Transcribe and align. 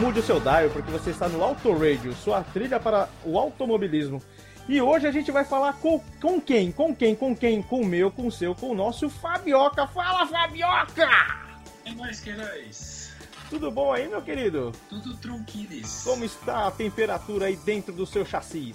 mude 0.00 0.20
o 0.20 0.22
seu 0.22 0.40
dial, 0.40 0.70
porque 0.70 0.90
você 0.90 1.10
está 1.10 1.28
no 1.28 1.44
Auto 1.44 1.70
Radio, 1.74 2.14
sua 2.14 2.42
trilha 2.42 2.80
para 2.80 3.06
o 3.22 3.38
automobilismo. 3.38 4.22
E 4.66 4.80
hoje 4.80 5.06
a 5.06 5.12
gente 5.12 5.30
vai 5.30 5.44
falar 5.44 5.74
com, 5.74 6.02
com 6.18 6.40
quem? 6.40 6.72
Com 6.72 6.96
quem? 6.96 7.14
Com 7.14 7.36
quem? 7.36 7.62
Com 7.62 7.82
o 7.82 7.86
meu, 7.86 8.10
com 8.10 8.26
o 8.26 8.32
seu, 8.32 8.54
com 8.54 8.70
o 8.70 8.74
nosso 8.74 9.10
Fabioca. 9.10 9.86
Fala, 9.88 10.26
Fabioca! 10.26 11.06
É 11.84 11.92
nóis, 11.92 12.18
queirais. 12.18 13.12
Tudo 13.50 13.70
bom 13.70 13.92
aí, 13.92 14.08
meu 14.08 14.22
querido? 14.22 14.72
Tudo 14.88 15.14
tranquilis. 15.18 16.02
Como 16.02 16.24
está 16.24 16.68
a 16.68 16.70
temperatura 16.70 17.46
aí 17.46 17.56
dentro 17.56 17.92
do 17.92 18.06
seu 18.06 18.24
chassi? 18.24 18.74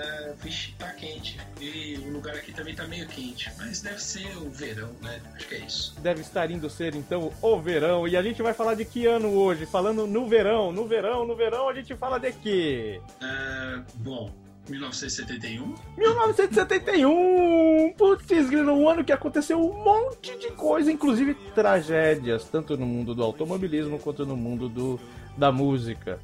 É, 0.00 0.32
vixe, 0.42 0.72
tá 0.78 0.88
quente. 0.92 1.38
E 1.60 1.98
o 2.06 2.10
lugar 2.10 2.34
aqui 2.34 2.52
também 2.52 2.74
tá 2.74 2.86
meio 2.86 3.06
quente. 3.06 3.50
Mas 3.58 3.80
deve 3.80 4.02
ser 4.02 4.36
o 4.38 4.48
verão, 4.50 4.90
né? 5.02 5.20
Acho 5.34 5.48
que 5.48 5.54
é 5.54 5.58
isso. 5.58 5.94
Deve 6.00 6.20
estar 6.20 6.50
indo 6.50 6.70
ser 6.70 6.94
então 6.94 7.32
o 7.42 7.60
verão. 7.60 8.08
E 8.08 8.16
a 8.16 8.22
gente 8.22 8.42
vai 8.42 8.54
falar 8.54 8.74
de 8.74 8.84
que 8.84 9.06
ano 9.06 9.28
hoje? 9.28 9.66
Falando 9.66 10.06
no 10.06 10.26
verão, 10.26 10.72
no 10.72 10.86
verão, 10.86 11.26
no 11.26 11.36
verão, 11.36 11.68
a 11.68 11.74
gente 11.74 11.94
fala 11.96 12.18
de 12.18 12.32
quê? 12.32 13.00
É, 13.20 13.80
bom, 13.96 14.32
1971. 14.68 15.74
1971! 15.96 17.94
Putz, 17.96 18.48
grilo, 18.48 18.72
um 18.72 18.88
ano 18.88 19.04
que 19.04 19.12
aconteceu 19.12 19.58
um 19.58 19.84
monte 19.84 20.36
de 20.38 20.50
coisa, 20.52 20.90
inclusive 20.90 21.34
tragédias, 21.54 22.44
tanto 22.44 22.76
no 22.76 22.86
mundo 22.86 23.14
do 23.14 23.22
automobilismo 23.22 23.98
quanto 23.98 24.24
no 24.24 24.36
mundo 24.36 24.68
do, 24.68 25.00
da 25.36 25.50
música. 25.50 26.18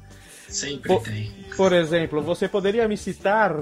Sempre 0.47 0.87
Pô, 0.87 0.99
tem. 0.99 1.31
Por 1.55 1.73
exemplo, 1.73 2.21
você 2.21 2.47
poderia 2.47 2.87
me 2.87 2.97
citar 2.97 3.53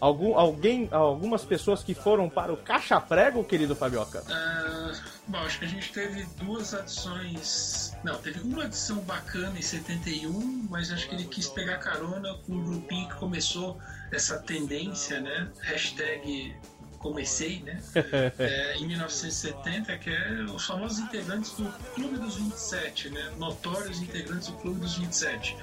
algum, 0.00 0.38
alguém, 0.38 0.88
algumas 0.90 1.44
pessoas 1.44 1.82
que 1.82 1.94
foram 1.94 2.28
para 2.28 2.52
o 2.52 2.56
Caixa 2.56 3.00
Prego, 3.00 3.44
querido 3.44 3.74
Fabioca? 3.74 4.22
Ah, 4.28 4.92
bom, 5.26 5.38
acho 5.38 5.58
que 5.58 5.64
a 5.64 5.68
gente 5.68 5.92
teve 5.92 6.26
duas 6.36 6.74
adições. 6.74 7.92
Não, 8.04 8.16
teve 8.18 8.40
uma 8.40 8.64
adição 8.64 8.98
bacana 9.00 9.58
em 9.58 9.62
71, 9.62 10.68
mas 10.70 10.92
acho 10.92 11.08
que 11.08 11.14
ele 11.14 11.24
quis 11.24 11.48
pegar 11.48 11.78
carona 11.78 12.34
com 12.46 12.52
um 12.52 12.64
grupinho 12.64 13.08
que 13.08 13.16
começou 13.16 13.78
essa 14.12 14.38
tendência, 14.38 15.20
né? 15.20 15.48
Hashtag 15.62 16.54
comecei, 16.98 17.62
né? 17.62 17.80
É, 18.38 18.76
em 18.76 18.86
1970, 18.86 19.96
que 19.98 20.10
é 20.10 20.44
os 20.44 20.64
famosos 20.66 20.98
integrantes 20.98 21.52
do 21.52 21.64
Clube 21.94 22.18
dos 22.18 22.36
27, 22.36 23.10
né? 23.10 23.32
Notórios 23.38 24.00
integrantes 24.00 24.48
do 24.48 24.54
Clube 24.54 24.80
dos 24.80 24.96
27 24.96 25.56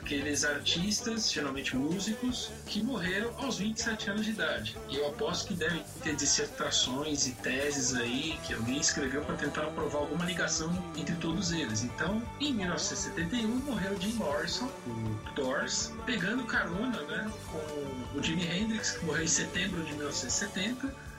aqueles 0.00 0.44
artistas, 0.44 1.30
geralmente 1.30 1.76
músicos, 1.76 2.50
que 2.66 2.82
morreram 2.82 3.32
aos 3.38 3.58
27 3.58 4.10
anos 4.10 4.24
de 4.24 4.30
idade. 4.30 4.76
E 4.88 4.96
eu 4.96 5.08
aposto 5.08 5.48
que 5.48 5.54
devem 5.54 5.82
ter 6.02 6.16
dissertações 6.16 7.26
e 7.26 7.32
teses 7.32 7.94
aí 7.94 8.38
que 8.44 8.54
alguém 8.54 8.78
escreveu 8.78 9.22
para 9.22 9.36
tentar 9.36 9.66
provar 9.66 9.98
alguma 9.98 10.24
ligação 10.24 10.70
entre 10.96 11.14
todos 11.16 11.52
eles. 11.52 11.82
Então, 11.82 12.22
em 12.40 12.54
1971 12.54 13.48
morreu 13.48 14.00
Jim 14.00 14.14
Morrison, 14.14 14.70
o 14.86 15.34
Doors, 15.34 15.92
pegando 16.06 16.44
carona, 16.44 17.00
né, 17.02 17.30
com 17.50 18.18
o 18.18 18.22
Jimi 18.22 18.46
Hendrix, 18.46 18.92
que 18.92 19.04
morreu 19.04 19.24
em 19.24 19.28
setembro 19.28 19.82
de 19.84 19.92
1970 19.92 21.09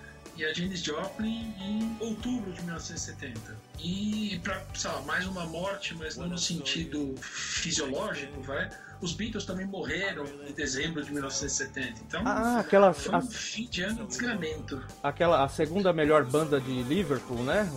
e 0.42 0.46
a 0.46 0.54
Janis 0.54 0.82
Joplin 0.82 1.54
em 1.60 1.96
outubro 2.00 2.52
de 2.52 2.62
1970. 2.64 3.56
E 3.80 4.40
para, 4.44 4.66
sei 4.74 4.90
lá, 4.90 5.02
mais 5.02 5.28
uma 5.28 5.46
morte, 5.46 5.94
mas 5.94 6.18
não 6.18 6.28
no 6.28 6.38
sentido 6.38 7.16
fisiológico, 7.22 8.42
vai. 8.42 8.68
Os 9.02 9.14
Beatles 9.14 9.46
também 9.46 9.66
morreram 9.66 10.26
em 10.48 10.52
dezembro 10.54 11.04
de 11.04 11.12
1970. 11.12 12.02
Então, 12.08 12.22
Ah, 12.26 12.60
aquela, 12.60 12.94
foi 12.94 13.16
a, 13.16 13.18
um 13.18 13.22
fim 13.22 13.66
de 13.68 13.82
ano 13.82 14.02
de 14.02 14.08
desgramento. 14.08 14.82
aquela 15.02 15.44
a 15.44 15.50
segunda 15.50 15.92
melhor 15.92 16.24
banda 16.24 16.62
de 16.62 16.84
Liverpool, 16.84 17.40
né? 17.44 17.68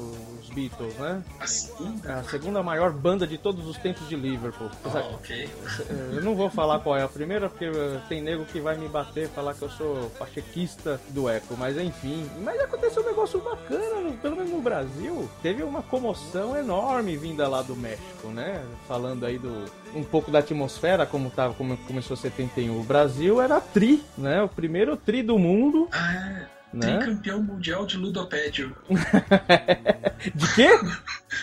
Os 0.41 0.49
Beatles, 0.51 0.95
né? 0.97 1.23
A 1.41 1.47
segunda? 1.47 2.09
É 2.09 2.13
A 2.13 2.25
segunda 2.25 2.63
maior 2.63 2.93
banda 2.93 3.27
de 3.27 3.39
todos 3.39 3.67
os 3.67 3.77
tempos 3.79 4.09
de 4.09 4.17
Liverpool. 4.17 4.71
Ah, 4.85 4.99
ok. 5.15 5.49
Eu 6.13 6.23
não 6.23 6.35
vou 6.35 6.51
falar 6.51 6.81
qual 6.81 6.97
é 6.97 7.03
a 7.03 7.09
primeira, 7.09 7.49
porque 7.49 7.65
eh, 7.65 8.01
tem 8.09 8.23
nego 8.23 8.45
que 8.45 8.61
vai 8.61 8.77
me 8.77 8.89
bater, 8.89 9.29
falar 9.31 9.55
que 9.55 9.63
eu 9.63 9.71
sou 9.71 10.11
pachequista 10.19 11.01
do 11.09 11.29
Eco, 11.29 11.57
mas 11.57 11.77
enfim. 11.79 12.29
Mas 12.43 12.61
aconteceu 12.61 13.03
um 13.03 13.07
negócio 13.07 13.41
bacana, 13.41 14.13
pelo 14.21 14.37
menos 14.37 14.51
no 14.53 14.61
Brasil. 14.61 15.29
Teve 15.43 15.63
uma 15.63 15.83
comoção 15.83 16.57
enorme 16.57 17.17
vinda 17.17 17.49
lá 17.49 17.63
do 17.63 17.75
México, 17.75 18.29
né? 18.29 18.63
Falando 18.87 19.25
aí 19.25 19.39
do 19.39 19.65
um 19.95 20.03
pouco 20.05 20.31
da 20.31 20.41
atmosfera, 20.41 21.07
como 21.07 21.31
tava, 21.31 21.55
como 21.55 21.77
começou 21.79 22.17
71. 22.17 22.81
O 22.81 22.85
Brasil 22.85 23.41
era 23.41 23.61
tri, 23.61 24.03
né? 24.17 24.43
O 24.43 24.49
primeiro 24.49 24.97
tri 24.97 25.23
do 25.23 25.39
mundo, 25.39 25.89
Ah, 25.93 26.13
é. 26.15 26.49
né? 26.73 26.99
Tricampeão 26.99 27.43
mundial 27.43 27.87
de 27.87 27.97
ludopédio. 27.97 28.77
De 30.35 30.55
quê? 30.55 30.69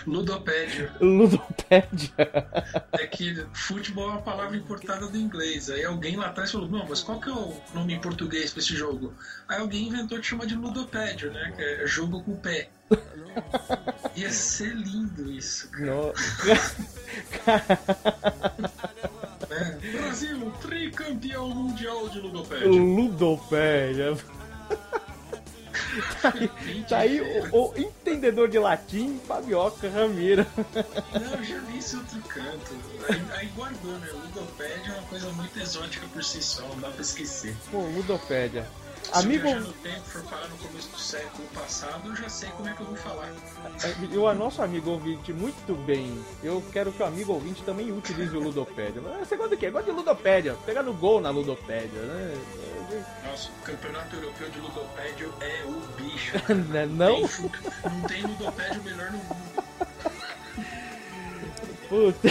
Ludopédio. 0.07 0.90
Ludopédia. 1.00 2.11
É 2.94 3.07
que 3.07 3.45
futebol 3.53 4.09
é 4.09 4.11
uma 4.13 4.22
palavra 4.22 4.56
importada 4.57 5.07
do 5.07 5.17
inglês. 5.17 5.69
Aí 5.69 5.84
alguém 5.85 6.16
lá 6.17 6.28
atrás 6.28 6.51
falou, 6.51 6.67
não, 6.67 6.85
mas 6.88 7.01
qual 7.01 7.19
que 7.19 7.29
é 7.29 7.34
o 7.34 7.53
nome 7.73 7.94
em 7.94 8.00
português 8.00 8.51
pra 8.51 8.59
esse 8.61 8.75
jogo? 8.75 9.13
Aí 9.47 9.59
alguém 9.59 9.88
inventou 9.88 10.19
de 10.19 10.25
chamar 10.28 10.45
de 10.45 10.56
ludopédio, 10.56 11.31
né? 11.31 11.53
Que 11.56 11.61
é 11.63 11.88
jogo 11.88 12.22
com 12.23 12.31
o 12.34 12.38
pé. 12.38 12.69
Ia 14.16 14.31
ser 14.31 14.75
lindo 14.75 15.31
isso, 15.31 15.69
cara. 15.69 15.85
No- 15.85 16.13
né? 19.50 19.78
Brasil, 19.94 20.52
tricampeão 20.62 21.50
mundial 21.50 22.09
de 22.09 22.19
ludopédio. 22.19 22.72
Ludopédia. 22.72 24.18
Tá 26.88 27.00
aí 27.00 27.19
o, 27.52 27.72
o 27.72 27.74
entendedor 27.78 28.47
de 28.47 28.57
latim, 28.57 29.19
Fabioca 29.28 29.90
Ramiro. 29.90 30.46
Não, 31.13 31.34
eu 31.35 31.44
já 31.44 31.58
vi 31.59 31.78
isso 31.79 31.97
em 31.97 32.00
outro 32.00 32.22
canto. 32.22 32.75
Aí, 33.09 33.22
aí 33.38 33.47
guardou, 33.47 33.91
né? 34.00 34.08
Ludopédio 34.13 34.94
é 34.94 34.97
uma 35.00 35.08
coisa 35.08 35.29
muito 35.34 35.59
exótica 35.59 36.08
por 36.08 36.23
si 36.23 36.41
só, 36.41 36.62
não 36.68 36.79
dá 36.79 36.90
pra 36.90 37.02
esquecer. 37.02 37.56
Pô, 37.69 37.79
ludopédia. 37.81 38.66
Se 39.03 39.19
Amigo, 39.19 39.47
eu 39.47 39.51
viajar 39.53 39.67
no 39.67 39.73
tempo 39.73 40.01
for 40.06 40.23
parar 40.23 40.47
no 40.47 40.57
começo 40.57 40.89
do 40.89 40.97
século 41.00 41.47
passado, 41.53 42.07
eu 42.09 42.16
já 42.16 42.29
sei 42.29 42.50
como 42.51 42.69
é 42.69 42.73
que 42.73 42.81
eu 42.81 42.85
vou 42.85 42.95
falar. 42.95 43.29
e 44.12 44.17
o 44.17 44.34
nosso 44.34 44.62
amigo 44.62 44.91
ouvinte, 44.91 45.34
muito 45.34 45.75
bem. 45.85 46.23
Eu 46.44 46.63
quero 46.72 46.91
que 46.94 47.01
o 47.01 47.06
amigo 47.06 47.34
ouvinte 47.34 47.61
também 47.63 47.91
utilize 47.91 48.35
o 48.35 48.40
ludopédia. 48.40 49.01
Você 49.19 49.35
gosta 49.35 49.56
de 49.56 49.59
quê? 49.59 49.69
Gosta 49.69 49.91
de 49.91 49.97
ludopédia. 49.97 50.56
Pegar 50.66 50.84
no 50.84 50.94
gol 50.94 51.19
na 51.19 51.29
ludopédia, 51.29 52.01
né? 52.01 52.38
Nossa, 53.26 53.49
o 53.49 53.64
campeonato 53.66 54.16
europeu 54.16 54.49
de 54.49 54.59
ludopédio 54.59 55.34
é 55.41 55.64
o 55.66 55.81
bicho. 56.02 56.31
Não? 56.91 57.16
Tem 57.16 57.28
fu- 57.28 57.52
não 57.84 58.02
tem 58.08 58.22
ludopédio 58.23 58.84
melhor 58.84 59.11
no 59.11 59.17
mundo. 59.17 59.64
Puta. 61.90 62.29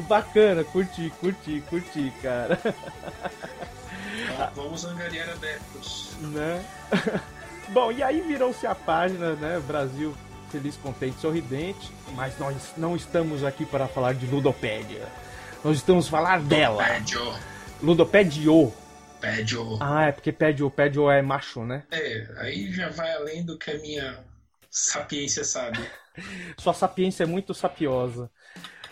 Bacana, 0.08 0.64
curti, 0.64 1.10
curti, 1.20 1.62
curti, 1.68 2.12
cara. 2.22 2.58
Ó, 4.38 4.46
Vamos 4.54 4.84
angariar 4.84 5.28
adeptos. 5.30 6.12
né? 6.20 6.64
Bom, 7.70 7.92
e 7.92 8.02
aí 8.02 8.20
virou-se 8.20 8.66
a 8.66 8.74
página, 8.74 9.34
né? 9.34 9.60
Brasil 9.66 10.16
feliz, 10.50 10.76
contente, 10.76 11.20
sorridente, 11.20 11.92
mas 12.14 12.38
nós 12.38 12.72
não 12.76 12.96
estamos 12.96 13.44
aqui 13.44 13.66
para 13.66 13.86
falar 13.86 14.14
de 14.14 14.26
ludopédia. 14.26 15.06
Nós 15.62 15.76
estamos 15.76 16.08
falar 16.08 16.40
dela. 16.40 16.84
Ludopédio. 17.82 18.72
Pédio. 19.20 19.78
Ah, 19.80 20.06
é 20.06 20.12
porque 20.12 20.32
pédio, 20.32 20.70
pédio 20.70 21.10
é 21.10 21.20
macho, 21.20 21.64
né? 21.64 21.82
É, 21.90 22.28
aí 22.38 22.72
já 22.72 22.88
vai 22.90 23.12
além 23.12 23.44
do 23.44 23.58
que 23.58 23.70
a 23.70 23.78
minha 23.78 24.24
sapiência 24.70 25.44
sabe. 25.44 25.78
Sua 26.56 26.72
sapiência 26.72 27.24
é 27.24 27.26
muito 27.26 27.52
sapiosa. 27.52 28.30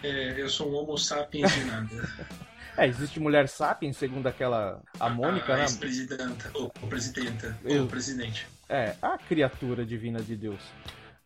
É, 0.03 0.35
eu 0.37 0.49
sou 0.49 0.71
um 0.71 0.75
homo 0.75 0.99
sapiens 0.99 1.53
de 1.53 1.65
nada. 1.65 1.89
É, 2.77 2.87
existe 2.87 3.19
mulher 3.21 3.49
sapiens, 3.49 3.97
segundo 3.97 4.27
aquela 4.27 4.83
a 5.01 5.09
Mônica, 5.09 5.53
a 5.55 5.57
né? 5.57 5.63
ex-presidenta, 5.63 6.51
ou 6.55 6.69
presidenta, 6.89 7.59
Eu. 7.65 7.83
ou 7.83 7.89
presidente. 7.89 8.47
É, 8.69 8.95
a 9.01 9.17
criatura 9.17 9.85
divina 9.85 10.21
de 10.21 10.37
Deus. 10.37 10.61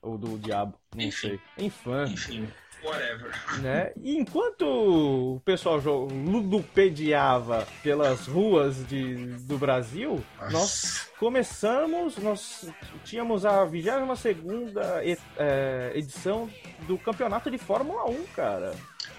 Ou 0.02 0.16
do 0.16 0.38
diabo, 0.38 0.78
não 0.94 1.02
Enfim. 1.04 1.28
sei. 1.28 1.40
Enfim. 1.58 2.02
Enfim, 2.04 2.48
whatever. 2.82 3.30
né? 3.60 3.92
E 4.02 4.16
enquanto 4.16 4.62
o 4.64 5.40
pessoal 5.44 5.78
ludopediava 5.80 7.66
pelas 7.82 8.26
ruas 8.26 8.86
de, 8.86 9.14
do 9.40 9.58
Brasil, 9.58 10.24
Nossa. 10.40 10.52
nós 10.52 11.10
começamos, 11.18 12.16
nós 12.16 12.66
tínhamos 13.04 13.44
a 13.44 13.62
22 13.64 14.18
segunda 14.18 15.02
edição 15.94 16.48
do 16.86 16.96
campeonato 16.96 17.50
de 17.50 17.58
Fórmula 17.58 18.08
1, 18.08 18.24
cara. 18.34 18.74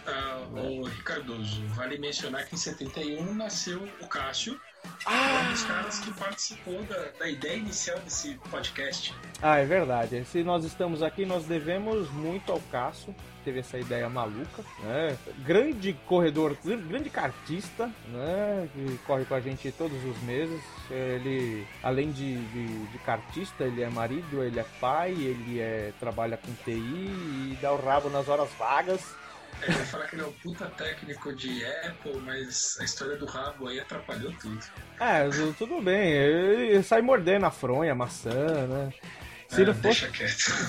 Ah, 0.07 0.39
o 0.53 0.83
Ricardoso, 0.85 1.63
vale 1.75 1.97
mencionar 1.97 2.45
que 2.45 2.55
em 2.55 2.57
71 2.57 3.33
nasceu 3.33 3.87
o 4.01 4.07
Cássio, 4.07 4.59
Ah! 5.05 5.43
um 5.47 5.51
dos 5.51 5.63
caras 5.63 5.99
que 5.99 6.11
participou 6.13 6.81
da, 6.83 7.09
da 7.19 7.29
ideia 7.29 7.57
inicial 7.57 7.99
desse 7.99 8.35
podcast. 8.49 9.13
Ah, 9.41 9.57
é 9.57 9.65
verdade. 9.65 10.25
Se 10.25 10.43
nós 10.43 10.63
estamos 10.65 11.03
aqui, 11.03 11.25
nós 11.25 11.45
devemos 11.45 12.09
muito 12.11 12.51
ao 12.51 12.59
Cássio, 12.71 13.13
que 13.13 13.43
teve 13.45 13.59
essa 13.59 13.77
ideia 13.77 14.09
maluca, 14.09 14.63
né? 14.83 15.15
Grande 15.45 15.93
corredor, 16.07 16.57
grande 16.63 17.09
cartista, 17.09 17.85
né? 18.07 18.67
Que 18.73 18.97
corre 19.05 19.25
com 19.25 19.35
a 19.35 19.39
gente 19.39 19.71
todos 19.71 20.03
os 20.03 20.19
meses. 20.23 20.61
Ele, 20.89 21.65
além 21.83 22.11
de, 22.11 22.37
de, 22.47 22.85
de 22.87 22.97
cartista, 22.99 23.63
ele 23.63 23.81
é 23.83 23.89
marido, 23.89 24.43
ele 24.43 24.59
é 24.59 24.65
pai, 24.79 25.11
ele 25.11 25.59
é, 25.59 25.93
trabalha 25.99 26.37
com 26.37 26.51
TI 26.63 26.71
e 26.71 27.57
dá 27.61 27.71
o 27.71 27.83
rabo 27.83 28.09
nas 28.09 28.27
horas 28.27 28.49
vagas. 28.57 29.20
Ele 29.63 29.73
vai 29.73 29.85
falar 29.85 30.07
que 30.07 30.15
ele 30.15 30.23
é 30.23 30.25
um 30.25 30.31
puta 30.31 30.65
técnico 30.65 31.33
de 31.35 31.63
Apple, 31.65 32.17
mas 32.25 32.77
a 32.79 32.83
história 32.83 33.15
do 33.17 33.25
rabo 33.25 33.67
aí 33.67 33.79
atrapalhou 33.79 34.31
tudo. 34.39 34.59
É, 34.99 35.27
tu- 35.29 35.55
tudo 35.57 35.81
bem. 35.81 36.11
Ele 36.11 36.83
sai 36.83 37.01
mordendo 37.01 37.45
a 37.45 37.51
fronha, 37.51 37.91
a 37.91 37.95
maçã, 37.95 38.29
né? 38.67 38.91
Se 39.47 39.63
Ah, 39.63 39.65
não 39.65 39.73
fosse. 39.73 40.07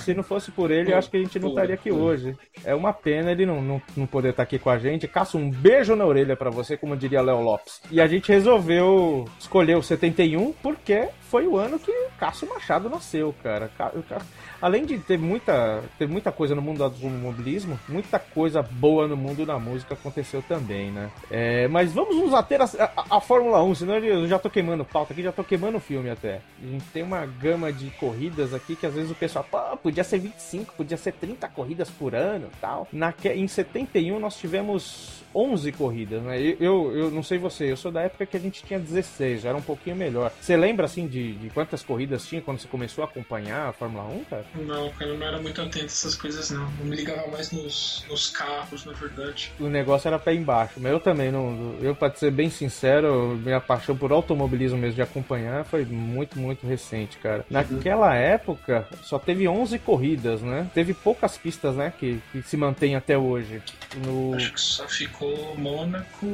Se 0.03 0.13
não 0.13 0.23
fosse 0.23 0.51
por 0.51 0.69
ele, 0.69 0.91
eu 0.91 0.97
acho 0.97 1.09
que 1.09 1.15
a 1.15 1.19
gente 1.21 1.39
não 1.39 1.47
Pô, 1.49 1.55
estaria 1.55 1.75
aqui 1.75 1.89
pô. 1.89 1.95
hoje. 1.95 2.35
É 2.65 2.75
uma 2.75 2.91
pena 2.91 3.31
ele 3.31 3.45
não, 3.45 3.61
não, 3.61 3.81
não 3.95 4.05
poder 4.05 4.31
estar 4.31 4.43
aqui 4.43 4.59
com 4.59 4.69
a 4.69 4.77
gente. 4.77 5.07
Caça 5.07 5.37
um 5.37 5.49
beijo 5.49 5.95
na 5.95 6.05
orelha 6.05 6.35
pra 6.35 6.49
você, 6.49 6.75
como 6.75 6.97
diria 6.97 7.21
Léo 7.21 7.39
Lopes. 7.39 7.81
E 7.89 8.01
a 8.01 8.07
gente 8.07 8.29
resolveu 8.29 9.23
escolher 9.39 9.77
o 9.77 9.81
71 9.81 10.51
porque 10.61 11.07
foi 11.29 11.47
o 11.47 11.55
ano 11.57 11.79
que 11.79 11.93
Cássio 12.19 12.49
Machado 12.49 12.89
nasceu, 12.89 13.33
cara. 13.41 13.69
Ca- 13.77 13.93
ca- 14.09 14.21
Além 14.63 14.85
de 14.85 14.97
ter 14.97 15.17
muita, 15.19 15.83
ter 15.99 16.07
muita 16.07 16.31
coisa 16.31 16.55
no 16.55 16.61
mundo 16.61 16.77
do 16.77 16.85
automobilismo, 16.85 17.77
muita 17.89 18.17
coisa 18.17 18.61
boa 18.61 19.09
no 19.09 19.17
mundo 19.17 19.45
da 19.45 19.59
música 19.59 19.93
aconteceu 19.93 20.41
também, 20.47 20.89
né? 20.89 21.11
É, 21.29 21.67
mas 21.67 21.91
vamos 21.91 22.15
nos 22.15 22.33
ater 22.33 22.61
a, 22.61 22.65
a- 22.65 23.17
a 23.17 23.19
Fórmula 23.19 23.61
1, 23.61 23.75
senão 23.75 23.97
eu 23.97 24.25
já 24.25 24.39
tô 24.39 24.49
queimando 24.49 24.85
pauta 24.85 25.11
aqui, 25.11 25.21
já 25.21 25.33
tô 25.33 25.43
queimando 25.43 25.79
o 25.79 25.81
filme 25.81 26.09
até. 26.09 26.39
A 26.63 26.65
gente 26.65 26.85
tem 26.93 27.03
uma 27.03 27.25
gama 27.25 27.73
de 27.73 27.89
corridas 27.91 28.53
aqui 28.53 28.77
que 28.77 28.85
às 28.85 28.93
vezes 28.93 29.11
o 29.11 29.15
pessoal, 29.15 29.45
pô, 29.51 29.57
podia 29.75 30.01
ser 30.03 30.19
25, 30.19 30.73
podia 30.75 30.95
ser 30.95 31.11
30 31.11 31.45
corridas 31.49 31.89
por 31.89 32.15
ano 32.15 32.47
tal. 32.61 32.87
Naque, 32.93 33.27
em 33.27 33.47
71 33.49 34.17
nós 34.17 34.37
tivemos 34.37 35.21
11 35.35 35.71
corridas, 35.73 36.21
né? 36.21 36.39
Eu, 36.39 36.55
eu, 36.61 36.97
eu 36.97 37.11
não 37.11 37.21
sei 37.23 37.37
você, 37.37 37.69
eu 37.69 37.75
sou 37.75 37.91
da 37.91 38.01
época 38.03 38.25
que 38.25 38.37
a 38.37 38.39
gente 38.39 38.63
tinha 38.63 38.79
16, 38.79 39.41
já 39.41 39.49
era 39.49 39.57
um 39.57 39.61
pouquinho 39.61 39.95
melhor. 39.95 40.31
Você 40.39 40.55
lembra, 40.55 40.85
assim, 40.85 41.05
de, 41.07 41.33
de 41.33 41.49
quantas 41.49 41.83
corridas 41.83 42.25
tinha 42.25 42.41
quando 42.41 42.59
você 42.59 42.67
começou 42.67 43.03
a 43.03 43.07
acompanhar 43.07 43.67
a 43.69 43.73
Fórmula 43.73 44.03
1, 44.05 44.23
cara? 44.25 44.45
Não, 44.55 44.89
cara, 44.91 45.11
eu 45.11 45.17
não 45.17 45.25
era 45.25 45.41
muito 45.41 45.61
atento 45.61 45.85
a 45.85 45.87
essas 45.87 46.15
coisas, 46.15 46.51
não. 46.51 46.71
Eu 46.79 46.85
me 46.85 46.95
ligava 46.95 47.27
mais 47.27 47.51
nos, 47.51 48.05
nos 48.07 48.29
carros, 48.29 48.85
na 48.85 48.93
verdade. 48.93 49.51
o 49.59 49.67
negócio 49.67 50.07
era 50.07 50.19
pé 50.19 50.33
embaixo. 50.33 50.75
Mas 50.77 50.91
eu 50.91 50.99
também 50.99 51.31
não. 51.31 51.75
Eu, 51.81 51.95
pra 51.95 52.13
ser 52.13 52.31
bem 52.31 52.49
sincero, 52.49 53.39
minha 53.43 53.59
paixão 53.59 53.97
por 53.97 54.11
automobilismo 54.11 54.77
mesmo 54.77 54.95
de 54.95 55.01
acompanhar 55.01 55.65
foi 55.65 55.85
muito, 55.85 56.37
muito 56.37 56.67
recente, 56.67 57.17
cara. 57.17 57.45
Naquela 57.49 58.15
época, 58.15 58.87
só 59.01 59.17
teve 59.17 59.47
11 59.47 59.79
corridas, 59.79 60.41
né? 60.41 60.69
Teve 60.73 60.93
poucas 60.93 61.37
pistas, 61.37 61.75
né? 61.75 61.91
Que, 61.97 62.21
que 62.31 62.41
se 62.43 62.55
mantém 62.55 62.95
até 62.95 63.17
hoje. 63.17 63.61
No... 64.05 64.35
Acho 64.35 64.53
que 64.53 64.61
só 64.61 64.87
ficou 64.87 65.55
Mônaco. 65.57 66.27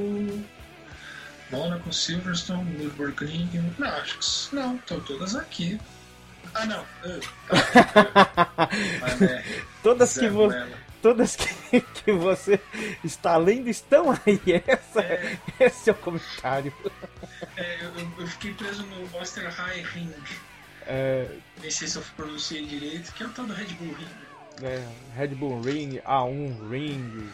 Mônaco, 1.51 1.91
Silverstone, 1.91 2.69
Nürburgring. 2.77 3.49
Não, 3.77 3.87
acho 3.87 4.19
que. 4.19 4.55
Não, 4.55 4.75
estão 4.75 4.99
todas 4.99 5.35
aqui. 5.35 5.79
Ah, 6.53 6.65
não. 6.65 6.85
Ah, 7.03 7.19
tá. 8.55 8.69
Mas, 9.01 9.21
é, 9.21 9.43
Todas 9.83 10.13
que, 10.13 10.19
Zé 10.21 10.29
vo... 10.29 10.47
Ruela. 10.47 10.77
Todas 11.01 11.35
que, 11.37 11.79
que 12.03 12.11
você 12.11 12.59
está 13.03 13.37
lendo 13.37 13.69
estão 13.69 14.11
aí. 14.11 14.41
Essa, 14.67 15.01
É. 15.01 15.37
Esse 15.59 15.89
é 15.89 15.93
o 15.93 15.95
comentário. 15.95 16.73
É, 17.55 17.77
eu, 17.85 18.07
eu- 18.19 18.27
fiquei 18.27 18.53
preso 18.53 18.83
no 18.83 19.07
Ring. 19.93 20.13
É, 20.85 21.27
Nem 21.61 21.71
sei 21.71 21.87
se 21.87 21.97
eu 21.97 22.03
pronunciei 22.17 22.65
direito, 22.65 23.13
que 23.13 23.23
é 23.23 23.25
o 23.25 23.29
tal 23.29 23.45
do 23.45 23.53
Red 23.53 23.65
Bull 23.75 23.93
Ring. 23.93 24.07
é, 24.63 24.87
Red 25.15 25.27
Bull 25.29 25.61
Ring, 25.61 25.99
A1 26.05 26.69
Ring. 26.69 27.29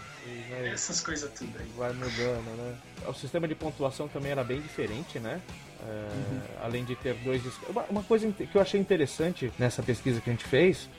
né, 0.49 0.69
Essas 0.73 0.99
coisas 1.01 1.31
tudo 1.33 1.57
aí. 1.57 1.71
vai 1.77 1.93
mudando, 1.93 2.57
né? 2.57 2.75
O 3.07 3.13
sistema 3.13 3.47
de 3.47 3.55
pontuação 3.55 4.07
também 4.07 4.31
era 4.31 4.43
bem 4.43 4.59
diferente, 4.61 5.19
né? 5.19 5.41
É, 5.87 6.63
Além 6.63 6.83
de 6.83 6.95
ter 6.95 7.13
dois. 7.23 7.41
Uma, 7.69 7.83
uma 7.89 8.03
coisa 8.03 8.31
que 8.31 8.55
eu 8.55 8.61
achei 8.61 8.79
interessante 8.79 9.51
nessa 9.59 9.83
pesquisa 9.83 10.19
que 10.19 10.29
a 10.29 10.33
gente 10.33 10.45
fez 10.45 10.89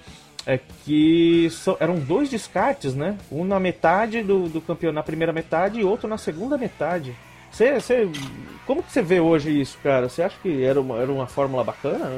é 0.46 0.60
que 0.84 1.48
eram 1.80 1.98
dois 1.98 2.30
descartes, 2.30 2.94
né? 2.94 3.18
Um 3.30 3.44
na 3.44 3.58
metade 3.58 4.22
do, 4.22 4.48
do 4.48 4.60
campeonato, 4.60 4.94
na 4.94 5.02
primeira 5.02 5.32
metade, 5.32 5.80
e 5.80 5.84
outro 5.84 6.08
na 6.08 6.16
segunda 6.16 6.56
metade. 6.56 7.16
Você, 7.50 8.08
como 8.66 8.82
que 8.82 8.92
você 8.92 9.02
vê 9.02 9.18
hoje 9.18 9.60
isso, 9.60 9.78
cara? 9.82 10.08
Você 10.08 10.22
acha 10.22 10.36
que 10.42 10.62
era 10.62 10.80
uma, 10.80 11.00
era 11.00 11.10
uma 11.10 11.26
fórmula 11.26 11.64
bacana? 11.64 12.10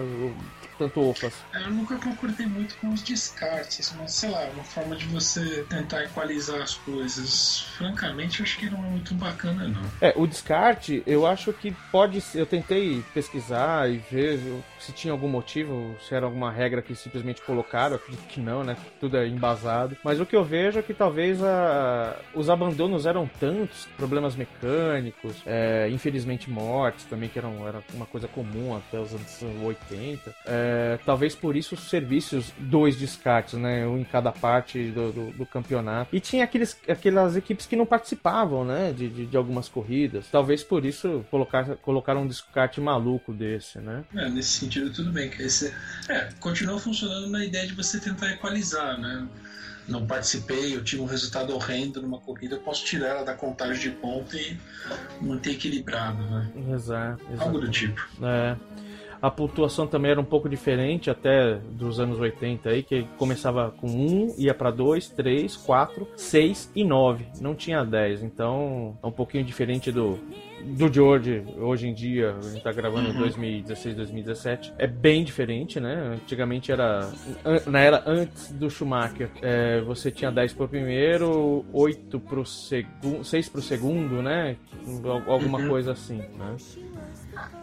Tanto 0.79 1.01
OPAS? 1.11 1.33
Eu 1.55 1.71
nunca 1.73 1.97
concordei 1.97 2.47
muito 2.47 2.77
com 2.77 2.89
os 2.91 3.03
descartes, 3.03 3.93
mas 3.99 4.13
sei 4.13 4.31
lá, 4.31 4.45
uma 4.55 4.63
forma 4.65 4.95
de 4.97 5.07
você 5.07 5.65
tentar 5.69 6.05
equalizar 6.05 6.63
as 6.63 6.75
coisas. 6.75 7.63
Francamente, 7.77 8.41
eu 8.41 8.45
acho 8.45 8.59
que 8.59 8.71
não 8.71 8.79
é 8.85 8.89
muito 8.91 9.13
bacana, 9.15 9.67
não. 9.69 9.83
É, 10.01 10.13
o 10.17 10.27
descarte, 10.27 11.03
eu 11.07 11.27
acho 11.27 11.53
que 11.53 11.73
pode 11.91 12.21
ser. 12.21 12.41
Eu 12.41 12.47
tentei 12.47 13.03
pesquisar 13.13 13.91
e 13.91 13.99
ver 13.99 14.39
se 14.79 14.93
tinha 14.93 15.13
algum 15.13 15.29
motivo, 15.29 15.97
se 16.07 16.15
era 16.15 16.27
alguma 16.27 16.51
regra 16.51 16.81
que 16.81 16.95
simplesmente 16.95 17.43
colocaram. 17.43 17.97
Eu 17.97 18.01
acredito 18.01 18.27
que 18.29 18.41
não, 18.41 18.63
né? 18.63 18.77
Tudo 19.01 19.17
é 19.17 19.27
embasado. 19.27 19.97
Mas 20.05 20.21
o 20.21 20.27
que 20.27 20.37
eu 20.37 20.45
vejo 20.45 20.79
é 20.79 20.83
que 20.83 20.95
talvez 20.95 21.43
a- 21.43 22.17
os 22.35 22.49
abandonos 22.49 23.05
eram 23.07 23.29
tantos, 23.41 23.87
problemas 23.97 24.37
mecânicos, 24.37 25.37
é, 25.47 25.89
infelizmente 25.91 26.49
mortes 26.51 27.05
também, 27.05 27.29
que 27.29 27.39
eram, 27.39 27.67
era 27.67 27.83
uma 27.95 28.07
coisa 28.07 28.29
comum 28.29 28.77
até 28.77 28.99
os 29.01 29.13
anos 29.13 29.43
80. 29.63 30.35
É, 30.47 30.68
talvez 31.05 31.35
por 31.35 31.57
isso 31.57 31.75
os 31.75 31.89
serviços, 31.89 32.53
dois 32.59 32.97
descartes, 32.97 33.55
né? 33.55 33.87
Um 33.87 33.99
em 33.99 34.05
cada 34.05 34.33
parte 34.33 34.91
do, 34.91 35.13
do- 35.13 35.31
do 35.33 35.47
campeonato. 35.47 36.15
E 36.15 36.21
tinha 36.21 36.45
aqueles, 36.45 36.79
aquelas 36.89 37.37
equipes 37.37 37.67
que 37.67 37.77
não 37.77 37.87
participavam, 37.87 38.65
né? 38.65 38.93
De, 38.93 39.09
de, 39.09 39.27
de 39.27 39.37
algumas 39.37 39.69
corridas. 39.69 40.27
Talvez 40.31 40.63
por 40.63 40.85
isso 40.85 41.25
colocar, 41.31 41.77
colocaram 41.77 42.23
um 42.23 42.27
descarte 42.27 42.81
maluco 42.81 43.33
desse, 43.33 43.79
né? 43.79 44.05
É, 44.15 44.29
nesse 44.29 44.59
sentido, 44.61 44.93
tudo 44.93 45.11
bem. 45.13 45.29
Que 45.31 45.43
esse, 45.43 45.73
é, 46.09 46.29
continua 46.41 46.79
funcionando 46.79 47.29
na 47.29 47.45
ideia 47.45 47.67
de 47.67 47.75
você 47.75 47.99
tentar 48.01 48.31
equalizar, 48.33 48.99
né? 49.01 49.27
Não 49.89 50.07
participei, 50.07 50.77
eu 50.77 50.85
tive 50.85 51.01
um 51.01 51.07
resultado 51.07 51.55
horrendo 51.55 52.03
numa 52.03 52.21
corrida, 52.21 52.57
eu 52.57 52.61
posso 52.61 52.85
tirar 52.85 53.07
ela 53.09 53.25
da 53.25 53.33
contagem 53.33 53.81
de 53.81 53.91
ponto 53.97 54.37
e 54.37 54.59
manter 55.19 55.53
equilibrado, 55.53 56.23
né? 56.25 56.51
Exato. 56.75 57.25
Algo 57.39 57.59
do 57.59 57.71
tipo. 57.71 57.99
É. 58.23 58.55
A 59.21 59.31
pontuação 59.31 59.87
também 59.87 60.11
era 60.13 60.21
um 60.21 60.25
pouco 60.25 60.49
diferente 60.49 61.11
até 61.11 61.55
dos 61.73 61.99
anos 61.99 62.19
80 62.21 62.71
aí, 62.71 62.83
que 62.83 63.05
começava 63.19 63.71
com 63.81 63.87
1, 63.89 64.35
ia 64.39 64.55
pra 64.55 64.71
2, 64.71 65.09
3, 65.11 65.57
4, 65.57 66.07
6 66.17 66.71
e 66.75 66.85
9. 66.85 67.25
Não 67.41 67.55
tinha 67.55 67.85
10. 67.85 68.23
Então 68.23 68.97
é 69.03 69.07
um 69.07 69.13
pouquinho 69.13 69.43
diferente 69.45 69.91
do 69.91 70.19
do 70.61 70.91
de 70.91 71.01
hoje, 71.01 71.45
hoje 71.57 71.87
em 71.87 71.95
dia, 71.95 72.35
a 72.37 72.43
gente 72.43 72.63
tá 72.65 72.73
gravando 72.73 73.09
em 73.11 73.13
2016, 73.13 73.95
2017, 73.95 74.73
é 74.77 74.89
bem 74.89 75.23
diferente, 75.23 75.79
né? 75.79 76.15
Antigamente 76.21 76.73
era, 76.73 77.09
na 77.65 77.79
era 77.79 78.03
antes 78.05 78.51
do 78.51 78.69
Schumacher, 78.69 79.31
é, 79.41 79.81
você 79.83 80.11
tinha 80.11 80.33
10 80.33 80.53
pro 80.55 80.69
primeiro, 80.69 81.65
8 81.73 82.19
pro 82.19 82.45
segundo, 82.45 83.23
6 83.25 83.49
pro 83.49 83.63
segundo, 83.63 84.21
né? 84.21 84.57
Al- 85.05 85.33
Alguma 85.33 85.59
Uhum. 85.61 85.69
coisa 85.69 85.93
assim, 85.93 86.19
né? 86.19 86.57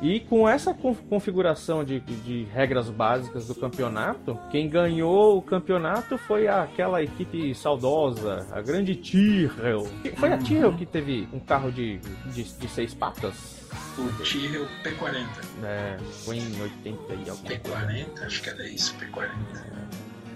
E 0.01 0.19
com 0.19 0.47
essa 0.47 0.73
con- 0.73 0.95
configuração 0.95 1.83
de, 1.83 1.99
de 1.99 2.43
regras 2.53 2.89
básicas 2.89 3.47
do 3.47 3.55
campeonato, 3.55 4.37
quem 4.51 4.69
ganhou 4.69 5.37
o 5.37 5.41
campeonato 5.41 6.17
foi 6.17 6.47
aquela 6.47 7.01
equipe 7.01 7.53
saudosa, 7.55 8.45
a 8.51 8.61
grande 8.61 8.95
Tyrrell. 8.95 9.87
Foi 10.17 10.31
a 10.33 10.37
Tyrrell 10.37 10.73
que 10.73 10.85
teve 10.85 11.27
um 11.33 11.39
carro 11.39 11.71
de, 11.71 11.97
de, 12.33 12.43
de 12.43 12.67
seis 12.67 12.93
patas? 12.93 13.63
O 13.97 14.23
Tyrrell 14.23 14.67
P40. 14.83 15.25
É, 15.63 15.97
foi 16.25 16.37
em 16.37 16.61
80 16.61 17.13
e 17.25 17.29
alguma 17.29 17.57
coisa. 17.59 17.59
P40, 17.87 18.21
acho 18.25 18.41
que 18.43 18.49
era 18.49 18.67
isso, 18.67 18.93
P40. 18.95 19.29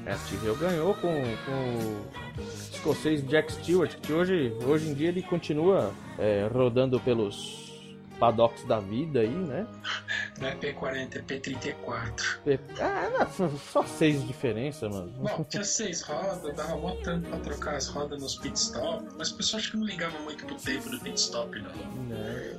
É, 0.05 0.13
a 0.13 0.15
Tyrrell 0.15 0.55
ganhou 0.55 0.93
com, 0.95 1.09
com 1.45 2.41
o 2.41 2.41
escocês 2.73 3.21
Jack 3.27 3.51
Stewart, 3.51 3.93
que 4.01 4.13
hoje, 4.13 4.53
hoje 4.65 4.89
em 4.89 4.93
dia 4.93 5.09
ele 5.09 5.21
continua 5.21 5.91
é, 6.17 6.49
rodando 6.51 6.99
pelos 7.01 7.68
paddocks 8.19 8.63
da 8.65 8.79
vida 8.79 9.21
aí, 9.21 9.29
né? 9.29 9.65
Não 10.39 10.47
é 10.49 10.55
P40, 10.55 11.15
é 11.15 11.21
P34. 11.21 12.39
Pe- 12.43 12.59
Ah, 12.79 13.09
não, 13.39 13.57
só 13.57 13.83
seis 13.83 14.21
de 14.21 14.27
diferença, 14.27 14.89
mano. 14.89 15.11
Bom, 15.17 15.43
tinha 15.49 15.63
seis 15.63 16.01
rodas, 16.01 16.55
dava 16.55 16.75
mó 16.75 16.95
tanto 17.03 17.29
pra 17.29 17.39
trocar 17.39 17.75
as 17.75 17.87
rodas 17.87 18.21
nos 18.21 18.35
pit 18.35 18.55
stop, 18.57 19.05
mas 19.17 19.31
o 19.31 19.37
pessoal 19.37 19.59
acho 19.59 19.71
que 19.71 19.77
não 19.77 19.85
ligava 19.85 20.17
muito 20.19 20.45
pro 20.45 20.55
tempo 20.55 20.89
do 20.89 20.99
pit 20.99 21.17
stop, 21.19 21.59
não. 21.61 22.03
Né, 22.03 22.57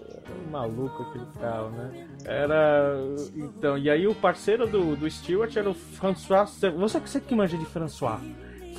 maluco 0.50 1.02
aquele 1.04 1.26
carro, 1.40 1.70
né? 1.70 2.08
Era. 2.24 2.94
Então, 3.34 3.76
e 3.78 3.88
aí 3.90 4.06
o 4.06 4.14
parceiro 4.14 4.66
do, 4.66 4.96
do 4.96 5.10
Stewart 5.10 5.54
era 5.56 5.68
o 5.70 5.74
François. 5.74 6.48
Você, 6.50 6.70
você 6.70 7.20
que 7.20 7.34
manja 7.34 7.56
de 7.56 7.66
François? 7.66 8.20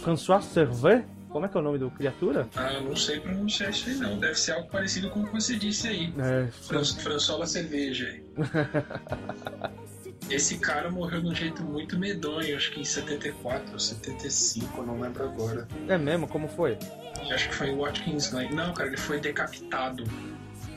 François 0.02 0.44
Servet? 0.44 1.06
Como 1.32 1.46
é 1.46 1.50
que 1.50 1.56
é 1.56 1.60
o 1.60 1.64
nome 1.64 1.78
do 1.78 1.90
criatura? 1.90 2.48
Ah, 2.56 2.80
não 2.82 2.96
sei 2.96 3.20
pronunciar 3.20 3.70
isso 3.70 3.90
aí 3.90 3.96
não. 3.96 4.20
Deve 4.20 4.36
ser 4.36 4.52
algo 4.52 4.70
parecido 4.70 5.10
com 5.10 5.22
o 5.22 5.26
que 5.26 5.32
você 5.32 5.56
disse 5.56 5.88
aí. 5.88 6.14
É, 6.18 6.48
Fran 6.52 6.84
Françola 6.84 7.46
Cerveja 7.46 8.08
aí. 8.08 8.24
Esse 10.30 10.60
cara 10.60 10.90
morreu 10.90 11.22
de 11.22 11.28
um 11.28 11.36
jeito 11.36 11.62
muito 11.62 12.00
medonho, 12.00 12.56
acho 12.56 12.72
que 12.72 12.80
em 12.80 12.86
74 12.86 13.74
ou 13.74 13.80
75, 13.80 14.80
eu 14.80 14.86
não 14.86 15.00
lembro 15.00 15.26
agora. 15.26 15.68
é 15.90 15.98
mesmo? 15.98 16.28
Como 16.28 16.48
foi? 16.48 16.78
Acho 17.30 17.50
que 17.50 17.56
foi 17.56 17.70
em 17.70 17.78
Watkins 17.78 18.30
Glen. 18.30 18.54
Não, 18.54 18.74
cara, 18.74 18.88
ele 18.90 18.98
foi 18.98 19.20
decapitado. 19.20 20.06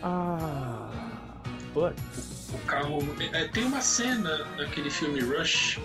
Ah. 0.03 0.91
Putz. 1.73 2.51
O 2.53 2.59
carro. 2.67 2.99
é, 3.33 3.49
tem 3.49 3.65
uma 3.65 3.81
cena 3.81 4.45
naquele 4.57 4.91
filme 4.91 5.21
Rush 5.21 5.81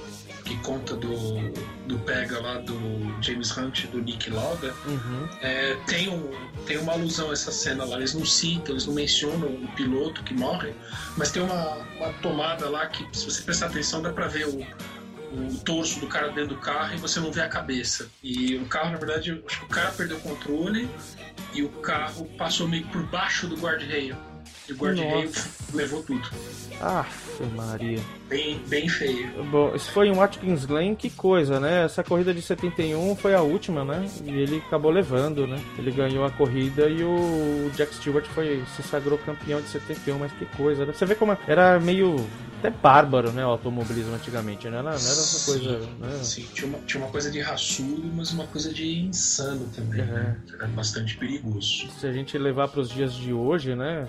que 0.50 0.58
conta 0.63 0.96
do, 0.96 1.51
do 1.86 2.00
pega 2.00 2.39
lá 2.39 2.58
do 2.58 2.75
James 3.22 3.56
Hunt 3.56 3.86
do 3.88 4.01
Nick 4.01 4.32
Lauda. 4.32 4.74
Uhum. 4.88 5.29
É, 5.41 5.77
tem, 5.86 6.10
um, 6.10 6.32
tem 6.65 6.77
uma 6.77 6.94
alusão 6.94 7.29
a 7.29 7.34
essa 7.34 7.51
cena 7.51 7.86
lá. 7.86 7.98
Eles 7.98 8.15
não 8.15 8.25
citam, 8.25 8.74
eles 8.74 8.88
não 8.88 8.96
mencionam 8.96 9.48
o 9.48 9.68
piloto 9.75 10.24
que 10.24 10.34
morre, 10.34 10.74
mas 11.15 11.32
tem 11.32 11.44
uma, 11.44 11.75
uma 11.98 12.13
tomada 12.13 12.68
lá 12.68 12.88
que, 12.88 13.06
se 13.15 13.25
você 13.25 13.44
prestar 13.44 13.68
atenção, 13.68 14.01
dá 14.01 14.12
pra 14.12 14.27
ver 14.27 14.48
o, 14.48 14.60
o 14.60 15.60
torso 15.63 16.00
do 16.00 16.08
cara 16.08 16.29
dentro 16.29 16.56
do 16.56 16.58
carro 16.58 16.96
e 16.96 16.98
você 16.98 17.20
não 17.20 17.32
vê 17.32 17.41
a 17.41 17.48
cabeça. 17.48 18.10
E 18.24 18.56
o 18.56 18.65
carro, 18.65 18.91
na 18.91 18.98
verdade, 18.98 19.44
acho 19.46 19.60
que 19.60 19.65
o 19.65 19.70
cara 19.70 19.91
perdeu 19.91 20.18
o 20.18 20.22
controle 20.22 20.89
e 21.53 21.62
o 21.62 21.70
carro 21.70 22.25
passou 22.39 22.68
meio 22.68 22.88
por 22.88 23.03
baixo 23.03 23.48
do 23.48 23.56
guarda-reio. 23.56 24.18
E 24.69 24.73
o 24.73 24.75
guarda-reio 24.75 25.31
levou 25.73 26.03
tudo. 26.03 26.21
Aff, 26.81 27.43
Maria. 27.55 27.99
Bem, 28.29 28.61
bem 28.67 28.88
feio. 28.88 29.43
Bom, 29.45 29.73
isso 29.75 29.91
foi 29.91 30.07
em 30.07 30.13
Watkins 30.13 30.65
Glen, 30.65 30.95
que 30.95 31.09
coisa, 31.09 31.59
né? 31.59 31.85
Essa 31.85 32.03
corrida 32.03 32.33
de 32.33 32.41
71 32.41 33.15
foi 33.15 33.33
a 33.33 33.41
última, 33.41 33.83
né? 33.83 34.07
E 34.23 34.29
ele 34.29 34.63
acabou 34.67 34.91
levando, 34.91 35.47
né? 35.47 35.59
Ele 35.77 35.91
ganhou 35.91 36.23
a 36.23 36.31
corrida 36.31 36.88
e 36.88 37.03
o 37.03 37.71
Jack 37.75 37.95
Stewart 37.95 38.25
foi, 38.27 38.63
se 38.75 38.83
sagrou 38.83 39.17
campeão 39.17 39.59
de 39.59 39.67
71, 39.67 40.19
mas 40.19 40.31
que 40.33 40.45
coisa. 40.45 40.85
né? 40.85 40.93
Você 40.93 41.05
vê 41.05 41.15
como 41.15 41.38
era 41.47 41.79
meio 41.79 42.15
até 42.60 42.70
bárbaro, 42.70 43.32
né? 43.32 43.46
O 43.46 43.50
automobilismo 43.50 44.13
antigamente, 44.13 44.66
né? 44.70 44.82
Não 44.82 44.89
era, 44.89 44.89
não 44.89 44.96
era 44.96 44.98
essa 45.00 45.51
coisa, 45.51 45.80
né? 46.00 46.20
Sim, 46.24 46.46
tinha 46.54 46.68
uma, 46.68 46.78
tinha 46.80 47.04
uma 47.04 47.12
coisa 47.12 47.32
de 47.32 47.39
raçudo, 47.39 48.04
mas 48.16 48.32
uma 48.32 48.46
coisa 48.48 48.74
de 48.74 49.00
insano 49.01 49.66
também, 49.75 50.01
É. 50.01 50.06
né? 50.06 50.39
Era 50.54 50.68
bastante 50.68 51.18
perigoso. 51.18 51.89
se 51.89 52.06
a 52.08 52.12
gente 52.13 52.38
levar 52.38 52.68
para 52.68 52.82
os 52.82 52.89
dias 52.89 53.13
de 53.13 53.34
hoje, 53.34 53.75
né? 53.75 54.08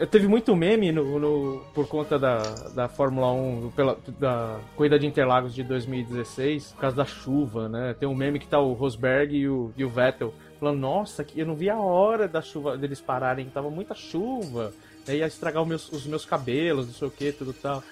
Eu 0.00 0.06
teve 0.06 0.26
muito 0.26 0.56
meme 0.56 0.90
no, 0.90 1.18
no- 1.18 1.60
por 1.74 1.86
conta 1.86 2.18
da, 2.18 2.38
da 2.74 2.88
Fórmula 2.88 3.30
1, 3.32 3.70
pela, 3.76 3.98
da 4.18 4.58
corrida 4.74 4.98
de 4.98 5.06
Interlagos 5.06 5.54
de 5.54 5.62
2016, 5.62 6.72
por 6.72 6.80
causa 6.80 6.96
da 6.96 7.04
chuva, 7.04 7.68
né? 7.68 7.94
Tem 7.98 8.08
um 8.08 8.14
meme 8.14 8.38
que 8.38 8.46
tá 8.46 8.58
o 8.58 8.72
Rosberg 8.72 9.36
e 9.36 9.46
o, 9.48 9.72
e 9.76 9.84
o 9.84 9.88
Vettel 9.90 10.32
falando: 10.58 10.78
Nossa, 10.80 11.22
que 11.22 11.38
eu 11.38 11.44
não 11.46 11.54
vi 11.54 11.68
a 11.68 11.76
hora 11.78 12.26
da 12.26 12.40
chuva 12.40 12.78
deles 12.78 13.00
pararem, 13.00 13.46
tava 13.50 13.68
muita 13.70 13.94
chuva. 13.94 14.72
Ia 15.08 15.26
estragar 15.26 15.62
os 15.62 15.68
meus, 15.68 15.92
os 15.92 16.06
meus 16.06 16.24
cabelos, 16.24 16.86
não 16.86 16.94
sei 16.94 17.08
o 17.08 17.10
que, 17.10 17.32
tudo 17.32 17.52
tal. 17.52 17.82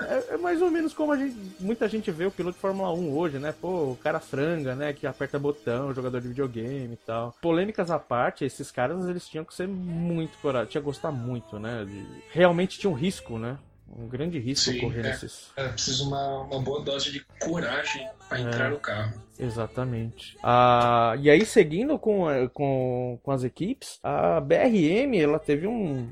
É, 0.00 0.34
é 0.34 0.36
mais 0.36 0.60
ou 0.60 0.70
menos 0.70 0.92
como 0.92 1.12
a 1.12 1.16
gente, 1.16 1.36
muita 1.60 1.88
gente 1.88 2.10
vê 2.10 2.26
o 2.26 2.30
piloto 2.30 2.54
de 2.56 2.60
Fórmula 2.60 2.92
1 2.92 3.16
hoje, 3.16 3.38
né? 3.38 3.52
Pô, 3.58 3.92
o 3.92 3.96
cara 3.96 4.20
franga, 4.20 4.74
né? 4.74 4.92
Que 4.92 5.06
aperta 5.06 5.38
botão, 5.38 5.94
jogador 5.94 6.20
de 6.20 6.28
videogame 6.28 6.94
e 6.94 6.98
tal. 7.06 7.34
Polêmicas 7.40 7.90
à 7.90 7.98
parte, 7.98 8.44
esses 8.44 8.70
caras 8.70 9.06
eles 9.08 9.26
tinham 9.28 9.44
que 9.44 9.54
ser 9.54 9.66
muito 9.68 10.36
corajosos, 10.38 10.70
tinha 10.72 10.80
que 10.82 10.86
gostar 10.86 11.10
muito, 11.12 11.58
né? 11.58 11.84
de- 11.84 12.06
Realmente 12.30 12.78
tinha 12.78 12.90
um 12.90 12.94
risco, 12.94 13.38
né? 13.38 13.56
Um 13.96 14.08
grande 14.08 14.38
risco 14.38 14.70
Sim, 14.70 14.80
correr 14.80 15.00
é. 15.00 15.02
nesses. 15.02 15.50
Era 15.56 15.68
preciso 15.70 16.08
uma, 16.08 16.40
uma 16.44 16.60
boa 16.60 16.82
dose 16.82 17.12
de 17.12 17.24
coragem 17.40 18.08
para 18.28 18.38
É. 18.38 18.42
entrar 18.42 18.70
no 18.70 18.78
carro. 18.78 19.12
Exatamente. 19.38 20.36
Ah, 20.42 21.14
e 21.20 21.28
aí, 21.28 21.44
seguindo 21.44 21.98
com, 21.98 22.26
a- 22.26 22.48
com, 22.48 23.18
com 23.22 23.30
as 23.30 23.44
equipes, 23.44 23.98
a 24.02 24.40
BRM 24.40 25.14
ela 25.20 25.38
teve 25.38 25.66
um 25.66 26.08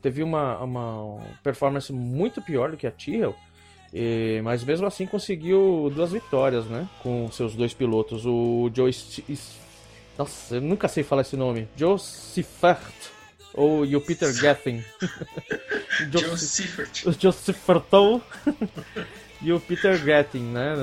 teve 0.00 0.22
uma, 0.22 0.58
uma 0.62 1.18
performance 1.42 1.90
muito 1.92 2.40
pior 2.42 2.70
do 2.70 2.76
que 2.76 2.86
a 2.86 2.90
Tyrrell, 2.90 3.34
e- 3.92 4.40
mas 4.44 4.62
mesmo 4.62 4.86
assim 4.86 5.06
conseguiu 5.06 5.90
duas 5.94 6.12
vitórias, 6.12 6.66
né? 6.66 6.86
Com 7.02 7.30
seus 7.32 7.54
dois 7.54 7.72
pilotos, 7.74 8.24
o 8.26 8.70
Joe 8.74 8.92
St- 8.92 9.24
Nossa, 10.18 10.56
eu 10.56 10.60
nunca 10.60 10.88
sei 10.88 11.02
falar 11.02 11.22
esse 11.22 11.36
nome. 11.36 11.68
Joe 11.76 11.98
Siffert 11.98 12.92
ou 13.54 13.86
e 13.86 13.94
o 13.96 14.00
Peter 14.00 14.32
Siffert. 16.36 17.06
o 17.06 17.12
Joseph 17.18 17.56
Fertou 17.56 18.20
e 19.40 19.52
o 19.52 19.60
Peter 19.60 19.96
Getting, 19.96 20.52
né? 20.52 20.74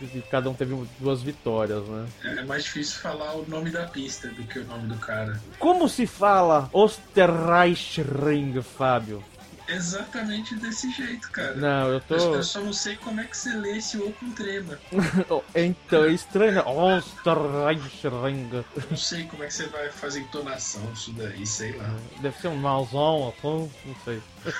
E 0.00 0.20
Cada 0.30 0.50
um 0.50 0.54
teve 0.54 0.76
duas 0.98 1.22
vitórias, 1.22 1.82
né? 1.86 2.06
É 2.24 2.42
mais 2.42 2.64
difícil 2.64 3.00
falar 3.00 3.34
o 3.34 3.48
nome 3.48 3.70
da 3.70 3.86
pista 3.86 4.28
do 4.28 4.42
que 4.44 4.58
o 4.58 4.64
nome 4.66 4.88
do 4.88 4.96
cara. 4.96 5.40
Como 5.58 5.88
se 5.88 6.06
fala 6.06 6.68
Osterreichring, 6.72 8.60
Fábio? 8.62 9.22
Exatamente 9.66 10.54
desse 10.56 10.90
jeito, 10.90 11.30
cara. 11.30 11.54
Não, 11.54 11.88
eu 11.88 12.00
tô. 12.00 12.14
eu 12.14 12.42
só 12.42 12.60
não 12.60 12.72
sei 12.72 12.96
como 12.96 13.20
é 13.20 13.24
que 13.24 13.36
você 13.36 13.54
lê 13.54 13.78
esse 13.78 13.96
O 13.96 14.12
com 14.12 14.30
trema. 14.32 14.78
Oh, 15.30 15.42
Então, 15.54 16.04
é 16.04 16.12
estranho, 16.12 16.52
né? 16.52 16.62
Osterreichring. 16.62 18.64
Não 18.90 18.96
sei 18.96 19.24
como 19.24 19.42
é 19.42 19.46
que 19.46 19.54
você 19.54 19.66
vai 19.68 19.88
fazer 19.90 20.20
entonação 20.20 20.84
disso 20.92 21.12
daí, 21.12 21.46
sei 21.46 21.76
lá. 21.76 21.88
Deve 22.20 22.38
ser 22.38 22.48
um 22.48 22.60
nauzão, 22.60 23.28
assim, 23.28 23.70
não 23.86 23.96
sei. 24.04 24.22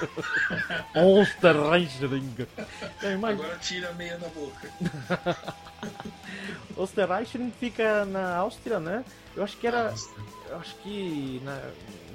Imagino. 3.02 3.42
Agora 3.42 3.58
tira 3.58 3.90
a 3.90 3.92
meia 3.92 4.16
da 4.18 4.28
boca. 4.28 4.70
Osterreichring 6.76 7.52
fica 7.60 8.04
na 8.04 8.36
Áustria, 8.36 8.80
né? 8.80 9.04
Eu 9.36 9.42
acho 9.42 9.56
que 9.56 9.66
era. 9.66 9.90
Nossa. 9.90 10.10
Eu 10.48 10.56
acho 10.58 10.74
que 10.76 11.40
na, 11.42 11.60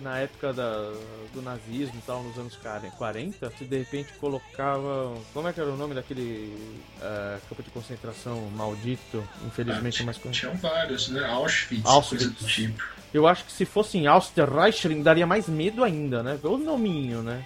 na 0.02 0.20
época 0.20 0.54
da, 0.54 0.94
do 1.34 1.42
nazismo 1.42 1.98
e 1.98 2.02
tal, 2.06 2.24
nos 2.24 2.38
anos 2.38 2.58
40, 2.98 3.52
se 3.58 3.66
de 3.66 3.78
repente 3.80 4.14
colocava. 4.14 5.18
Como 5.34 5.48
é 5.48 5.54
que 5.54 5.60
era 5.60 5.70
o 5.70 5.76
nome 5.76 5.94
daquele 5.94 6.78
eh, 7.02 7.40
campo 7.50 7.64
de 7.64 7.70
concentração 7.72 8.40
maldito? 8.56 9.24
Infelizmente 9.46 10.02
é 10.02 10.06
mais 10.06 10.18
conhecido. 10.18 10.52
Tinham 10.52 10.62
vários, 10.62 11.10
né? 11.10 11.26
Auschwitz, 11.26 11.86
Auschwitz. 11.86 12.26
coisa 12.26 12.40
do 12.40 12.48
tipo. 12.48 13.00
Eu 13.12 13.28
acho 13.28 13.44
que 13.44 13.52
se 13.52 13.66
fosse 13.66 13.98
em 13.98 14.06
Austerreichring 14.06 15.02
daria 15.02 15.26
mais 15.26 15.48
medo 15.48 15.84
ainda, 15.84 16.22
né? 16.22 16.40
O 16.44 16.58
nominho, 16.58 17.24
né? 17.24 17.44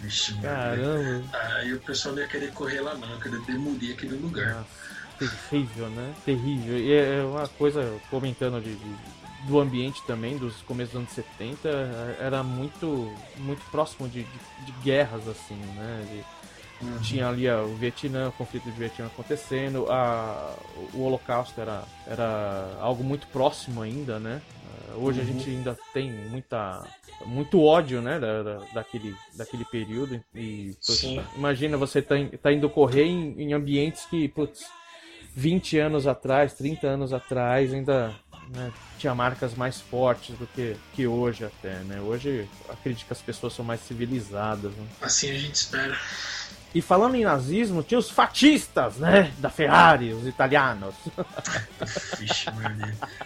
Vixe. 0.00 0.34
Caramba. 0.40 1.24
Aí 1.54 1.72
o 1.72 1.80
pessoal 1.80 2.14
não 2.14 2.22
ia 2.22 2.28
querer 2.28 2.52
correr 2.52 2.80
lá 2.80 2.94
não, 2.94 3.08
ia 3.08 3.20
querer 3.20 3.40
demolir 3.42 3.94
aquele 3.94 4.16
lugar. 4.16 4.56
Nossa, 4.56 4.66
terrível, 5.18 5.88
né? 5.90 6.14
Terrível. 6.24 6.78
E 6.78 6.92
é 6.92 7.22
uma 7.24 7.48
coisa, 7.48 8.00
comentando 8.10 8.60
de, 8.60 8.74
de- 8.74 9.14
do 9.46 9.60
ambiente 9.60 10.02
também, 10.06 10.36
dos 10.38 10.62
começos 10.62 10.92
dos 10.92 11.00
anos 11.00 11.10
70, 11.12 11.68
era 12.18 12.42
muito, 12.42 13.14
muito 13.38 13.62
próximo 13.70 14.08
de, 14.08 14.24
de, 14.24 14.38
de 14.64 14.72
guerras, 14.82 15.28
assim, 15.28 15.56
né? 15.56 16.04
De- 16.10 16.24
Uhum. 16.82 16.98
Tinha 17.00 17.28
ali 17.28 17.48
o 17.48 17.74
Vietnã, 17.76 18.28
o 18.28 18.32
conflito 18.32 18.64
de 18.64 18.72
Vietnã 18.72 19.06
acontecendo, 19.06 19.86
a, 19.90 20.54
o 20.92 21.02
Holocausto 21.02 21.58
era, 21.60 21.82
era 22.06 22.76
algo 22.80 23.02
muito 23.04 23.26
próximo 23.28 23.80
ainda, 23.80 24.18
né? 24.18 24.42
Hoje 24.96 25.20
a 25.20 25.24
Uhum. 25.24 25.28
gente 25.30 25.50
ainda 25.50 25.78
tem 25.92 26.10
muita, 26.10 26.86
muito 27.24 27.60
ódio, 27.62 28.00
né, 28.02 28.18
da, 28.18 28.42
da- 28.42 28.60
daquele, 28.72 29.16
daquele 29.34 29.64
período. 29.64 30.20
E, 30.34 30.74
putz, 30.86 31.02
imagina 31.36 31.76
você 31.76 32.02
tá, 32.02 32.14
tá 32.42 32.52
indo 32.52 32.68
correr 32.68 33.04
em, 33.04 33.40
em 33.40 33.52
ambientes 33.52 34.04
que, 34.06 34.28
putz, 34.28 34.72
20 35.34 35.78
anos 35.78 36.06
atrás, 36.06 36.54
30 36.54 36.86
anos 36.86 37.12
atrás, 37.12 37.72
ainda 37.72 38.14
né, 38.50 38.72
tinha 38.98 39.14
marcas 39.14 39.54
mais 39.54 39.80
fortes 39.80 40.36
do 40.36 40.46
que, 40.46 40.76
que 40.94 41.06
hoje 41.06 41.44
até, 41.44 41.74
né? 41.80 42.00
Hoje 42.00 42.48
acredito 42.68 43.06
que 43.06 43.12
as 43.12 43.20
pessoas 43.20 43.52
são 43.52 43.64
mais 43.64 43.80
civilizadas, 43.80 44.72
né? 44.72 44.86
Assim 45.00 45.30
a 45.30 45.38
gente 45.38 45.54
espera. 45.54 45.96
E 46.74 46.82
falando 46.82 47.14
em 47.14 47.22
nazismo, 47.22 47.84
tinha 47.84 47.98
os 47.98 48.10
fatistas, 48.10 48.96
né? 48.96 49.32
Da 49.38 49.48
Ferrari, 49.48 50.12
os 50.12 50.26
italianos. 50.26 50.94
Vixe. 52.18 52.46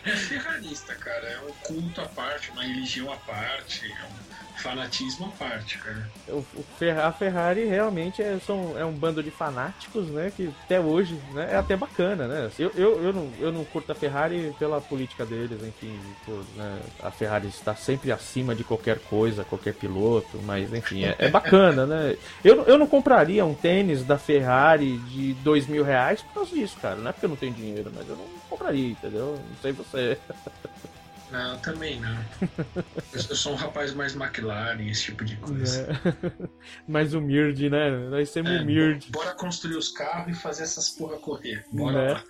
É 0.04 0.10
ferrarista, 0.16 0.94
cara. 0.94 1.26
É 1.26 1.40
um 1.40 1.52
culto 1.66 2.00
à 2.00 2.06
parte, 2.06 2.50
uma 2.50 2.62
religião 2.62 3.12
à 3.12 3.16
parte, 3.16 3.84
é 3.86 4.04
um 4.04 4.28
fanatismo 4.58 5.26
à 5.26 5.30
parte, 5.44 5.78
cara. 5.78 6.08
O, 6.28 6.38
o 6.54 6.64
Fer- 6.78 6.98
a 6.98 7.12
Ferrari 7.12 7.64
realmente 7.64 8.22
é, 8.22 8.38
são, 8.44 8.76
é 8.78 8.84
um 8.84 8.92
bando 8.92 9.22
de 9.22 9.30
fanáticos, 9.30 10.08
né? 10.08 10.32
Que 10.36 10.50
até 10.64 10.80
hoje 10.80 11.18
né, 11.32 11.50
é 11.52 11.56
até 11.56 11.76
bacana, 11.76 12.26
né? 12.26 12.50
Eu, 12.58 12.70
eu, 12.74 13.02
eu, 13.04 13.12
não, 13.12 13.30
eu 13.38 13.52
não 13.52 13.64
curto 13.64 13.92
a 13.92 13.94
Ferrari 13.94 14.54
pela 14.58 14.80
política 14.80 15.24
deles, 15.24 15.62
enfim. 15.62 15.98
pô, 16.26 16.32
né, 16.56 16.80
a 17.02 17.10
Ferrari 17.10 17.48
está 17.48 17.74
sempre 17.74 18.12
acima 18.12 18.54
de 18.54 18.64
qualquer 18.64 18.98
coisa, 18.98 19.44
qualquer 19.44 19.74
piloto, 19.74 20.38
mas 20.44 20.72
enfim, 20.72 21.04
é, 21.04 21.14
é 21.18 21.28
bacana, 21.28 21.86
né? 21.86 22.16
Eu, 22.44 22.64
eu 22.64 22.78
não 22.78 22.86
compraria 22.86 23.44
um 23.44 23.54
tênis 23.54 24.04
da 24.04 24.18
Ferrari 24.18 24.98
de 24.98 25.34
dois 25.34 25.66
mil 25.66 25.84
reais 25.84 26.20
por 26.22 26.34
causa 26.34 26.54
disso, 26.54 26.76
cara. 26.80 26.96
Não 26.96 27.08
é 27.10 27.12
porque 27.12 27.26
eu 27.26 27.30
não 27.30 27.36
tenho 27.36 27.52
dinheiro, 27.54 27.90
mas 27.94 28.08
eu 28.08 28.16
não 28.16 28.24
compraria, 28.50 28.90
entendeu? 28.90 29.38
Não 29.48 29.56
sei 29.62 29.72
você. 29.72 30.18
Não, 31.30 31.58
também 31.58 32.00
não. 32.00 32.16
eu, 33.12 33.36
sou 33.36 33.52
um 33.52 33.56
rapaz 33.56 33.92
mais 33.94 34.14
McLaren, 34.14 34.80
esse 34.88 35.04
tipo 35.04 35.24
de 35.24 35.36
coisa. 35.36 35.82
É. 35.92 36.48
Mais 36.88 37.12
humilde, 37.12 37.68
né? 37.68 37.90
Nós 38.08 38.30
somos 38.30 38.50
É, 38.50 38.60
humilde. 38.60 39.10
Bora 39.10 39.34
construir 39.34 39.76
os 39.76 39.90
carros 39.90 40.36
e 40.36 40.40
fazer 40.40 40.62
essas 40.62 40.88
porra 40.90 41.18
correr. 41.18 41.64
Bora 41.70 42.14
lá. 42.14 42.24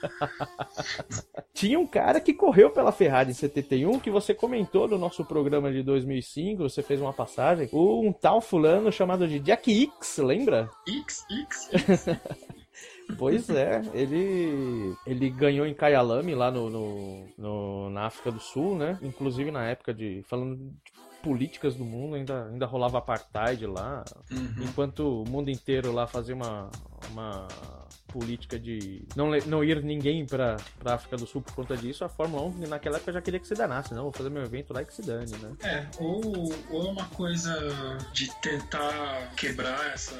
Tinha 1.55 1.79
um 1.79 1.87
cara 1.87 2.21
que 2.21 2.35
correu 2.35 2.71
pela 2.71 2.93
Ferrari 2.93 3.31
em 3.31 3.35
71 3.35 4.01
que 4.01 4.11
você 4.11 4.35
comentou 4.35 4.89
no 4.89 4.99
nosso 4.99 5.25
programa 5.25 5.73
de 5.73 5.83
2005, 5.83 6.63
você 6.63 6.83
fez 6.83 7.01
uma 7.01 7.13
passagem, 7.13 7.69
um 7.73 8.13
tal 8.13 8.41
fulano 8.41 8.91
chamado 8.91 9.29
de 9.29 9.39
Jack 9.39 9.71
X, 9.71 10.19
lembra? 10.19 10.69
X, 10.87 11.25
X, 11.31 11.69
X. 11.73 12.07
Pois 13.17 13.49
é, 13.51 13.83
ele 13.95 14.95
ele 15.07 15.31
ganhou 15.31 15.67
em 15.67 15.75
Kyalami 15.75 16.35
lá 16.35 16.51
no, 16.51 16.69
no, 16.71 17.25
no- 17.39 17.91
na 17.91 18.07
África 18.07 18.31
do 18.31 18.41
Sul, 18.41 18.77
né? 18.77 18.99
Inclusive 19.03 19.51
na 19.51 19.65
época 19.67 19.93
de 19.95 20.23
falando 20.29 20.57
de 20.57 20.73
políticas 21.23 21.75
do 21.75 21.85
mundo, 21.85 22.15
ainda 22.15 22.47
ainda 22.47 22.67
rolava 22.67 22.99
apartheid 22.99 23.67
lá, 23.67 24.05
Uhum. 24.31 24.55
enquanto 24.61 25.23
o 25.23 25.29
mundo 25.29 25.51
inteiro 25.51 25.93
lá 25.93 26.07
fazia 26.07 26.35
uma 26.35 26.71
uma 27.11 27.49
política 28.13 28.59
de 28.59 29.03
não, 29.15 29.31
não 29.47 29.63
ir 29.63 29.83
ninguém 29.83 30.25
pra, 30.25 30.57
pra 30.79 30.95
África 30.95 31.17
do 31.17 31.27
Sul 31.27 31.43
por 31.43 31.55
conta 31.55 31.77
disso, 31.77 32.05
a 32.05 32.09
Fórmula 32.09 32.43
1 32.45 32.67
naquela 32.69 32.97
época 32.97 33.13
já 33.13 33.21
queria 33.21 33.39
que 33.41 33.47
se 33.47 33.55
danasse, 33.55 33.93
não, 33.95 34.05
vou 34.05 34.13
fazer 34.13 34.31
meu 34.31 34.43
evento 34.43 34.73
lá 34.73 34.81
e 34.81 34.87
que 34.87 34.95
se 34.95 35.03
dane, 35.03 35.31
né? 35.43 35.53
É, 35.63 35.87
ou, 35.99 36.23
ou 36.71 36.87
é 36.87 36.91
uma 36.91 37.05
coisa 37.11 37.53
de 38.15 38.31
tentar 38.41 39.31
quebrar 39.37 39.93
essa 39.93 40.15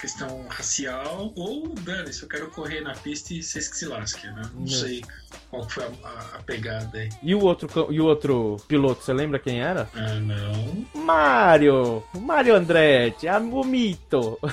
questão 0.00 0.44
racial, 0.48 1.32
ou 1.36 1.68
dane-se, 1.80 2.22
eu 2.22 2.28
quero 2.28 2.50
correr 2.50 2.80
na 2.80 2.94
pista 2.94 3.34
e 3.34 3.42
vocês 3.42 3.68
que 3.68 3.76
se 3.76 3.86
lasquem, 3.86 4.32
né? 4.32 4.42
Não 4.54 4.66
sei 4.66 5.02
qual 5.50 5.68
foi 5.68 5.84
a, 5.84 5.88
a- 6.08 6.36
a 6.36 6.42
pegada 6.42 6.98
aí. 6.98 7.08
E 7.22 7.34
o 7.34 7.40
outro 7.40 7.68
e 7.92 8.00
o 8.00 8.04
outro 8.06 8.56
piloto, 8.66 9.02
você 9.04 9.12
lembra 9.12 9.38
quem 9.38 9.60
era? 9.60 9.88
Ah, 9.94 10.14
não. 10.14 10.86
Mario! 10.94 12.02
Mario 12.14 12.54
Andretti, 12.56 13.26
o 13.28 13.64
mito! 13.64 14.38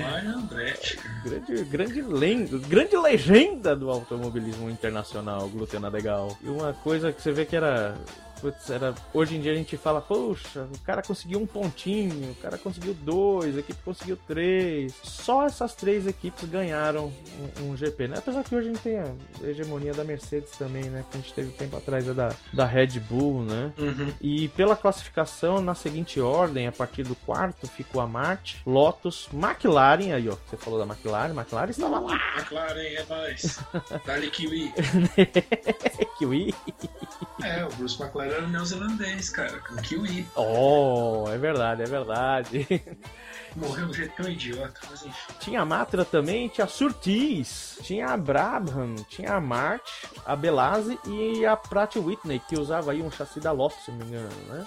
Mario 0.00 0.30
Andretti. 0.36 0.98
Grande, 1.24 1.64
grande, 1.64 2.02
lenda, 2.02 2.58
grande 2.58 2.96
legenda 2.96 3.76
do 3.76 3.90
automobilismo 3.90 4.68
internacional, 4.68 5.48
Glutena 5.48 5.88
Legal. 5.88 6.36
E 6.42 6.48
uma 6.48 6.72
coisa 6.72 7.12
que 7.12 7.22
você 7.22 7.30
vê 7.32 7.44
que 7.44 7.54
era. 7.56 7.94
Putz, 8.40 8.70
era 8.70 8.94
hoje 9.12 9.36
em 9.36 9.40
dia 9.40 9.52
a 9.52 9.54
gente 9.54 9.76
fala, 9.76 10.00
poxa, 10.00 10.66
o 10.74 10.78
cara 10.80 11.02
conseguiu 11.02 11.40
um 11.40 11.46
pontinho, 11.46 12.32
o 12.32 12.34
cara 12.36 12.58
conseguiu 12.58 12.94
dois, 12.94 13.56
a 13.56 13.60
equipe 13.60 13.80
conseguiu 13.84 14.16
três. 14.26 14.94
Só 15.02 15.44
essas 15.44 15.74
três 15.74 16.06
equipes 16.06 16.48
ganharam 16.48 17.12
um, 17.60 17.70
um 17.70 17.76
GP, 17.76 18.08
né? 18.08 18.18
Apesar 18.18 18.42
que 18.42 18.54
hoje 18.54 18.68
a 18.68 18.72
gente 18.72 18.82
tem 18.82 18.98
a 18.98 19.14
hegemonia 19.42 19.92
da 19.92 20.04
Mercedes 20.04 20.50
também, 20.52 20.84
né? 20.84 21.04
Que 21.10 21.18
a 21.18 21.20
gente 21.20 21.32
teve 21.32 21.50
tempo 21.52 21.76
atrás 21.76 22.08
é 22.08 22.14
da, 22.14 22.34
da 22.52 22.64
Red 22.64 23.00
Bull, 23.00 23.42
né? 23.42 23.72
Uhum. 23.78 24.12
E 24.20 24.48
pela 24.48 24.76
classificação, 24.76 25.60
na 25.60 25.74
seguinte 25.74 26.20
ordem, 26.20 26.66
a 26.66 26.72
partir 26.72 27.02
do 27.02 27.14
quarto 27.14 27.66
ficou 27.66 28.00
a 28.00 28.06
Marte, 28.06 28.60
Lotus, 28.66 29.28
McLaren, 29.32 30.12
aí 30.12 30.28
ó, 30.28 30.36
você 30.46 30.56
falou 30.56 30.78
da 30.78 30.92
McLaren, 30.92 31.34
McLaren 31.34 31.70
estava 31.70 32.00
lá, 32.00 32.18
McLaren 32.36 32.80
é 32.80 33.04
nóis. 33.08 33.60
Dali 34.06 34.30
Kiwi. 34.30 34.72
Kiwi. 36.18 36.54
É, 37.42 37.64
o 37.64 37.68
Bruce 37.70 38.00
McLaren 38.02 38.29
era 38.32 38.46
neozelandês, 38.48 39.30
cara, 39.30 39.58
com 39.60 39.76
Kiwi. 39.76 40.26
Oh, 40.34 41.24
é 41.28 41.36
verdade, 41.38 41.82
é 41.82 41.86
verdade. 41.86 42.66
Morreu 43.56 43.86
de 43.86 43.90
um 43.90 43.94
jeito 43.94 44.14
tão 44.16 44.28
idiota, 44.30 44.80
mas 44.88 45.02
enfim. 45.04 45.32
Tinha 45.40 45.60
a 45.62 45.64
Matra 45.64 46.04
também, 46.04 46.48
tinha 46.48 46.64
a 46.64 46.68
Surtees, 46.68 47.78
tinha 47.82 48.06
a 48.08 48.16
Brabham, 48.16 48.94
tinha 49.08 49.32
a 49.34 49.40
Marte, 49.40 49.90
a 50.24 50.36
Belase 50.36 50.96
e 51.06 51.44
a 51.44 51.56
Pratt 51.56 51.96
Whitney, 51.96 52.40
que 52.48 52.56
usava 52.58 52.92
aí 52.92 53.02
um 53.02 53.10
chassi 53.10 53.40
da 53.40 53.50
Lotus, 53.50 53.84
se 53.84 53.90
não 53.90 53.98
me 53.98 54.04
engano, 54.06 54.28
né? 54.48 54.66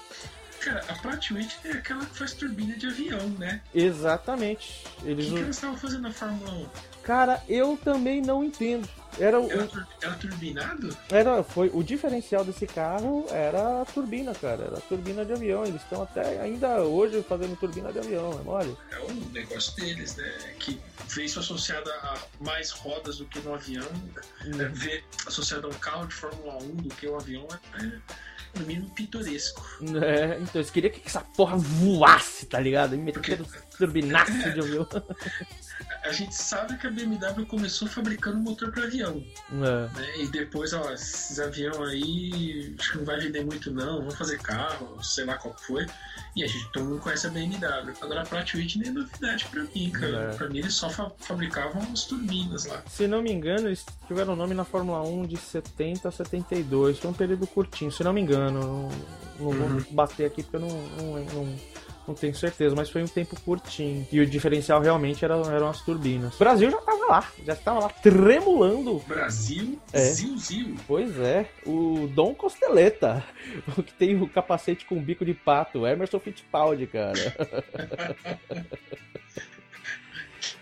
Cara, 0.59 0.83
a 0.89 0.93
Pratt 0.95 1.31
Whitney 1.31 1.73
é 1.73 1.77
aquela 1.77 2.05
que 2.05 2.17
faz 2.17 2.33
turbina 2.33 2.75
de 2.75 2.87
avião, 2.87 3.25
né? 3.39 3.61
Exatamente. 3.73 4.85
O 5.01 5.07
Eles 5.07 5.25
que, 5.27 5.31
que 5.31 5.39
u- 5.39 5.43
elas 5.43 5.55
estavam 5.55 5.77
fazendo 5.77 6.01
na 6.01 6.11
Fórmula 6.11 6.51
1? 6.51 6.67
Cara, 7.03 7.41
eu 7.49 7.77
também 7.83 8.21
não 8.21 8.43
entendo. 8.43 8.87
Era 9.19 9.39
o, 9.39 9.51
Era, 9.51 9.67
tur- 9.67 9.87
era 10.01 10.13
turbinado? 10.15 10.97
Era, 11.11 11.43
foi, 11.43 11.69
o 11.71 11.83
diferencial 11.83 12.43
desse 12.43 12.65
carro 12.65 13.25
era 13.29 13.81
a 13.81 13.85
turbina, 13.85 14.33
cara. 14.33 14.63
Era 14.63 14.77
a 14.77 14.81
turbina 14.81 15.23
de 15.23 15.33
avião. 15.33 15.63
Eles 15.65 15.81
estão 15.83 16.01
até 16.01 16.39
ainda 16.41 16.81
hoje 16.81 17.21
fazendo 17.21 17.55
turbina 17.57 17.91
de 17.93 17.99
avião, 17.99 18.31
é 18.39 18.43
mole? 18.43 18.75
É 18.91 18.99
um 19.01 19.13
negócio 19.31 19.75
deles, 19.75 20.15
né? 20.15 20.31
Que 20.59 20.79
vê 21.09 21.25
isso 21.25 21.39
associado 21.39 21.91
a 21.91 22.17
mais 22.39 22.71
rodas 22.71 23.17
do 23.17 23.25
que 23.25 23.39
no 23.41 23.53
avião. 23.53 23.85
É, 24.45 24.65
ver 24.69 25.03
associado 25.27 25.67
a 25.67 25.69
um 25.69 25.73
carro 25.73 26.07
de 26.07 26.15
Fórmula 26.15 26.55
1 26.63 26.75
do 26.77 26.89
que 26.95 27.05
o 27.05 27.15
avião 27.15 27.45
é, 27.51 27.85
é 27.85 27.91
no 28.59 28.65
mínimo 28.65 28.89
pitoresco. 28.95 29.63
É, 30.03 30.39
então 30.39 30.55
eles 30.55 30.71
queriam 30.71 30.91
que 30.91 31.01
essa 31.05 31.21
porra 31.21 31.55
voasse, 31.57 32.47
tá 32.47 32.59
ligado? 32.59 32.95
E 32.95 32.97
meter 32.97 33.37
Porque- 33.37 33.59
turbinaço 33.77 34.31
de 34.31 34.59
avião. 34.59 34.87
A 36.03 36.11
gente 36.11 36.35
sabe 36.35 36.77
que 36.77 36.85
a 36.87 36.91
BMW 36.91 37.45
começou 37.45 37.87
fabricando 37.87 38.37
motor 38.37 38.71
para 38.71 38.83
avião, 38.83 39.23
É. 39.51 39.97
né? 39.97 40.17
E 40.19 40.27
depois, 40.27 40.73
ó, 40.73 40.91
esses 40.91 41.39
aviões 41.39 41.77
aí 41.89 42.75
acho 42.77 42.91
que 42.91 42.97
não 42.97 43.05
vai 43.05 43.19
vender 43.19 43.45
muito 43.45 43.71
não, 43.71 43.99
vamos 43.99 44.15
fazer 44.15 44.37
carro, 44.39 45.01
sei 45.03 45.25
lá 45.25 45.37
qual 45.37 45.55
foi. 45.57 45.85
E 46.35 46.43
a 46.43 46.47
gente 46.47 46.67
todo 46.71 46.85
mundo 46.85 46.99
conhece 46.99 47.27
a 47.27 47.29
BMW. 47.29 47.93
Agora 48.01 48.21
a 48.21 48.25
Pratt 48.25 48.53
Whitney 48.55 48.87
é 48.89 48.91
novidade 48.91 49.45
pra 49.45 49.63
mim, 49.63 49.89
cara. 49.91 50.31
É. 50.31 50.35
Pra 50.35 50.49
mim 50.49 50.57
eles 50.59 50.73
só 50.73 50.89
fa- 50.89 51.11
fabricavam 51.19 51.81
as 51.93 52.05
turbinas 52.05 52.65
lá. 52.65 52.83
Se 52.89 53.07
não 53.07 53.21
me 53.21 53.31
engano, 53.31 53.67
eles 53.67 53.85
tiveram 54.07 54.35
nome 54.35 54.53
na 54.55 54.63
Fórmula 54.65 55.01
1 55.03 55.27
de 55.27 55.37
70 55.37 56.09
a 56.09 56.11
72. 56.11 56.97
Foi 56.99 57.09
um 57.11 57.13
período 57.13 57.45
curtinho, 57.47 57.91
se 57.91 58.03
não 58.03 58.11
me 58.13 58.21
engano. 58.21 58.59
Não, 58.59 58.89
não 59.39 59.51
vou 59.51 59.53
Uhum. 59.53 59.85
bater 59.91 60.25
aqui 60.25 60.41
porque 60.43 60.55
eu 60.57 60.61
não, 60.61 60.69
não, 60.69 61.25
não, 61.25 61.59
não 62.07 62.13
tenho 62.15 62.35
certeza, 62.35 62.75
mas 62.75 62.89
foi 62.89 63.03
um 63.03 63.07
tempo 63.07 63.39
curtinho. 63.41 64.07
E 64.11 64.19
o 64.19 64.25
diferencial 64.25 64.81
realmente 64.81 65.23
era, 65.23 65.35
eram 65.35 65.69
as 65.69 65.81
turbinas. 65.81 66.35
O 66.35 66.39
Brasil 66.39 66.69
já 66.69 66.81
tava 66.81 67.05
lá, 67.05 67.31
já 67.45 67.53
estava 67.53 67.79
lá 67.79 67.89
tremulando. 67.89 68.99
Brasil, 69.07 69.79
É. 69.91 69.99
Zil 69.99 70.37
Zil. 70.37 70.75
Pois 70.87 71.17
é, 71.19 71.49
o 71.65 72.07
Dom 72.13 72.33
Costeleta, 72.35 73.23
o 73.77 73.83
que 73.83 73.93
tem 73.93 74.21
o 74.21 74.27
capacete 74.27 74.85
com 74.85 75.01
bico 75.01 75.23
de 75.25 75.33
pato, 75.33 75.85
Emerson 75.87 76.19
Fittipaldi, 76.19 76.87
cara. 76.87 77.13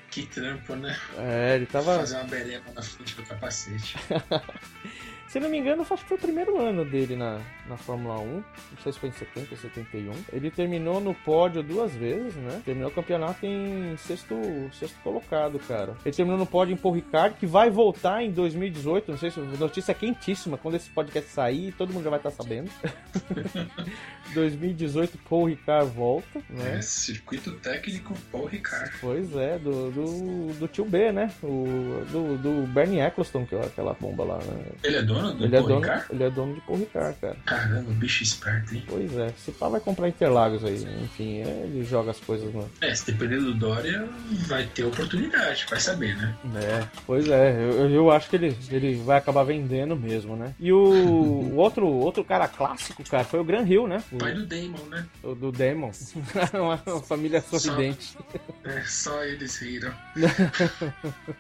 Que 0.10 0.26
trampo, 0.26 0.76
né? 0.76 0.98
É, 1.18 1.56
ele 1.56 1.66
tava. 1.66 1.98
Fazer 2.00 2.16
uma 2.18 2.26
bereba 2.26 2.70
na 2.76 2.82
frente 2.82 3.16
do 3.16 3.24
capacete. 3.24 3.96
Se 5.32 5.40
não 5.40 5.48
me 5.48 5.58
engano, 5.58 5.82
acho 5.90 6.04
que 6.04 6.10
foi 6.10 6.18
o 6.18 6.20
primeiro 6.20 6.60
ano 6.60 6.84
dele 6.84 7.16
na, 7.16 7.40
na 7.66 7.78
Fórmula 7.78 8.20
1. 8.20 8.34
Não 8.34 8.44
sei 8.84 8.92
se 8.92 9.00
foi 9.00 9.08
em 9.08 9.14
70 9.14 9.48
ou 9.52 9.58
71. 9.58 10.12
Ele 10.34 10.52
terminou 10.52 11.00
no 11.00 11.14
pódio 11.14 11.64
duas 11.64 11.96
vezes, 11.96 12.36
né? 12.36 12.62
Terminou 12.66 12.90
o 12.90 12.94
campeonato 12.94 13.46
em 13.46 13.96
sexto, 13.96 14.36
sexto 14.74 15.00
colocado, 15.02 15.58
cara. 15.60 15.96
Ele 16.06 16.14
terminou 16.14 16.38
no 16.38 16.46
pódio 16.46 16.74
em 16.74 16.76
Paul 16.76 16.96
Ricard, 16.96 17.38
que 17.40 17.46
vai 17.46 17.70
voltar 17.70 18.22
em 18.22 18.30
2018. 18.30 19.10
Não 19.10 19.18
sei 19.18 19.32
se 19.32 19.40
a 19.40 19.44
notícia 19.44 19.94
é 19.94 19.96
quentíssima. 19.96 20.58
Quando 20.58 20.76
esse 20.76 20.90
podcast 20.90 21.30
sair, 21.30 21.72
todo 21.78 21.94
mundo 21.94 22.04
já 22.04 22.10
vai 22.10 22.20
estar 22.20 22.32
sabendo. 22.32 22.70
2018, 24.34 25.18
Paul 25.30 25.46
Ricard 25.46 25.92
volta, 25.92 26.42
né? 26.50 26.78
É, 26.78 26.82
circuito 26.82 27.52
técnico 27.54 28.14
Paul 28.32 28.46
Ricard. 28.46 28.92
Pois 29.00 29.34
é, 29.36 29.58
do, 29.58 29.92
do, 29.92 30.54
do 30.60 30.68
tio 30.68 30.86
B, 30.86 31.12
né? 31.12 31.32
O, 31.44 32.04
do, 32.12 32.38
do 32.38 32.68
Bernie 32.68 33.00
Eccleston, 33.00 33.46
que 33.46 33.56
é 33.56 33.62
aquela 33.62 33.94
bomba 33.94 34.24
lá, 34.24 34.38
né? 34.38 34.66
Ele 34.84 34.98
é 34.98 35.02
dono 35.02 35.21
do 35.22 35.44
Ele 35.44 35.56
é, 35.56 35.62
dono, 35.62 35.80
Ricard? 35.80 36.06
ele 36.12 36.24
é 36.24 36.30
dono 36.30 36.54
de 36.56 36.62
Paul 36.62 36.78
Ricard, 36.80 37.18
cara. 37.20 37.38
Caramba, 37.46 37.92
bicho 37.92 38.24
esperto, 38.24 38.76
hein? 38.76 38.84
Pois 38.88 39.18
é, 39.18 39.30
se 39.38 39.52
pá 39.52 39.70
vai 39.70 39.80
comprar 39.80 40.08
Interlagos 40.08 40.64
aí. 40.66 40.86
Enfim, 41.04 41.42
é, 41.42 41.64
ele 41.66 41.84
joga 41.84 42.12
as 42.12 42.20
coisas 42.20 42.54
no. 42.54 42.70
É, 42.82 42.94
se 42.94 43.12
depender 43.12 43.38
do 43.38 43.54
Dória, 43.54 44.08
vai 44.48 44.66
ter 44.66 44.84
oportunidade, 44.84 45.66
vai 45.70 45.80
saber, 45.80 46.16
né? 46.18 46.36
É, 46.56 46.88
pois 47.06 47.28
é, 47.28 47.54
eu, 47.54 47.90
eu 47.90 48.12
acho 48.12 48.30
que 48.30 48.36
ele, 48.36 48.58
ele 48.70 48.96
vai 48.96 49.18
acabar 49.18 49.44
vendendo 49.44 49.96
mesmo, 49.96 50.36
né? 50.36 50.54
E 50.60 50.72
o, 50.72 50.78
o 50.78 51.56
outro, 51.56 51.88
outro 51.88 52.24
cara 52.24 52.48
clássico, 52.48 53.04
cara, 53.10 53.24
foi 53.24 53.40
o 53.40 53.44
Gran 53.44 53.64
Hill, 53.64 53.88
né? 53.88 54.04
O, 54.12 54.18
Pai 54.18 54.34
do 54.34 54.46
Damon, 54.46 54.86
né? 54.90 55.06
o 55.24 55.36
do 55.36 55.52
Demon. 55.52 55.92
uma, 56.54 56.82
uma 56.86 57.04
família 57.04 57.42
sorridente. 57.42 58.18
É, 58.64 58.82
só 58.84 59.24
eles 59.24 59.58
riram. 59.58 59.94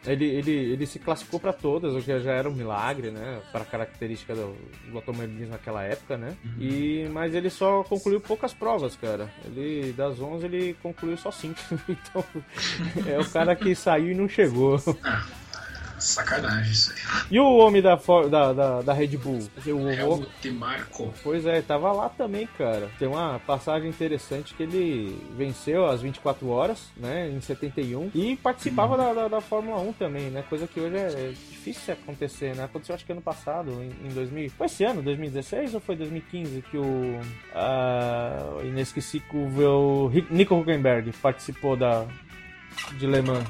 Ele, 0.05 0.25
ele, 0.25 0.51
ele 0.51 0.85
se 0.85 0.99
classificou 0.99 1.39
pra 1.39 1.53
todas, 1.53 1.93
o 1.93 2.01
que 2.01 2.19
já 2.19 2.31
era 2.31 2.49
um 2.49 2.53
milagre, 2.53 3.11
né? 3.11 3.41
Para 3.51 3.61
a 3.61 3.65
característica 3.71 4.35
do, 4.35 4.55
do 4.89 4.97
automobilismo 4.97 5.51
naquela 5.51 5.81
época, 5.83 6.17
né? 6.17 6.35
E, 6.59 7.07
mas 7.11 7.33
ele 7.33 7.49
só 7.49 7.83
concluiu 7.83 8.19
poucas 8.19 8.53
provas, 8.53 8.95
cara. 8.97 9.31
Ele, 9.45 9.93
das 9.93 10.19
11, 10.19 10.45
ele 10.45 10.75
concluiu 10.83 11.15
só 11.15 11.31
5. 11.31 11.55
então, 11.87 12.23
é 13.07 13.17
o 13.17 13.29
cara 13.29 13.55
que 13.55 13.73
saiu 13.73 14.11
e 14.11 14.15
não 14.15 14.27
chegou. 14.27 14.77
Sacanagem 16.01 16.71
isso 16.71 16.91
aí. 16.91 16.97
E 17.31 17.39
o 17.39 17.57
homem 17.57 17.81
da, 17.81 17.95
da, 18.29 18.53
da, 18.53 18.81
da 18.81 18.93
Red 18.93 19.15
Bull? 19.17 19.39
O, 19.67 19.89
É 19.89 20.03
o- 20.03 20.13
o 20.15 20.25
Demarco. 20.41 21.13
Pois 21.23 21.45
é, 21.45 21.61
tava 21.61 21.91
lá 21.91 22.09
também, 22.09 22.47
cara. 22.57 22.89
Tem 22.99 23.07
uma 23.07 23.39
passagem 23.45 23.89
interessante 23.89 24.53
que 24.53 24.63
ele 24.63 25.17
venceu 25.37 25.85
as 25.85 26.01
24 26.01 26.47
horas, 26.49 26.87
né, 26.97 27.29
em 27.29 27.39
71, 27.39 28.09
e 28.13 28.35
participava 28.35 28.97
da, 28.97 29.13
da, 29.13 29.27
da 29.27 29.41
Fórmula 29.41 29.79
1 29.81 29.93
também, 29.93 30.29
né, 30.29 30.43
coisa 30.49 30.67
que 30.67 30.79
hoje 30.79 30.95
é 30.97 31.29
difícil 31.49 31.93
acontecer, 31.93 32.55
né, 32.55 32.63
aconteceu 32.63 32.95
acho 32.95 33.05
que 33.05 33.11
ano 33.11 33.21
passado, 33.21 33.71
em, 33.71 34.07
em 34.07 34.13
2000, 34.13 34.49
foi 34.57 34.65
esse 34.67 34.83
ano, 34.83 35.01
2016 35.01 35.73
ou 35.75 35.79
foi 35.79 35.95
2015 35.95 36.63
que 36.69 36.77
o 36.77 37.19
o 38.57 38.61
inesquecível 38.65 40.11
Nico 40.29 40.55
Huckenberg 40.55 41.11
participou 41.21 41.75
da 41.75 42.05
de 42.97 43.05
Le 43.07 43.21
Mans? 43.21 43.45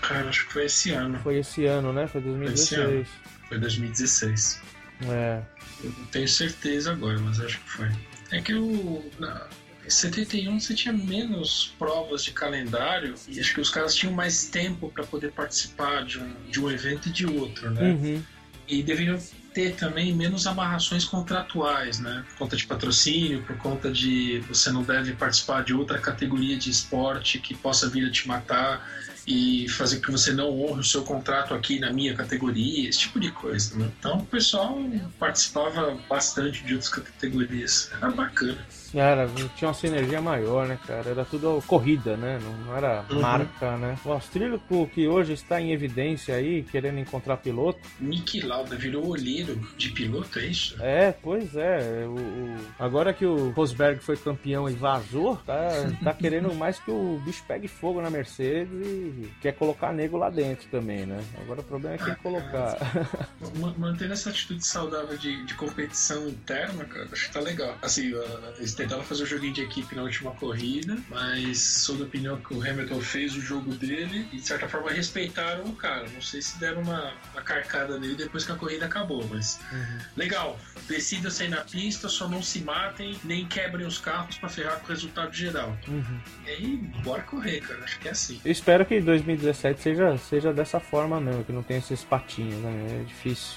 Cara, 0.00 0.28
acho 0.28 0.46
que 0.46 0.52
foi 0.52 0.64
esse 0.66 0.90
ano. 0.90 1.18
Foi 1.20 1.38
esse 1.38 1.66
ano, 1.66 1.92
né, 1.92 2.06
foi 2.06 2.20
2016. 2.20 3.08
Foi 3.48 3.58
2016. 3.58 4.60
É. 5.08 5.42
Eu 5.82 5.90
não 5.90 6.04
tenho 6.06 6.28
certeza 6.28 6.92
agora, 6.92 7.18
mas 7.18 7.40
acho 7.40 7.58
que 7.60 7.70
foi. 7.70 7.88
É 8.30 8.40
que 8.40 8.54
o. 8.54 9.10
Na, 9.18 9.46
em 9.84 9.90
71 9.90 10.60
você 10.60 10.74
tinha 10.74 10.92
menos 10.92 11.74
provas 11.78 12.22
de 12.22 12.32
calendário 12.32 13.14
e 13.26 13.40
acho 13.40 13.54
que 13.54 13.60
os 13.60 13.70
caras 13.70 13.94
tinham 13.94 14.12
mais 14.12 14.44
tempo 14.44 14.90
para 14.90 15.04
poder 15.04 15.32
participar 15.32 16.04
de 16.04 16.18
um, 16.18 16.34
de 16.48 16.60
um 16.60 16.70
evento 16.70 17.08
e 17.08 17.12
de 17.12 17.26
outro, 17.26 17.70
né? 17.70 17.90
Uhum. 17.90 18.22
E 18.68 18.82
deveriam 18.82 19.18
ter 19.52 19.74
também 19.74 20.14
menos 20.14 20.46
amarrações 20.46 21.04
contratuais, 21.04 21.98
né? 21.98 22.24
Por 22.28 22.38
conta 22.38 22.56
de 22.56 22.66
patrocínio, 22.66 23.42
por 23.42 23.56
conta 23.56 23.90
de 23.90 24.40
você 24.48 24.70
não 24.70 24.82
deve 24.82 25.12
participar 25.14 25.64
de 25.64 25.74
outra 25.74 25.98
categoria 25.98 26.56
de 26.56 26.70
esporte 26.70 27.40
que 27.40 27.54
possa 27.54 27.88
vir 27.88 28.06
a 28.06 28.10
te 28.10 28.28
matar 28.28 28.86
e 29.26 29.68
fazer 29.68 30.00
que 30.00 30.10
você 30.10 30.32
não 30.32 30.50
honre 30.60 30.80
o 30.80 30.84
seu 30.84 31.02
contrato 31.02 31.54
aqui 31.54 31.78
na 31.78 31.92
minha 31.92 32.14
categoria, 32.14 32.88
esse 32.88 33.00
tipo 33.00 33.20
de 33.20 33.30
coisa. 33.30 33.76
Né? 33.76 33.90
Então 33.98 34.18
o 34.18 34.26
pessoal 34.26 34.78
participava 35.18 35.98
bastante 36.08 36.64
de 36.64 36.74
outras 36.74 36.90
categorias. 36.90 37.90
Era 37.92 38.10
bacana. 38.10 38.58
Era, 38.94 39.28
tinha 39.56 39.68
uma 39.68 39.74
sinergia 39.74 40.20
maior, 40.20 40.66
né, 40.66 40.78
cara? 40.86 41.10
Era 41.10 41.24
tudo 41.24 41.62
corrida, 41.66 42.16
né? 42.16 42.38
Não, 42.42 42.52
não 42.66 42.76
era 42.76 43.04
Uhum. 43.10 43.20
marca, 43.20 43.76
né? 43.76 43.96
O 44.04 44.10
austríaco 44.12 44.86
que 44.88 45.06
hoje 45.06 45.32
está 45.32 45.60
em 45.60 45.72
evidência 45.72 46.34
aí, 46.34 46.62
querendo 46.64 46.98
encontrar 46.98 47.36
piloto. 47.36 47.78
Nick 48.00 48.40
Lauda 48.40 48.74
virou 48.76 49.06
olheiro 49.06 49.60
de 49.76 49.90
piloto, 49.90 50.38
é 50.40 50.46
isso? 50.46 50.76
É, 50.80 51.12
pois 51.12 51.54
é. 51.54 52.04
O, 52.06 52.14
o- 52.18 52.56
Agora 52.78 53.12
que 53.12 53.24
o 53.24 53.50
Rosberg 53.50 54.00
foi 54.02 54.16
campeão 54.16 54.68
e 54.68 54.72
vazou, 54.72 55.36
tá, 55.36 55.68
tá 56.02 56.12
querendo 56.12 56.52
mais 56.54 56.78
que 56.80 56.90
o 56.90 57.20
bicho 57.24 57.44
pegue 57.46 57.68
fogo 57.68 58.00
na 58.00 58.10
Mercedes 58.10 58.72
e 58.84 59.30
quer 59.40 59.52
colocar 59.52 59.92
nego 59.92 60.16
lá 60.16 60.30
dentro 60.30 60.66
também, 60.68 61.06
né? 61.06 61.22
Agora 61.40 61.60
o 61.60 61.64
problema 61.64 61.94
é 61.94 61.98
quem 61.98 62.14
colocar. 62.16 62.76
Ma- 63.58 63.74
Mantendo 63.78 64.12
essa 64.14 64.30
atitude 64.30 64.66
saudável 64.66 65.16
de, 65.16 65.44
de 65.44 65.54
competição 65.54 66.28
interna, 66.28 66.84
cara, 66.84 67.08
acho 67.12 67.26
que 67.28 67.32
tá 67.32 67.40
legal. 67.40 67.76
Assim, 67.82 68.12
uh, 68.12 68.24
eles 68.58 68.74
tentaram 68.80 69.04
fazer 69.04 69.24
o 69.24 69.26
joguinho 69.26 69.52
de 69.52 69.62
equipe 69.62 69.94
na 69.94 70.02
última 70.02 70.30
corrida, 70.32 70.96
mas 71.08 71.58
sou 71.58 71.96
da 71.96 72.04
opinião 72.04 72.40
que 72.40 72.54
o 72.54 72.62
Hamilton 72.62 73.00
fez 73.00 73.36
o 73.36 73.40
jogo 73.40 73.74
dele 73.74 74.26
e 74.32 74.36
de 74.36 74.46
certa 74.46 74.66
forma 74.68 74.90
respeitaram 74.90 75.64
o 75.64 75.76
cara. 75.76 76.08
Não 76.08 76.22
sei 76.22 76.40
se 76.40 76.58
deram 76.58 76.80
uma, 76.80 77.12
uma 77.32 77.42
carcada 77.42 77.98
nele 77.98 78.14
depois 78.14 78.44
que 78.44 78.52
a 78.52 78.54
corrida 78.54 78.86
acabou, 78.86 79.26
mas 79.28 79.60
legal. 80.16 80.58
Decidam-se 80.88 81.42
aí 81.42 81.48
na 81.48 81.62
pista, 81.62 82.08
só 82.08 82.26
não 82.26 82.42
se 82.42 82.60
matem, 82.60 83.18
nem 83.22 83.46
quebrem 83.46 83.86
os 83.86 83.98
carros 83.98 84.38
pra 84.38 84.48
ferrar 84.48 84.78
com 84.80 84.86
o 84.86 84.88
resultado 84.88 85.32
geral. 85.34 85.76
Uhum. 85.86 86.20
E 86.46 86.50
aí, 86.50 86.76
bora 87.04 87.22
correr, 87.22 87.60
cara. 87.60 87.84
Acho 87.84 87.98
que 87.98 88.08
é 88.08 88.12
assim. 88.12 88.40
Eu 88.44 88.50
espero 88.50 88.86
que 88.86 89.00
2017 89.00 89.80
seja, 89.80 90.16
seja 90.18 90.52
dessa 90.52 90.80
forma 90.80 91.20
mesmo, 91.20 91.44
que 91.44 91.52
não 91.52 91.62
tenha 91.62 91.78
esses 91.80 92.02
patinhos, 92.02 92.56
né? 92.62 93.02
É 93.02 93.04
difícil. 93.04 93.56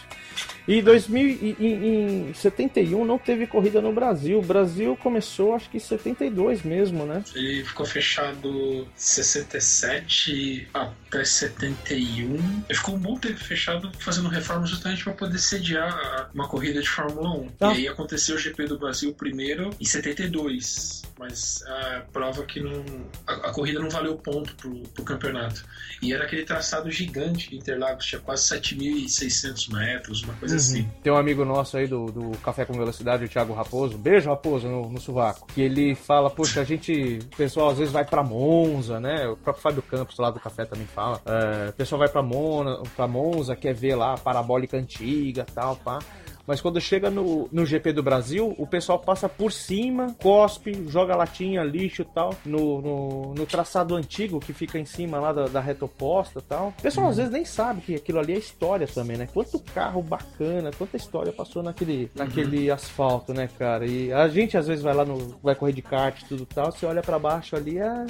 E 0.68 0.82
2000, 0.82 1.28
e- 1.28 1.56
e- 1.60 2.30
em 2.30 2.34
71 2.34 3.06
não 3.06 3.18
teve 3.18 3.46
corrida 3.48 3.82
no 3.82 3.92
Brasil. 3.92 4.40
O 4.40 4.42
Brasil 4.42 4.98
começou 5.02 5.54
acho 5.56 5.70
que 5.70 5.78
em 5.78 5.80
72 5.80 6.64
mesmo, 6.64 7.06
né? 7.06 7.24
Ele 7.36 7.64
ficou 7.64 7.86
fechado 7.86 8.88
67 8.96 10.68
até 10.74 11.24
71. 11.24 12.36
Ele 12.70 12.78
ficou 12.78 12.96
um 12.96 13.00
bom 13.00 13.18
tempo 13.18 13.40
fechado 13.40 13.92
fazendo 14.00 14.30
reforma 14.30 14.66
justamente 14.66 15.04
para 15.04 15.14
poder 15.14 15.38
sediar 15.40 16.30
uma 16.34 16.48
corrida 16.48 16.82
de 16.82 16.90
Fórmula 16.90 17.30
1. 17.30 17.50
Ah. 17.62 17.74
E 17.74 17.78
aí 17.78 17.88
aconteceu 17.88 18.36
o 18.36 18.40
GP 18.40 18.66
do 18.68 18.80
Brasil 18.80 19.14
primeiro 19.14 19.70
em 19.80 19.86
72. 19.86 21.04
Mas 21.20 21.64
a 21.68 22.02
prova 22.12 22.44
que 22.44 22.60
não. 22.60 22.84
A, 23.28 23.34
a 23.50 23.52
corrida 23.54 23.80
não 23.80 23.90
valeu 23.90 24.16
ponto 24.16 24.56
pro, 24.56 24.80
pro 24.90 25.04
campeonato. 25.04 25.64
E 26.02 26.12
era 26.14 26.24
aquele 26.26 26.44
traçado 26.44 26.90
gigante 26.92 27.50
de 27.50 27.56
Interlagos, 27.58 28.06
tinha 28.06 28.20
quase 28.20 28.44
7.600 28.50 29.72
metros, 29.72 30.23
uma 30.24 30.34
coisa 30.36 30.56
assim. 30.56 30.88
Tem 31.02 31.12
um 31.12 31.18
amigo 31.18 31.46
nosso 31.46 31.78
aí 31.78 31.88
do, 31.88 32.06
do 32.08 32.38
Café 32.40 32.66
com 32.66 32.74
Velocidade, 32.74 33.26
o 33.26 33.30
Thiago 33.30 33.54
Raposo. 33.54 33.98
Beijo, 33.98 34.30
Raposo, 34.30 34.68
no, 34.68 34.90
no 34.90 35.00
sovaco. 35.00 35.48
Que 35.54 35.62
ele 35.62 35.96
fala, 35.96 36.30
poxa, 36.30 36.62
a 36.62 36.64
gente. 36.64 37.20
O 37.34 37.36
pessoal 37.36 37.70
às 37.70 37.78
vezes 37.78 37.94
vai 37.94 38.06
pra 38.06 38.24
Monza, 38.24 39.00
né? 39.00 39.28
O 39.28 39.38
próprio 39.38 39.62
Fábio 39.62 39.82
Campos 39.82 40.18
lá 40.18 40.30
do 40.32 40.40
Café 40.40 40.66
também 40.66 40.88
fala. 40.88 41.22
É, 41.26 41.70
o 41.70 41.74
pessoal 41.74 42.00
vai 42.00 42.10
pra, 42.10 42.22
Mona, 42.22 42.82
pra 42.96 43.08
Monza, 43.08 43.56
quer 43.56 43.74
ver 43.74 43.96
lá 43.96 44.14
a 44.14 44.18
parabólica 44.18 44.78
antiga 44.78 45.46
tal, 45.54 45.76
pá. 45.76 46.00
Mas 46.46 46.60
quando 46.60 46.82
chega 46.82 47.10
no, 47.10 47.48
no 47.52 47.66
GP 47.66 47.94
do 47.94 48.04
Brasil, 48.04 48.54
o 48.58 48.68
pessoal 48.68 49.00
passa 49.00 49.30
por 49.30 49.50
cima, 49.52 50.14
cospe, 50.22 50.86
joga 50.90 51.16
latinha, 51.16 51.64
lixo 51.64 52.02
e 52.02 52.06
tal, 52.06 52.36
no, 52.46 52.82
no, 52.82 53.34
no 53.34 53.46
traçado 53.46 53.96
antigo 53.96 54.42
que 54.42 54.52
fica 54.52 54.78
em 54.78 54.84
cima 54.84 55.20
lá 55.20 55.32
da, 55.32 55.46
da 55.48 55.62
reta 55.62 55.86
oposta 55.86 56.40
e 56.40 56.42
tal. 56.42 56.74
O 56.78 56.82
pessoal 56.82 57.08
às 57.08 57.16
vezes 57.16 57.32
nem 57.32 57.46
sabe 57.46 57.80
que 57.82 57.96
aquilo 57.96 58.20
ali 58.20 58.34
é 58.34 58.38
história 58.38 58.86
também, 58.88 59.16
né? 59.16 59.28
Quanto 59.34 59.58
carro 59.74 60.02
bacana, 60.02 60.70
quanta 60.78 60.98
história 60.98 61.32
passou 61.32 61.64
naquele, 61.64 62.12
naquele 62.14 62.70
asfalto, 62.70 63.34
né, 63.34 63.48
cara? 63.58 63.86
E 63.86 64.12
a 64.12 64.28
gente 64.28 64.58
às 64.58 64.68
vezes 64.68 64.84
vai 64.84 64.94
lá 64.94 65.06
no. 65.06 65.38
vai 65.42 65.56
correr 65.56 65.72
de 65.74 65.82
kart 65.82 66.22
e 66.22 66.26
tudo 66.26 66.46
tal, 66.46 66.72
você 66.74 66.86
olha 66.86 67.02
pra 67.02 67.18
baixo 67.18 67.56
ali, 67.56 67.78
é. 67.78 68.06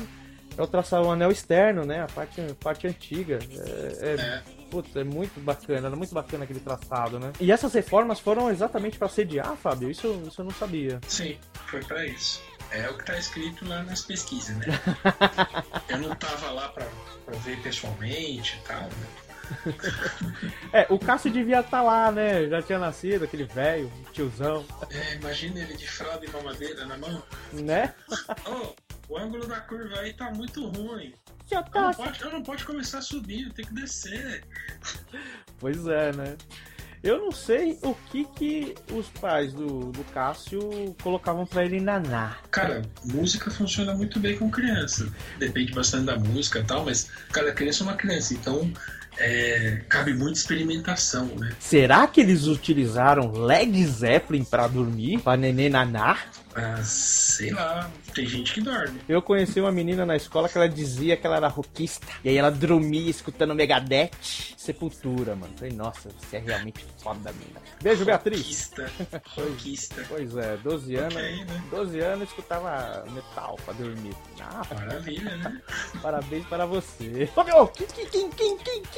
É 0.55 0.61
o 0.61 0.67
traçado, 0.67 1.07
o 1.07 1.11
anel 1.11 1.31
externo, 1.31 1.83
né? 1.83 2.01
A 2.01 2.07
parte, 2.07 2.39
parte 2.63 2.85
antiga. 2.87 3.39
É, 3.51 4.15
é- 4.15 4.15
É. 4.21 4.62
Putz, 4.73 4.95
é 4.95 5.03
muito 5.03 5.39
bacana, 5.39 5.85
era 5.85 5.95
muito 5.95 6.15
bacana 6.15 6.45
aquele 6.45 6.59
traçado, 6.59 7.19
né? 7.19 7.31
E 7.39 7.51
essas 7.51 7.71
reformas 7.75 8.19
foram 8.19 8.49
exatamente 8.49 8.97
pra 8.97 9.07
sediar, 9.07 9.55
Fábio? 9.55 9.87
Isso, 9.91 10.19
isso 10.27 10.41
eu 10.41 10.45
não 10.45 10.51
sabia. 10.51 10.99
Sim, 11.07 11.37
foi 11.67 11.83
pra 11.83 12.03
isso. 12.07 12.41
É 12.71 12.89
o 12.89 12.97
que 12.97 13.05
tá 13.05 13.15
escrito 13.15 13.67
lá 13.67 13.83
nas 13.83 14.01
pesquisas, 14.01 14.57
né? 14.57 14.65
Eu 15.87 15.99
não 15.99 16.15
tava 16.15 16.49
lá 16.49 16.69
pra, 16.69 16.87
pra 17.23 17.37
ver 17.37 17.61
pessoalmente 17.61 18.57
e 18.63 18.67
tal, 18.67 18.81
né? 18.81 19.73
É, 20.71 20.87
o 20.89 20.97
Cássio 20.97 21.29
devia 21.29 21.59
estar 21.59 21.83
lá, 21.83 22.11
né? 22.11 22.47
Já 22.47 22.63
tinha 22.63 22.79
nascido, 22.79 23.25
aquele 23.25 23.43
velho, 23.43 23.91
tiozão, 24.11 24.65
É, 24.89 25.13
imagina 25.13 25.59
ele 25.59 25.77
de 25.77 25.87
fralda 25.87 26.25
e 26.25 26.29
mamadeira 26.31 26.83
na 26.87 26.97
mão. 26.97 27.21
né? 27.51 27.93
Ô, 28.47 28.73
o 29.13 29.17
ângulo 29.19 29.45
da 29.45 29.59
curva 29.61 29.99
aí 29.99 30.13
tá 30.13 30.31
muito 30.31 30.65
ruim. 30.69 31.13
Já 31.49 31.59
Eu 31.59 31.63
tá. 31.63 31.81
não, 31.81 31.93
pode, 31.93 32.23
não 32.25 32.43
pode 32.43 32.65
começar 32.65 32.99
a 32.99 33.01
subir, 33.01 33.51
tem 33.53 33.65
que 33.65 33.73
descer. 33.73 34.43
Pois 35.59 35.85
é, 35.87 36.11
né? 36.13 36.35
Eu 37.03 37.19
não 37.19 37.33
sei 37.33 37.77
o 37.83 37.93
que 38.09 38.23
que 38.33 38.75
os 38.93 39.07
pais 39.19 39.51
do, 39.51 39.91
do 39.91 40.03
Cássio 40.13 40.95
colocavam 41.03 41.45
pra 41.45 41.65
ele 41.65 41.81
nanar. 41.81 42.41
Cara, 42.49 42.81
música 43.03 43.51
funciona 43.51 43.93
muito 43.93 44.21
bem 44.21 44.37
com 44.37 44.49
criança. 44.49 45.11
Depende 45.37 45.73
bastante 45.73 46.05
da 46.05 46.17
música 46.17 46.59
e 46.59 46.63
tal, 46.63 46.85
mas 46.85 47.09
cada 47.31 47.51
criança 47.51 47.83
é 47.83 47.87
uma 47.87 47.95
criança, 47.95 48.33
então 48.33 48.71
é, 49.17 49.81
cabe 49.89 50.13
muita 50.13 50.39
experimentação, 50.39 51.25
né? 51.35 51.53
Será 51.59 52.07
que 52.07 52.21
eles 52.21 52.47
utilizaram 52.47 53.31
Led 53.33 53.85
Zeppelin 53.85 54.45
pra 54.45 54.67
dormir? 54.67 55.19
Pra 55.19 55.35
neném 55.35 55.69
nanar? 55.69 56.29
Ah, 56.55 56.83
sei 56.83 57.51
lá, 57.51 57.89
tem 58.13 58.27
gente 58.27 58.53
que 58.53 58.61
dorme. 58.61 59.01
Eu 59.09 59.21
conheci 59.21 59.59
uma 59.59 59.71
menina 59.71 60.05
na 60.05 60.15
escola 60.15 60.47
que 60.47 60.57
ela 60.57 60.69
dizia 60.69 61.17
que 61.17 61.25
ela 61.25 61.37
era 61.37 61.47
rockista. 61.47 62.05
E 62.23 62.29
aí 62.29 62.37
ela 62.37 62.51
dormia 62.51 63.09
escutando 63.09 63.55
Megadeth, 63.55 64.11
Sepultura, 64.55 65.35
mano. 65.35 65.53
Falei, 65.57 65.73
nossa, 65.73 66.09
você 66.09 66.37
é 66.37 66.39
realmente 66.39 66.85
foda, 66.99 67.33
mina. 67.33 67.59
Beijo, 67.81 68.05
Beatriz. 68.05 68.37
Rockista. 68.37 68.91
Rockista. 69.35 70.05
Pois 70.07 70.37
é, 70.37 70.57
12 70.57 70.95
anos. 70.95 71.15
Ok, 71.15 71.45
né? 71.45 71.63
12 71.71 71.99
anos 71.99 72.29
escutava 72.29 73.03
metal 73.11 73.59
pra 73.65 73.73
dormir. 73.73 74.15
Ah, 74.39 74.61
Maravilha, 74.73 75.37
né? 75.37 75.61
parabéns 76.01 76.45
para 76.45 76.65
você. 76.65 77.25
Fabio, 77.33 77.67
quem, 77.67 78.29
quem, 78.29 78.57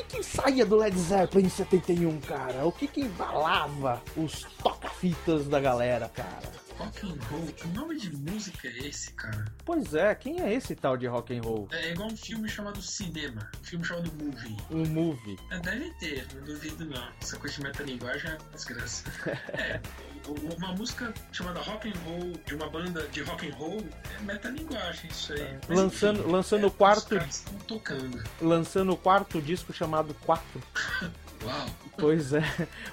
quem, 0.09 0.23
saía 0.23 0.65
do 0.65 0.75
Led 0.75 0.97
Zeppelin 0.97 1.45
em 1.45 1.49
71, 1.49 2.19
cara? 2.21 2.65
O 2.65 2.71
que 2.71 2.87
que 2.87 3.01
embalava 3.01 4.01
os 4.17 4.43
toca-fitas 4.61 5.47
da 5.47 5.59
galera, 5.59 6.09
cara? 6.09 6.64
Rock 6.77 7.05
and 7.07 7.17
roll, 7.31 7.47
que 7.53 7.67
nome 7.69 7.97
de 7.97 8.15
música 8.17 8.67
é 8.67 8.87
esse, 8.87 9.11
cara? 9.13 9.45
Pois 9.63 9.93
é, 9.93 10.13
quem 10.13 10.41
é 10.41 10.53
esse 10.53 10.75
tal 10.75 10.97
de 10.97 11.07
rock 11.07 11.35
and 11.37 11.41
roll? 11.41 11.67
É 11.71 11.91
igual 11.91 12.09
um 12.09 12.17
filme 12.17 12.49
chamado 12.49 12.81
Cinema, 12.81 13.49
um 13.61 13.63
filme 13.63 13.85
chamado 13.85 14.11
Movie. 14.21 14.57
Um 14.69 14.85
movie. 14.85 15.37
É, 15.51 15.59
deve 15.59 15.89
ter, 15.99 16.27
não 16.35 16.43
duvido 16.43 16.85
não. 16.85 17.07
Essa 17.21 17.37
coisa 17.37 17.55
de 17.55 17.63
metalinguagem 17.63 18.29
é 18.31 18.37
desgraça. 18.53 19.03
É, 19.57 19.79
uma 20.57 20.73
música 20.73 21.13
chamada 21.31 21.59
Rock 21.61 21.87
and 21.87 21.99
Roll, 22.03 22.33
de 22.47 22.55
uma 22.55 22.67
banda 22.67 23.07
de 23.09 23.21
rock 23.21 23.47
and 23.47 23.53
roll, 23.55 23.85
é 24.17 24.21
metalinguagem 24.23 25.09
isso 25.11 25.33
aí. 25.33 25.57
Mas, 25.69 25.77
Lançando- 25.77 26.19
enfim, 26.21 26.31
lançando 26.31 26.63
é, 26.63 26.67
o 26.67 26.71
quarto- 26.71 27.13
Os 27.13 27.19
caras 27.19 27.35
estão 27.35 27.57
tocando. 27.59 28.23
Lançando 28.41 28.91
o 28.91 28.97
quarto 28.97 29.39
disco 29.41 29.71
chamado 29.71 30.13
4. 30.25 30.43
Uau! 31.45 31.65
Pois 31.97 32.33
é. 32.33 32.41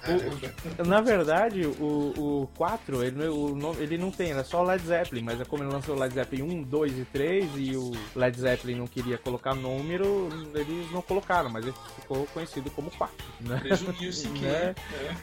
Caramba. 0.02 0.84
Na 0.86 1.00
verdade, 1.00 1.66
o, 1.66 2.12
o 2.44 2.48
4, 2.56 3.02
ele, 3.02 3.16
não- 3.16 3.32
o 3.72 3.76
ele 3.82 3.98
não 3.98 4.10
tem, 4.12 4.30
era 4.30 4.44
só 4.44 4.62
Led 4.62 4.80
Zeppelin, 4.84 5.22
mas 5.22 5.40
é 5.40 5.44
como 5.44 5.64
ele 5.64 5.72
lançou 5.72 5.96
o 5.96 5.98
Led 5.98 6.14
Zeppelin 6.14 6.42
1, 6.42 6.62
2 6.62 6.98
e 6.98 7.04
3 7.06 7.50
e 7.56 7.76
o 7.76 7.90
Led 8.14 8.38
Zeppelin 8.38 8.76
não 8.76 8.86
queria 8.86 9.18
colocar 9.18 9.54
número, 9.56 10.28
eles 10.54 10.90
não 10.92 11.02
colocaram, 11.02 11.50
mas 11.50 11.64
ele 11.64 11.74
ficou 12.00 12.26
conhecido 12.32 12.70
como 12.70 12.90
4. 12.92 13.14
Né? 13.40 13.58
Presumiu-se 13.60 14.28
que 14.28 14.40
Né? 14.44 14.74
é, 14.92 15.14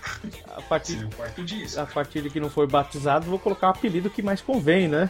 A 0.57 0.61
partir 0.61 0.99
sim, 0.99 1.05
o 1.05 1.09
quarto 1.15 1.43
disco. 1.43 1.79
a 1.79 1.85
partir 1.85 2.21
de 2.21 2.29
que 2.29 2.39
não 2.39 2.49
foi 2.49 2.67
batizado, 2.67 3.27
vou 3.27 3.39
colocar 3.39 3.67
o 3.67 3.71
apelido 3.71 4.09
que 4.09 4.21
mais 4.21 4.41
convém, 4.41 4.87
né? 4.89 5.09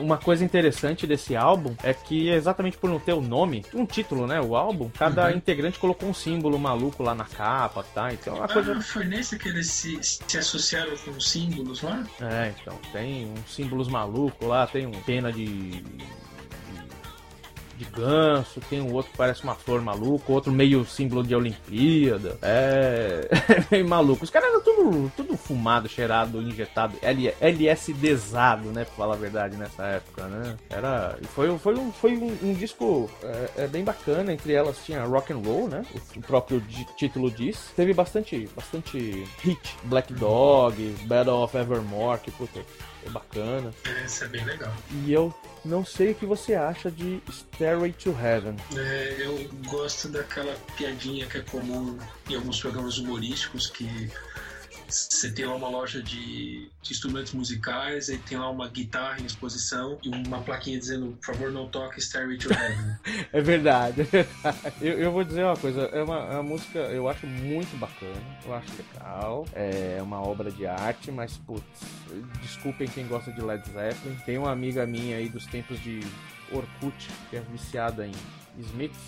Uma 0.00 0.16
coisa 0.16 0.42
interessante 0.44 1.06
desse 1.06 1.36
álbum 1.36 1.74
é 1.82 1.92
que, 1.92 2.28
exatamente 2.30 2.78
por 2.78 2.88
não 2.88 2.98
ter 2.98 3.12
o 3.12 3.20
nome, 3.20 3.64
um 3.74 3.84
título, 3.84 4.26
né? 4.26 4.40
O 4.40 4.56
álbum, 4.56 4.88
cada 4.88 5.26
Uhum. 5.28 5.36
integrante 5.36 5.78
colocou 5.78 6.08
um 6.08 6.14
símbolo 6.14 6.58
maluco 6.58 7.02
lá 7.02 7.14
na 7.14 7.24
capa, 7.56 7.82
tá? 7.94 8.12
Então 8.12 8.36
é 8.36 8.38
uma 8.40 8.48
coisa. 8.48 8.76
Ah, 8.76 8.80
foi 8.80 9.04
nesse 9.04 9.38
que 9.38 9.48
eles 9.48 9.70
se, 9.70 9.98
se 10.02 10.38
associaram 10.38 10.96
com 10.98 11.12
os 11.12 11.30
símbolos 11.30 11.82
lá? 11.82 12.04
É, 12.20 12.52
então, 12.60 12.78
tem 12.92 13.32
uns 13.32 13.54
símbolos 13.54 13.88
malucos 13.88 14.46
lá, 14.46 14.66
tem 14.66 14.86
um 14.86 15.02
pena 15.02 15.32
de. 15.32 15.82
De 17.76 17.84
ganso, 17.84 18.60
tem 18.68 18.80
um 18.80 18.92
outro 18.92 19.10
que 19.12 19.18
parece 19.18 19.42
uma 19.44 19.54
flor 19.54 19.80
maluco, 19.82 20.32
outro 20.32 20.50
meio 20.52 20.84
símbolo 20.84 21.22
de 21.22 21.34
Olimpíada. 21.34 22.38
É. 22.46 23.28
meio 23.70 23.88
maluco. 23.88 24.24
Os 24.24 24.30
caras 24.30 24.48
eram 24.48 24.60
tudo, 24.62 25.12
tudo 25.16 25.36
fumado, 25.36 25.88
cheirado, 25.88 26.40
injetado, 26.40 26.96
L- 27.02 27.34
LSDzado, 27.40 28.68
né? 28.70 28.84
Pra 28.84 28.94
falar 28.94 29.14
a 29.14 29.18
verdade, 29.18 29.56
nessa 29.56 29.82
época, 29.84 30.26
né? 30.26 30.56
Era. 30.70 31.18
Foi, 31.34 31.56
foi, 31.58 31.74
um, 31.78 31.92
foi 31.92 32.16
um, 32.16 32.36
um 32.42 32.54
disco 32.54 33.10
é, 33.22 33.64
é, 33.64 33.66
bem 33.66 33.84
bacana, 33.84 34.32
entre 34.32 34.52
elas 34.52 34.78
tinha 34.84 35.04
rock 35.04 35.32
and 35.32 35.38
roll, 35.38 35.68
né? 35.68 35.82
O, 36.16 36.20
próprio 36.20 36.62
título 36.96 37.30
diz. 37.30 37.70
Teve 37.76 37.92
bastante, 37.92 38.48
bastante 38.54 39.24
hit. 39.42 39.76
Black 39.84 40.12
Dog, 40.14 40.76
Battle 41.06 41.34
of 41.42 41.56
Evermore, 41.56 42.20
que 42.20 42.30
puta, 42.30 42.60
é 43.06 43.10
bacana. 43.10 43.72
Esse 44.04 44.24
é 44.24 44.28
bem 44.28 44.44
legal. 44.44 44.74
E 45.04 45.12
eu 45.12 45.34
não 45.64 45.84
sei 45.84 46.12
o 46.12 46.14
que 46.14 46.26
você 46.26 46.54
acha 46.54 46.90
de 46.90 47.20
Stairway 47.30 47.92
to 47.92 48.10
Heaven. 48.10 48.56
É, 48.76 49.16
eu 49.18 49.48
gosto 49.66 50.08
daquela 50.08 50.54
piadinha 50.76 51.26
que 51.26 51.38
é 51.38 51.42
comum 51.42 51.98
em 52.28 52.34
alguns 52.34 52.60
programas 52.60 52.98
humorísticos 52.98 53.68
que 53.68 54.10
você 54.88 55.30
tem 55.32 55.44
lá 55.44 55.54
uma 55.54 55.68
loja 55.68 56.02
de, 56.02 56.70
de 56.82 56.92
instrumentos 56.92 57.32
musicais, 57.32 58.08
aí 58.08 58.18
tem 58.18 58.38
lá 58.38 58.48
uma 58.50 58.68
guitarra 58.68 59.20
em 59.20 59.24
exposição 59.26 59.98
e 60.02 60.08
uma 60.08 60.40
plaquinha 60.40 60.78
dizendo, 60.78 61.16
por 61.20 61.26
favor, 61.34 61.50
não 61.52 61.68
toque 61.68 62.00
Stairway 62.00 62.38
to 62.38 62.52
Heaven. 62.52 62.96
É 63.32 63.40
verdade, 63.40 64.00
é 64.02 64.04
verdade. 64.04 64.72
Eu, 64.80 64.98
eu 64.98 65.12
vou 65.12 65.24
dizer 65.24 65.44
uma 65.44 65.56
coisa, 65.56 65.82
é 65.92 66.02
uma, 66.02 66.16
é 66.18 66.34
uma 66.34 66.42
música 66.42 66.78
eu 66.78 67.08
acho 67.08 67.26
muito 67.26 67.76
bacana, 67.78 68.20
eu 68.44 68.54
acho 68.54 68.68
legal, 68.76 69.46
é 69.52 69.98
uma 70.02 70.20
obra 70.22 70.50
de 70.50 70.66
arte, 70.66 71.10
mas 71.10 71.36
putz, 71.38 71.64
desculpem 72.42 72.88
quem 72.88 73.06
gosta 73.06 73.32
de 73.32 73.40
Led 73.40 73.62
Zeppelin. 73.70 74.16
Tem 74.24 74.38
uma 74.38 74.50
amiga 74.52 74.86
minha 74.86 75.16
aí 75.16 75.28
dos 75.28 75.46
tempos 75.46 75.80
de 75.82 76.00
Orkut, 76.52 77.08
que 77.30 77.36
é 77.36 77.40
viciada 77.40 78.06
em 78.06 78.12
Smiths, 78.58 79.00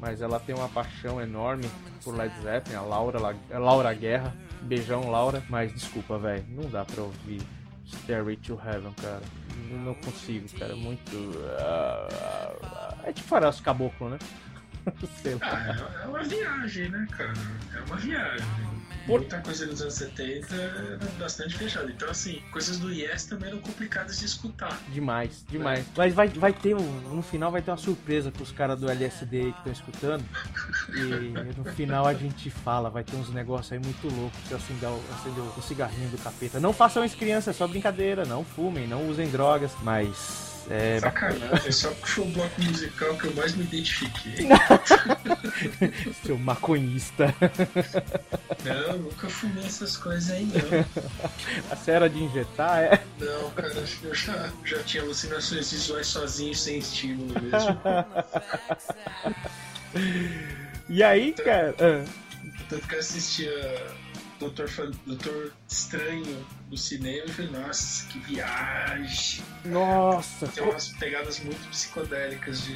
mas 0.00 0.20
ela 0.22 0.38
tem 0.38 0.54
uma 0.54 0.68
paixão 0.68 1.20
enorme 1.20 1.68
por 2.04 2.14
Led 2.16 2.32
Zeppelin, 2.42 2.76
a 2.76 2.82
Laura, 2.82 3.18
La- 3.18 3.34
a 3.52 3.58
Laura 3.58 3.92
Guerra. 3.92 4.34
Beijão, 4.62 5.10
Laura. 5.10 5.42
Mas 5.48 5.72
desculpa, 5.72 6.18
velho, 6.18 6.44
não 6.48 6.68
dá 6.70 6.84
pra 6.84 7.02
ouvir 7.02 7.40
Stairway 7.86 8.36
to 8.36 8.60
Heaven, 8.64 8.92
cara. 8.94 9.22
Não, 9.70 9.94
consigo, 9.94 10.46
cara. 10.58 10.74
Muito. 10.76 11.34
ah, 11.60 12.96
é 13.04 13.12
tipo 13.12 13.28
Faroeste 13.28 13.62
Caboclo, 13.62 14.10
né? 14.10 14.18
Sei 15.22 15.34
lá. 15.34 15.40
Ah, 15.42 16.02
é 16.04 16.06
uma 16.06 16.22
viagem, 16.22 16.88
né, 16.90 17.06
cara? 17.10 17.32
É 17.74 17.80
uma 17.80 17.96
viagem. 17.96 18.46
Muita 19.06 19.40
coisa 19.40 19.66
dos 19.66 19.80
anos 19.80 19.94
70 19.94 20.54
era 20.54 20.98
bastante 21.18 21.56
fechada. 21.56 21.90
Então, 21.90 22.10
assim, 22.10 22.42
coisas 22.50 22.78
do 22.78 22.92
Yes 22.92 23.24
também 23.24 23.48
eram 23.50 23.58
complicadas 23.60 24.18
de 24.18 24.26
escutar. 24.26 24.78
Demais, 24.88 25.44
demais. 25.48 25.84
Mas 25.96 26.12
vai, 26.14 26.28
vai 26.28 26.52
ter 26.52 26.74
um. 26.74 27.00
No 27.14 27.22
final 27.22 27.50
vai 27.50 27.62
ter 27.62 27.70
uma 27.70 27.76
surpresa 27.76 28.30
pros 28.30 28.52
caras 28.52 28.78
do 28.78 28.88
LSD 28.90 29.36
aí 29.40 29.52
que 29.52 29.58
estão 29.58 29.72
escutando. 29.72 30.24
E 30.94 31.58
no 31.58 31.64
final 31.72 32.06
a 32.06 32.14
gente 32.14 32.50
fala, 32.50 32.90
vai 32.90 33.02
ter 33.04 33.16
uns 33.16 33.30
negócios 33.30 33.72
aí 33.72 33.78
muito 33.78 34.08
loucos. 34.14 34.38
Você 34.46 34.54
acender, 34.54 34.88
o- 34.88 35.02
acender 35.14 35.44
o 35.56 35.62
cigarrinho 35.62 36.08
do 36.10 36.18
capeta. 36.18 36.60
Não 36.60 36.72
façam 36.72 37.04
isso, 37.04 37.16
criança, 37.16 37.50
é 37.50 37.52
só 37.52 37.66
brincadeira. 37.66 38.24
Não 38.24 38.44
fumem, 38.44 38.86
não 38.86 39.08
usem 39.08 39.28
drogas. 39.30 39.72
Mas. 39.82 40.57
É, 40.70 41.00
Sacanagem, 41.00 41.72
só 41.72 41.90
que 41.90 42.08
foi 42.08 42.24
o 42.24 42.28
bloco 42.28 42.62
musical 42.62 43.16
que 43.16 43.24
eu 43.26 43.34
mais 43.34 43.54
me 43.54 43.64
identifiquei. 43.64 44.48
seu 46.24 46.38
maconhista. 46.38 47.34
Não, 48.64 48.98
nunca 48.98 49.28
fumei 49.30 49.64
essas 49.64 49.96
coisas 49.96 50.30
aí, 50.30 50.44
não. 50.46 50.84
A 51.70 51.76
cera 51.76 52.08
de 52.08 52.22
injetar 52.22 52.78
é. 52.80 53.02
Não, 53.18 53.50
cara, 53.52 53.72
eu 54.02 54.14
já, 54.14 54.52
já 54.64 54.82
tinha 54.82 55.02
alucinações 55.02 55.70
visuais 55.70 56.06
sozinho, 56.06 56.54
sem 56.54 56.78
estímulo 56.78 57.34
mesmo. 57.40 57.80
E 60.88 61.02
aí, 61.02 61.32
cara. 61.32 61.74
ah, 61.80 62.04
Tanto 62.68 62.86
que 62.88 62.94
eu 62.94 62.98
assistia 62.98 63.86
Doutor, 64.38 64.68
Doutor 65.06 65.52
Estranho 65.68 66.46
no 66.70 66.76
cinema 66.76 67.24
e 67.26 67.30
falei, 67.30 67.50
nossa, 67.50 68.06
que 68.08 68.18
viagem. 68.20 69.42
nossa, 69.64 70.46
Tem 70.48 70.62
umas 70.62 70.88
pegadas 70.90 71.40
muito 71.40 71.68
psicodélicas 71.68 72.62
de, 72.62 72.72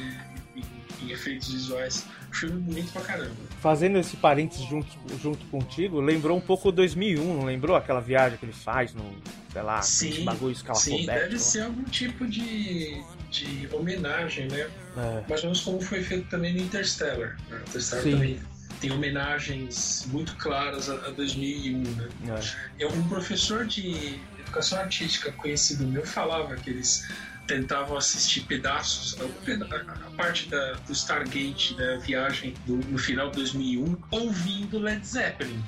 em, 1.01 1.11
efeitos 1.11 1.51
visuais. 1.51 2.05
Filme 2.31 2.59
bonito 2.61 2.91
pra 2.91 3.01
caramba. 3.03 3.35
fazendo 3.61 3.99
esse 3.99 4.17
parênteses 4.17 4.65
junto, 4.67 4.87
junto 5.21 5.45
contigo, 5.45 5.99
lembrou 6.01 6.35
um 6.35 6.41
pouco 6.41 6.71
2001, 6.71 7.23
não 7.37 7.45
lembrou 7.45 7.75
aquela 7.75 8.01
viagem 8.01 8.39
que 8.39 8.45
ele 8.45 8.51
faz 8.53 8.91
no, 8.93 9.15
sei 9.51 9.61
lá, 9.61 9.79
Sim, 9.83 10.23
bagulho 10.25 10.55
Sim, 10.55 10.59
escalafobético? 10.61 11.05
deve 11.11 11.37
ser 11.39 11.61
algum 11.61 11.83
tipo 11.83 12.25
de, 12.25 13.03
de 13.29 13.69
homenagem, 13.71 14.47
né? 14.47 14.67
É. 14.97 15.23
Mais 15.29 15.41
ou 15.41 15.49
menos 15.49 15.61
como 15.61 15.79
foi 15.79 16.01
feito 16.01 16.27
também 16.27 16.53
no 16.55 16.61
Interstellar. 16.61 17.37
Né? 17.49 17.61
Interstellar 17.67 18.03
Sim. 18.03 18.11
também 18.11 18.39
tem 18.83 18.91
homenagens 18.91 20.05
muito 20.11 20.35
claras 20.35 20.89
a, 20.89 20.95
a 20.95 21.09
2001, 21.11 21.77
né? 21.83 22.09
É. 22.27 22.83
Eu, 22.83 22.89
um 22.91 23.07
professor 23.07 23.65
de 23.65 24.19
educação 24.37 24.77
artística 24.77 25.31
conhecido 25.31 25.85
meu 25.87 26.05
falava 26.05 26.53
que 26.57 26.69
eles 26.69 27.07
tentavam 27.47 27.95
assistir 27.97 28.41
pedaços, 28.41 29.17
a, 29.21 29.75
a 30.07 30.11
parte 30.17 30.49
da, 30.49 30.73
do 30.73 30.91
Stargate, 30.91 31.75
da 31.75 31.97
viagem 31.97 32.53
do- 32.65 32.75
no 32.77 32.97
final 32.97 33.29
de 33.29 33.37
2001, 33.37 33.97
ouvindo 34.11 34.79
Led 34.79 35.05
Zeppelin. 35.05 35.63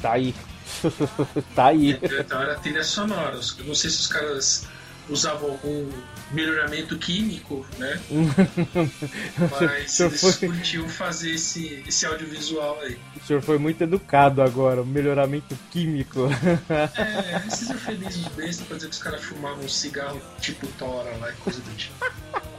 Tá 0.00 0.12
aí. 0.12 0.32
tá 1.56 1.66
aí. 1.66 1.98
Então 2.20 2.40
era 2.40 2.54
trilha 2.56 2.84
sonora. 2.84 3.38
Eu 3.58 3.64
não 3.64 3.74
sei 3.74 3.90
se 3.90 3.98
os 4.00 4.06
caras 4.06 4.66
usavam 5.08 5.50
algum 5.50 5.90
melhoramento 6.30 6.96
químico, 6.98 7.66
né? 7.78 8.00
Mas 9.60 10.00
eles 10.00 10.20
foi- 10.20 10.48
curtiam 10.48 10.88
fazer 10.88 11.32
esse, 11.34 11.82
esse 11.86 12.06
audiovisual 12.06 12.78
aí. 12.82 12.98
O 13.16 13.26
senhor 13.26 13.42
foi 13.42 13.58
muito 13.58 13.82
educado 13.82 14.42
agora, 14.42 14.84
melhoramento 14.84 15.56
químico. 15.70 16.28
É, 16.68 17.46
esses 17.48 17.70
eufemismos 17.70 18.28
bestas 18.34 18.66
pra 18.66 18.76
dizer 18.76 18.88
que 18.88 18.94
os 18.94 19.02
caras 19.02 19.22
fumavam 19.24 19.64
um 19.64 19.68
cigarro 19.68 20.20
tipo 20.40 20.66
Tora 20.78 21.16
lá 21.16 21.30
e 21.30 21.36
coisa 21.36 21.60
do 21.60 21.76
tipo. 21.76 21.94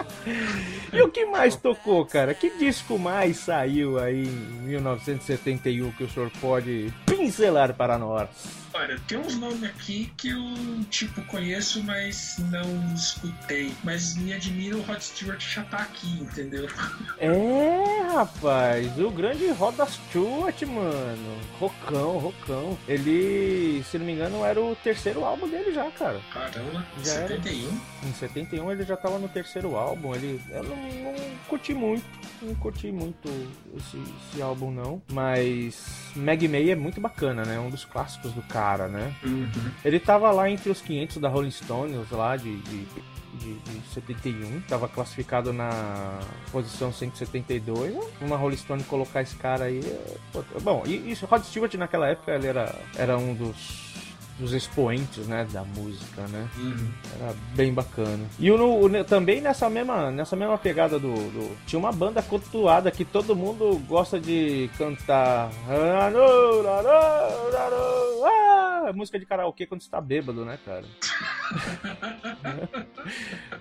E 0.91 1.01
o 1.01 1.09
que 1.09 1.25
mais 1.25 1.55
tocou, 1.55 2.05
cara? 2.05 2.33
Que 2.33 2.55
disco 2.57 2.99
mais 2.99 3.38
saiu 3.38 3.97
aí 3.97 4.27
em 4.27 4.62
1971 4.67 5.91
que 5.91 6.03
o 6.03 6.09
senhor 6.09 6.29
pode 6.41 6.93
pincelar 7.05 7.73
para 7.73 7.97
nós? 7.97 8.27
Olha, 8.73 8.99
tem 9.08 9.17
uns 9.17 9.36
nomes 9.36 9.63
aqui 9.63 10.12
que 10.17 10.29
eu, 10.29 10.43
tipo, 10.89 11.21
conheço, 11.25 11.84
mas 11.84 12.38
não 12.51 12.93
escutei. 12.93 13.73
Mas 13.84 14.15
me 14.15 14.34
admira 14.34 14.77
o 14.77 14.82
Rod 14.82 15.01
Stewart 15.01 15.41
já 15.41 15.63
tá 15.63 15.77
aqui, 15.77 16.19
entendeu? 16.21 16.67
É, 17.21 18.13
rapaz, 18.13 18.97
o 18.97 19.10
grande 19.12 19.47
Roda 19.49 19.86
Stewart, 19.86 20.62
mano. 20.63 21.38
Rocão, 21.60 22.17
Rocão. 22.17 22.77
Ele, 22.88 23.84
se 23.84 23.97
não 23.97 24.05
me 24.05 24.13
engano, 24.13 24.45
era 24.45 24.62
o 24.62 24.73
terceiro 24.75 25.25
álbum 25.25 25.47
dele 25.49 25.73
já, 25.73 25.89
cara. 25.91 26.21
Caramba, 26.34 26.86
Já 27.03 27.13
era. 27.15 27.27
71? 27.36 27.79
Em 28.03 28.13
71 28.13 28.71
ele 28.71 28.84
já 28.86 28.95
tava 28.95 29.19
no 29.19 29.27
terceiro 29.27 29.75
álbum. 29.75 30.15
Ele, 30.15 30.39
eu 30.49 30.63
não, 30.63 30.75
não 30.77 31.15
curti 31.47 31.73
muito, 31.73 32.05
não 32.41 32.55
curti 32.55 32.91
muito 32.91 33.27
esse, 33.75 33.97
esse 34.32 34.41
álbum 34.41 34.71
não. 34.71 35.01
Mas 35.12 35.84
Meg 36.15 36.47
May 36.47 36.71
é 36.71 36.75
muito 36.75 37.01
bacana, 37.01 37.43
né? 37.43 37.60
Um 37.60 37.69
dos 37.69 37.84
clássicos 37.86 38.32
do 38.32 38.41
cara, 38.43 38.58
né? 38.87 39.15
Uhum. 39.23 39.49
Ele 39.83 39.99
tava 39.99 40.31
lá 40.31 40.49
entre 40.49 40.69
os 40.69 40.81
500 40.81 41.17
da 41.17 41.29
Rolling 41.29 41.51
Stones 41.51 42.09
lá 42.11 42.35
de, 42.35 42.57
de, 42.57 42.85
de, 43.35 43.53
de 43.53 43.81
71. 43.93 44.61
Tava 44.61 44.87
classificado 44.87 45.51
na 45.53 46.19
posição 46.51 46.91
172. 46.91 47.95
Uma 48.21 48.35
Rolling 48.37 48.57
Stone 48.57 48.83
colocar 48.83 49.21
esse 49.21 49.35
cara 49.35 49.65
aí. 49.65 49.79
é- 49.79 50.59
Bom, 50.61 50.83
e, 50.85 51.11
e 51.11 51.13
Rod 51.25 51.43
Stewart 51.43 51.73
naquela 51.75 52.07
época 52.09 52.33
ele 52.33 52.47
era, 52.47 52.75
era 52.95 53.17
um 53.17 53.33
dos 53.33 53.88
dos 54.39 54.54
expoentes, 54.54 55.28
né, 55.28 55.45
da 55.52 55.63
música, 55.63 56.21
né? 56.28 56.47
Uhum. 56.58 56.89
Era 57.19 57.34
bem 57.56 57.73
bacana. 57.73 58.25
E 58.39 58.49
o, 58.49 58.86
o- 58.86 59.04
também 59.04 59.41
nessa 59.41 59.69
mesma, 59.69 60.10
nessa 60.12 60.36
mesma 60.36 60.58
pegada 60.58 60.97
do, 60.97 61.13
do- 61.13 61.58
Tinha 61.67 61.80
uma 61.80 61.91
banda 61.91 62.21
cultuada 62.21 62.89
que 62.89 63.04
todo 63.04 63.36
mundo 63.36 63.78
gosta 63.88 64.19
de 64.19 64.69
cantar. 64.78 65.49
Ah, 68.25 68.91
música 68.93 69.19
de 69.19 69.25
karaokê 69.25 69.65
quando 69.65 69.82
você 69.82 69.89
tá 69.89 69.99
bêbado, 70.02 70.45
né, 70.45 70.58
cara? 70.65 70.86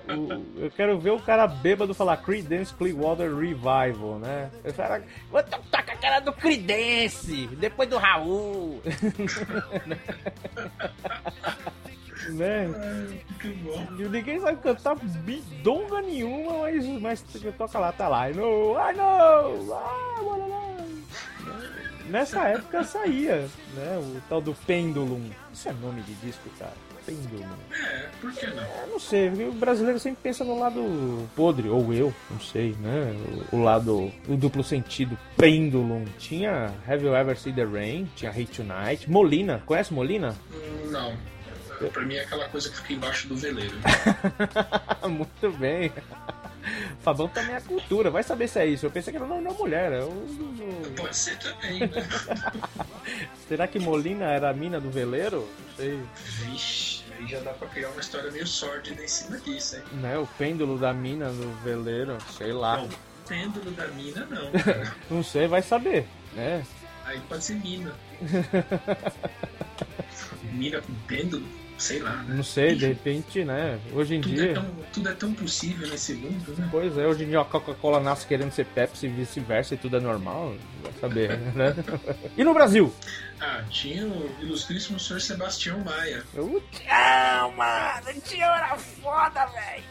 O- 0.09 0.63
eu 0.65 0.71
quero 0.71 0.99
ver 0.99 1.11
o 1.11 1.21
cara 1.21 1.47
bêbado 1.47 1.93
falar 1.95 2.17
Creedence 2.19 2.73
Clearwater 2.75 3.35
Revival, 3.35 4.19
né? 4.19 4.51
Eu 4.65 4.73
falo, 4.73 5.05
vou 5.31 5.43
tocar 5.43 5.85
com 5.85 5.93
a 5.93 5.97
cara 5.97 6.21
do 6.21 6.33
Creedence, 6.33 7.47
depois 7.59 7.89
do 7.91 7.99
Raul. 7.99 8.81
né? 12.31 12.69
Ninguém 14.11 14.41
sabe 14.41 14.61
cantar 14.61 14.97
bidonga 14.97 16.01
nenhuma, 16.03 16.59
mas, 16.63 16.87
mas 17.01 17.25
toca 17.57 17.79
lá, 17.79 17.93
tá 17.93 18.09
lá. 18.09 18.31
I 18.31 18.35
know, 18.35 18.77
I 18.77 18.93
know, 18.95 19.75
ah, 19.75 20.21
bora 20.23 20.47
lá. 20.47 20.59
Nessa 22.09 22.49
época 22.49 22.85
saía, 22.85 23.49
né? 23.75 23.99
O 23.99 24.21
tal 24.29 24.41
do 24.41 24.55
Pendulum. 24.55 25.31
Isso 25.53 25.69
é 25.69 25.73
nome 25.73 26.01
de 26.03 26.15
disco, 26.15 26.49
cara. 26.59 26.88
Pendulum. 27.09 27.47
É, 27.73 28.09
por 28.21 28.33
que 28.33 28.47
não? 28.49 28.63
Eu 28.63 28.87
não 28.89 29.01
sei, 29.01 29.29
o 29.29 29.53
brasileiro 29.53 29.99
sempre 29.99 30.19
pensa 30.23 30.45
no 30.45 30.59
lado 30.59 31.27
podre, 31.35 31.69
ou 31.71 31.93
eu, 31.95 32.13
não 32.31 32.39
sei, 32.39 32.75
né? 32.81 33.15
O, 33.51 33.57
o 33.57 33.63
lado, 33.63 34.13
o 34.29 34.37
duplo 34.37 34.63
sentido, 34.63 35.17
Pendulum. 35.37 36.05
Tinha 36.19 36.71
Have 36.87 37.05
You 37.07 37.15
Ever 37.17 37.39
Seen 37.39 37.55
the 37.55 37.65
Rain? 37.65 38.09
Tinha 38.15 38.31
Hate 38.31 38.63
Tonight. 38.63 39.11
Molina, 39.11 39.63
conhece 39.65 39.95
Molina? 39.95 40.37
Não. 40.91 41.17
Pra 41.93 42.03
mim 42.05 42.17
é 42.17 42.23
aquela 42.23 42.49
coisa 42.49 42.69
que 42.69 42.77
fica 42.77 42.93
embaixo 42.93 43.29
do 43.29 43.37
veleiro. 43.37 43.77
Muito 45.09 45.51
bem. 45.59 45.93
Fabão 47.01 47.29
também 47.29 47.55
é 47.55 47.61
cultura, 47.61 48.11
vai 48.11 48.23
saber 48.25 48.49
se 48.49 48.59
é 48.59 48.67
isso. 48.67 48.85
Eu 48.85 48.91
pensei 48.91 49.13
que 49.13 49.17
era 49.17 49.27
da 49.27 49.53
mulher. 49.53 49.93
é 49.93 50.01
o- 50.03 50.09
o- 50.09 50.93
Pode 50.97 51.17
ser 51.17 51.39
também, 51.39 51.79
né? 51.81 51.89
Será 53.49 53.67
que 53.67 53.79
Molina 53.79 54.25
era 54.27 54.51
a 54.51 54.53
mina 54.53 54.81
do 54.81 54.91
veleiro? 54.91 55.49
Não 55.69 55.77
sei. 55.77 55.99
Vixe, 56.51 56.98
aí 57.19 57.27
já 57.27 57.41
dá 57.41 57.53
pra 57.53 57.69
criar 57.69 57.89
uma 57.91 58.01
história 58.01 58.31
meio 58.31 58.47
sórdida 58.47 59.03
em 59.03 59.09
cima 59.09 59.39
disso, 59.39 59.77
hein? 59.77 59.83
Né? 60.01 60.17
O 60.19 60.27
pêndulo 60.27 60.79
da 60.79 60.93
mina 60.93 61.31
do 61.31 61.51
veleiro, 61.63 62.17
sei 62.37 62.53
lá. 62.53 62.79
Não, 62.79 62.89
pêndulo 63.27 63.71
da 63.73 63.89
mina 63.89 64.27
não. 64.27 64.51
Não 65.19 65.23
sei, 65.23 65.47
vai 65.47 65.63
saber, 65.63 66.07
né? 66.35 66.65
Aí 67.05 67.21
pode 67.29 67.45
ser 67.45 67.55
mina. 67.55 67.93
Mina 70.53 70.81
com 70.81 70.95
pêndulo? 71.07 71.47
Sei 71.79 72.01
lá, 72.01 72.11
né? 72.25 72.35
Não 72.35 72.43
sei, 72.43 72.75
de 72.75 72.87
repente, 72.89 73.45
né? 73.45 73.79
Hoje 73.93 74.17
em 74.17 74.21
Tudo 74.21 74.35
dia. 74.35 74.51
é, 74.51 74.55
tão, 74.55 74.67
tudo 74.93 75.09
é 75.09 75.13
tão 75.13 75.33
possível 75.33 75.87
nesse 75.89 76.13
mundo, 76.15 76.53
né? 76.59 76.69
Pois 76.73 76.99
é, 76.99 77.07
hoje 77.07 77.23
em 77.23 77.29
dia 77.29 77.41
a 77.41 77.45
Coca-Cola 77.45 78.01
nasce 78.01 78.27
querendo 78.27 78.51
ser 78.51 78.67
Pepsi 78.67 79.07
e 79.07 79.09
vice-versa 79.09 79.75
e 79.75 79.79
tudo 79.79 79.97
é 79.97 80.01
normal, 80.01 80.57
vai 80.83 80.93
saber, 81.01 81.39
né? 81.55 81.75
E 82.37 82.43
no 82.43 82.53
Brasil? 82.53 82.93
Ah, 83.41 83.63
tinha 83.71 84.05
o 84.05 84.29
ilustríssimo 84.43 84.99
senhor 84.99 85.21
Sebastião 85.21 85.79
Maia, 85.85 86.25
O 86.35 86.61
Tião, 86.73 87.53
mano! 87.57 88.09
O 88.17 88.21
Tião 88.23 88.53
era 88.55 88.77
foda, 88.77 89.47
velho! 89.47 89.85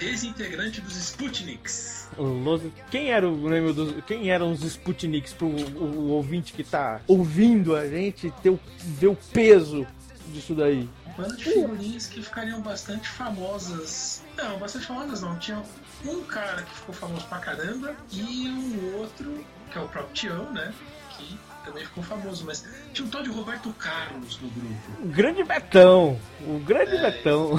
ex-integrante 0.00 0.80
dos 0.80 0.96
Sputniks. 0.96 2.08
Los- 2.16 2.62
Quem 2.90 3.10
era 3.12 3.28
o 3.28 3.36
nome 3.36 3.72
dos. 3.74 3.94
Quem 4.06 4.30
eram 4.30 4.52
os 4.52 4.62
Sputniks 4.62 5.34
pro 5.34 5.48
o, 5.48 5.84
o 5.84 6.08
ouvinte 6.12 6.54
que 6.54 6.64
tá 6.64 7.02
ouvindo 7.06 7.76
a 7.76 7.86
gente 7.86 8.32
ter 8.42 8.48
o, 8.48 8.58
ver 8.82 9.08
o 9.08 9.18
peso 9.34 9.86
disso 10.28 10.54
daí? 10.54 10.88
Banda 11.16 11.36
de 11.36 11.44
figurinhas 11.44 12.06
que 12.06 12.22
ficariam 12.22 12.60
bastante 12.60 13.08
famosas. 13.08 14.22
Não, 14.36 14.58
bastante 14.58 14.86
famosas 14.86 15.22
não. 15.22 15.38
Tinha 15.38 15.62
um 16.04 16.22
cara 16.24 16.62
que 16.62 16.74
ficou 16.74 16.94
famoso 16.94 17.26
pra 17.26 17.38
caramba 17.38 17.94
e 18.10 18.48
um 18.48 18.96
outro, 18.98 19.44
que 19.70 19.78
é 19.78 19.80
o 19.80 19.88
próprio 19.88 20.14
Tião, 20.14 20.52
né? 20.52 20.72
Que 21.10 21.38
também 21.64 21.84
ficou 21.84 22.02
famoso, 22.02 22.44
mas 22.46 22.64
tinha 22.92 23.06
um 23.06 23.10
tal 23.10 23.22
de 23.22 23.30
Roberto 23.30 23.72
Carlos 23.74 24.40
no 24.40 24.48
grupo. 24.48 25.02
O 25.02 25.08
grande 25.08 25.44
Betão! 25.44 26.18
O 26.40 26.58
grande 26.60 26.96
É. 26.96 27.10
Betão! 27.10 27.52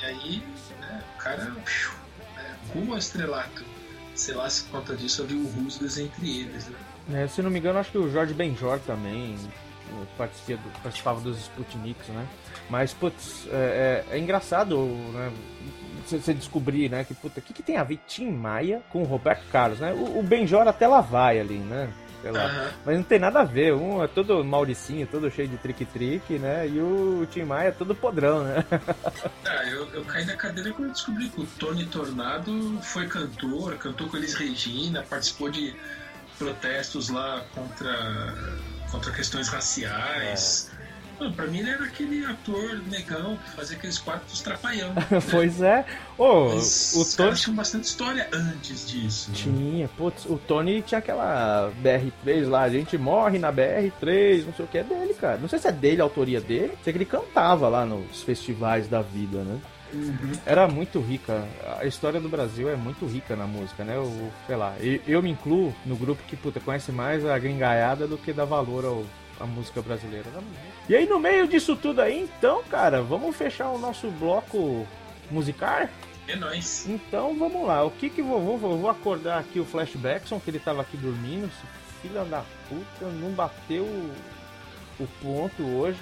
E 0.00 0.04
aí, 0.04 0.42
né, 0.80 1.02
o 1.14 1.18
cara, 1.18 1.44
piu, 1.64 1.90
né, 2.36 2.56
rumo 2.72 2.92
ao 2.92 2.98
estrelato. 2.98 3.64
Sei 4.14 4.34
lá 4.34 4.48
se 4.50 4.64
por 4.64 4.80
conta 4.80 4.96
disso 4.96 5.22
havia 5.22 5.40
rusgas 5.52 5.98
entre 5.98 6.40
eles, 6.40 6.66
né? 6.66 6.78
É, 7.22 7.26
se 7.28 7.40
não 7.40 7.50
me 7.50 7.58
engano, 7.58 7.78
acho 7.78 7.90
que 7.90 7.98
o 7.98 8.10
Jorge 8.10 8.34
Benjor 8.34 8.78
também 8.80 9.36
eh, 9.90 10.26
participava 10.82 11.20
dos 11.20 11.38
Sputniks, 11.38 12.08
né? 12.08 12.26
Mas, 12.70 12.92
putz, 12.92 13.46
é, 13.50 14.04
é- 14.10 14.16
é 14.16 14.18
engraçado, 14.18 14.76
né? 15.12 15.32
Você 16.06 16.32
descobrir, 16.32 16.88
né? 16.90 17.04
Que, 17.04 17.12
puta, 17.14 17.40
o 17.40 17.42
que, 17.42 17.52
que 17.52 17.62
tem 17.62 17.76
a 17.76 17.84
ver 17.84 17.98
Tim 18.06 18.30
Maia 18.30 18.80
com 18.90 19.02
o 19.02 19.04
Roberto 19.04 19.44
Carlos, 19.52 19.78
né? 19.78 19.92
O, 19.92 20.18
o 20.18 20.22
Benjor 20.22 20.66
até 20.66 20.86
lá 20.86 21.00
vai 21.02 21.38
ali, 21.38 21.58
né? 21.58 21.90
Aham. 22.24 22.70
Mas 22.84 22.96
não 22.96 23.02
tem 23.04 23.18
nada 23.18 23.40
a 23.40 23.44
ver. 23.44 23.74
Um 23.74 24.02
é 24.02 24.08
todo 24.08 24.44
mauricinho, 24.44 25.06
todo 25.06 25.30
cheio 25.30 25.48
de 25.48 25.56
trique-trique, 25.58 26.38
né? 26.38 26.66
E 26.66 26.80
o 26.80 27.26
Tim 27.30 27.44
Maia 27.44 27.68
é 27.68 27.72
todo 27.72 27.94
podrão, 27.94 28.42
né? 28.42 28.64
Ah, 29.46 29.66
eu, 29.70 29.86
eu 29.92 30.04
caí 30.04 30.24
na 30.24 30.36
cadeira 30.36 30.72
quando 30.72 30.88
eu 30.88 30.92
descobri 30.92 31.28
que 31.28 31.40
o 31.40 31.46
Tony 31.58 31.86
Tornado 31.86 32.78
foi 32.82 33.06
cantor, 33.06 33.76
cantou 33.76 34.08
com 34.08 34.16
eles 34.16 34.34
Regina, 34.34 35.02
participou 35.02 35.50
de 35.50 35.74
protestos 36.38 37.08
lá 37.08 37.44
contra, 37.54 38.34
contra 38.90 39.12
questões 39.12 39.48
raciais. 39.48 40.70
Mano, 41.18 41.32
pra 41.34 41.46
mim 41.46 41.58
ele 41.58 41.70
era 41.70 41.84
aquele 41.84 42.24
ator 42.24 42.80
negão 42.90 43.36
que 43.36 43.50
fazia 43.50 43.76
aqueles 43.76 43.98
quadros 43.98 44.30
dos 44.30 44.40
trapalhão. 44.40 44.92
né? 44.94 45.04
pois 45.30 45.60
é. 45.60 45.84
Mas 46.18 46.92
o 46.94 47.00
os 47.00 47.14
Tony. 47.14 47.26
caras 47.28 47.40
tinham 47.40 47.56
bastante 47.56 47.84
história 47.84 48.28
antes 48.32 48.88
disso. 48.88 49.30
né? 49.30 49.36
Tinha, 49.36 49.88
putz, 49.88 50.24
o 50.26 50.36
Tony 50.38 50.82
tinha 50.82 50.98
aquela 50.98 51.72
BR3 51.82 52.48
lá, 52.48 52.62
a 52.62 52.70
gente 52.70 52.96
morre 52.98 53.38
na 53.38 53.52
BR3, 53.52 54.44
não 54.46 54.54
sei 54.54 54.64
o 54.64 54.68
que, 54.68 54.78
é 54.78 54.84
dele, 54.84 55.14
cara. 55.14 55.38
Não 55.38 55.48
sei 55.48 55.58
se 55.58 55.68
é 55.68 55.72
dele, 55.72 56.00
a 56.00 56.04
autoria 56.04 56.40
dele, 56.40 56.72
sei 56.84 56.92
que 56.92 56.98
ele 56.98 57.04
cantava 57.04 57.68
lá 57.68 57.84
nos 57.84 58.22
festivais 58.22 58.88
da 58.88 59.00
vida, 59.02 59.38
né? 59.38 59.58
Era 60.44 60.68
muito 60.68 61.00
rica, 61.00 61.46
a 61.80 61.86
história 61.86 62.20
do 62.20 62.28
Brasil 62.28 62.68
é 62.68 62.76
muito 62.76 63.06
rica 63.06 63.34
na 63.34 63.46
música, 63.46 63.84
né? 63.84 63.96
Eu, 63.96 64.30
sei 64.46 64.54
lá, 64.54 64.74
eu, 64.80 65.00
eu 65.06 65.22
me 65.22 65.30
incluo 65.30 65.74
no 65.86 65.96
grupo 65.96 66.22
que, 66.28 66.36
puta, 66.36 66.60
conhece 66.60 66.92
mais 66.92 67.24
a 67.24 67.38
gringaiada 67.38 68.06
do 68.06 68.18
que 68.18 68.30
dá 68.32 68.44
valor 68.44 68.84
ao, 68.84 69.04
à 69.40 69.46
música 69.46 69.80
brasileira. 69.82 70.26
E 70.88 70.96
aí, 70.96 71.06
no 71.06 71.18
meio 71.18 71.46
disso 71.46 71.76
tudo 71.76 72.00
aí, 72.00 72.22
então, 72.22 72.62
cara, 72.64 73.02
vamos 73.02 73.36
fechar 73.36 73.70
o 73.70 73.78
nosso 73.78 74.08
bloco 74.10 74.86
musical? 75.30 75.88
É 76.26 76.36
nóis. 76.36 76.86
Então 76.86 77.38
vamos 77.38 77.66
lá, 77.66 77.82
o 77.84 77.90
que 77.90 78.10
que 78.10 78.20
vou, 78.20 78.58
vou, 78.58 78.78
vou 78.78 78.90
acordar 78.90 79.38
aqui 79.38 79.58
o 79.58 79.64
Flashbackson, 79.64 80.38
que 80.38 80.50
ele 80.50 80.58
tava 80.58 80.82
aqui 80.82 80.96
dormindo, 80.96 81.50
filho 82.02 82.24
da 82.26 82.44
puta, 82.68 83.10
não 83.12 83.30
bateu 83.30 83.84
o 83.84 85.06
ponto 85.22 85.62
hoje. 85.62 85.98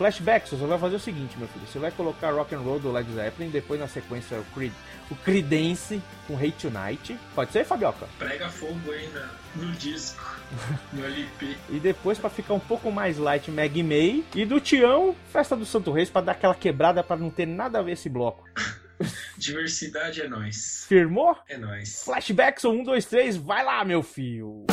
Flashbackson, 0.00 0.56
você 0.56 0.64
vai 0.64 0.78
fazer 0.78 0.96
o 0.96 0.98
seguinte, 0.98 1.36
meu 1.36 1.46
filho, 1.46 1.66
você 1.66 1.78
vai 1.78 1.90
colocar 1.90 2.30
Rock 2.30 2.54
and 2.54 2.60
Roll 2.60 2.80
do 2.80 2.90
Led 2.90 3.12
Zeppelin, 3.12 3.50
depois 3.50 3.78
na 3.78 3.86
sequência 3.86 4.40
o, 4.40 4.44
Creed, 4.54 4.72
o 5.10 5.14
Creedence 5.14 6.00
com 6.26 6.38
Hate 6.38 6.70
Tonight, 6.70 7.20
pode 7.34 7.52
ser, 7.52 7.66
Fabioca? 7.66 8.08
Prega 8.18 8.48
fogo 8.48 8.92
aí 8.92 9.06
na, 9.08 9.28
no 9.56 9.70
disco, 9.72 10.24
no 10.90 11.04
LP. 11.04 11.54
E 11.68 11.78
depois 11.78 12.16
pra 12.16 12.30
ficar 12.30 12.54
um 12.54 12.60
pouco 12.60 12.90
mais 12.90 13.18
light, 13.18 13.50
Mag 13.50 13.82
May, 13.82 14.24
e 14.34 14.46
do 14.46 14.58
Tião, 14.58 15.14
Festa 15.30 15.54
do 15.54 15.66
Santo 15.66 15.92
Reis, 15.92 16.08
pra 16.08 16.22
dar 16.22 16.32
aquela 16.32 16.54
quebrada 16.54 17.04
pra 17.04 17.18
não 17.18 17.28
ter 17.28 17.44
nada 17.44 17.80
a 17.80 17.82
ver 17.82 17.92
esse 17.92 18.08
bloco. 18.08 18.48
Diversidade 19.36 20.22
é 20.22 20.28
nóis. 20.28 20.86
Firmou? 20.88 21.36
É 21.46 21.58
nóis. 21.58 22.04
Flashbackson 22.04 22.70
1, 22.70 22.84
2, 22.84 23.04
3, 23.04 23.36
vai 23.36 23.62
lá, 23.62 23.84
meu 23.84 24.02
filho! 24.02 24.64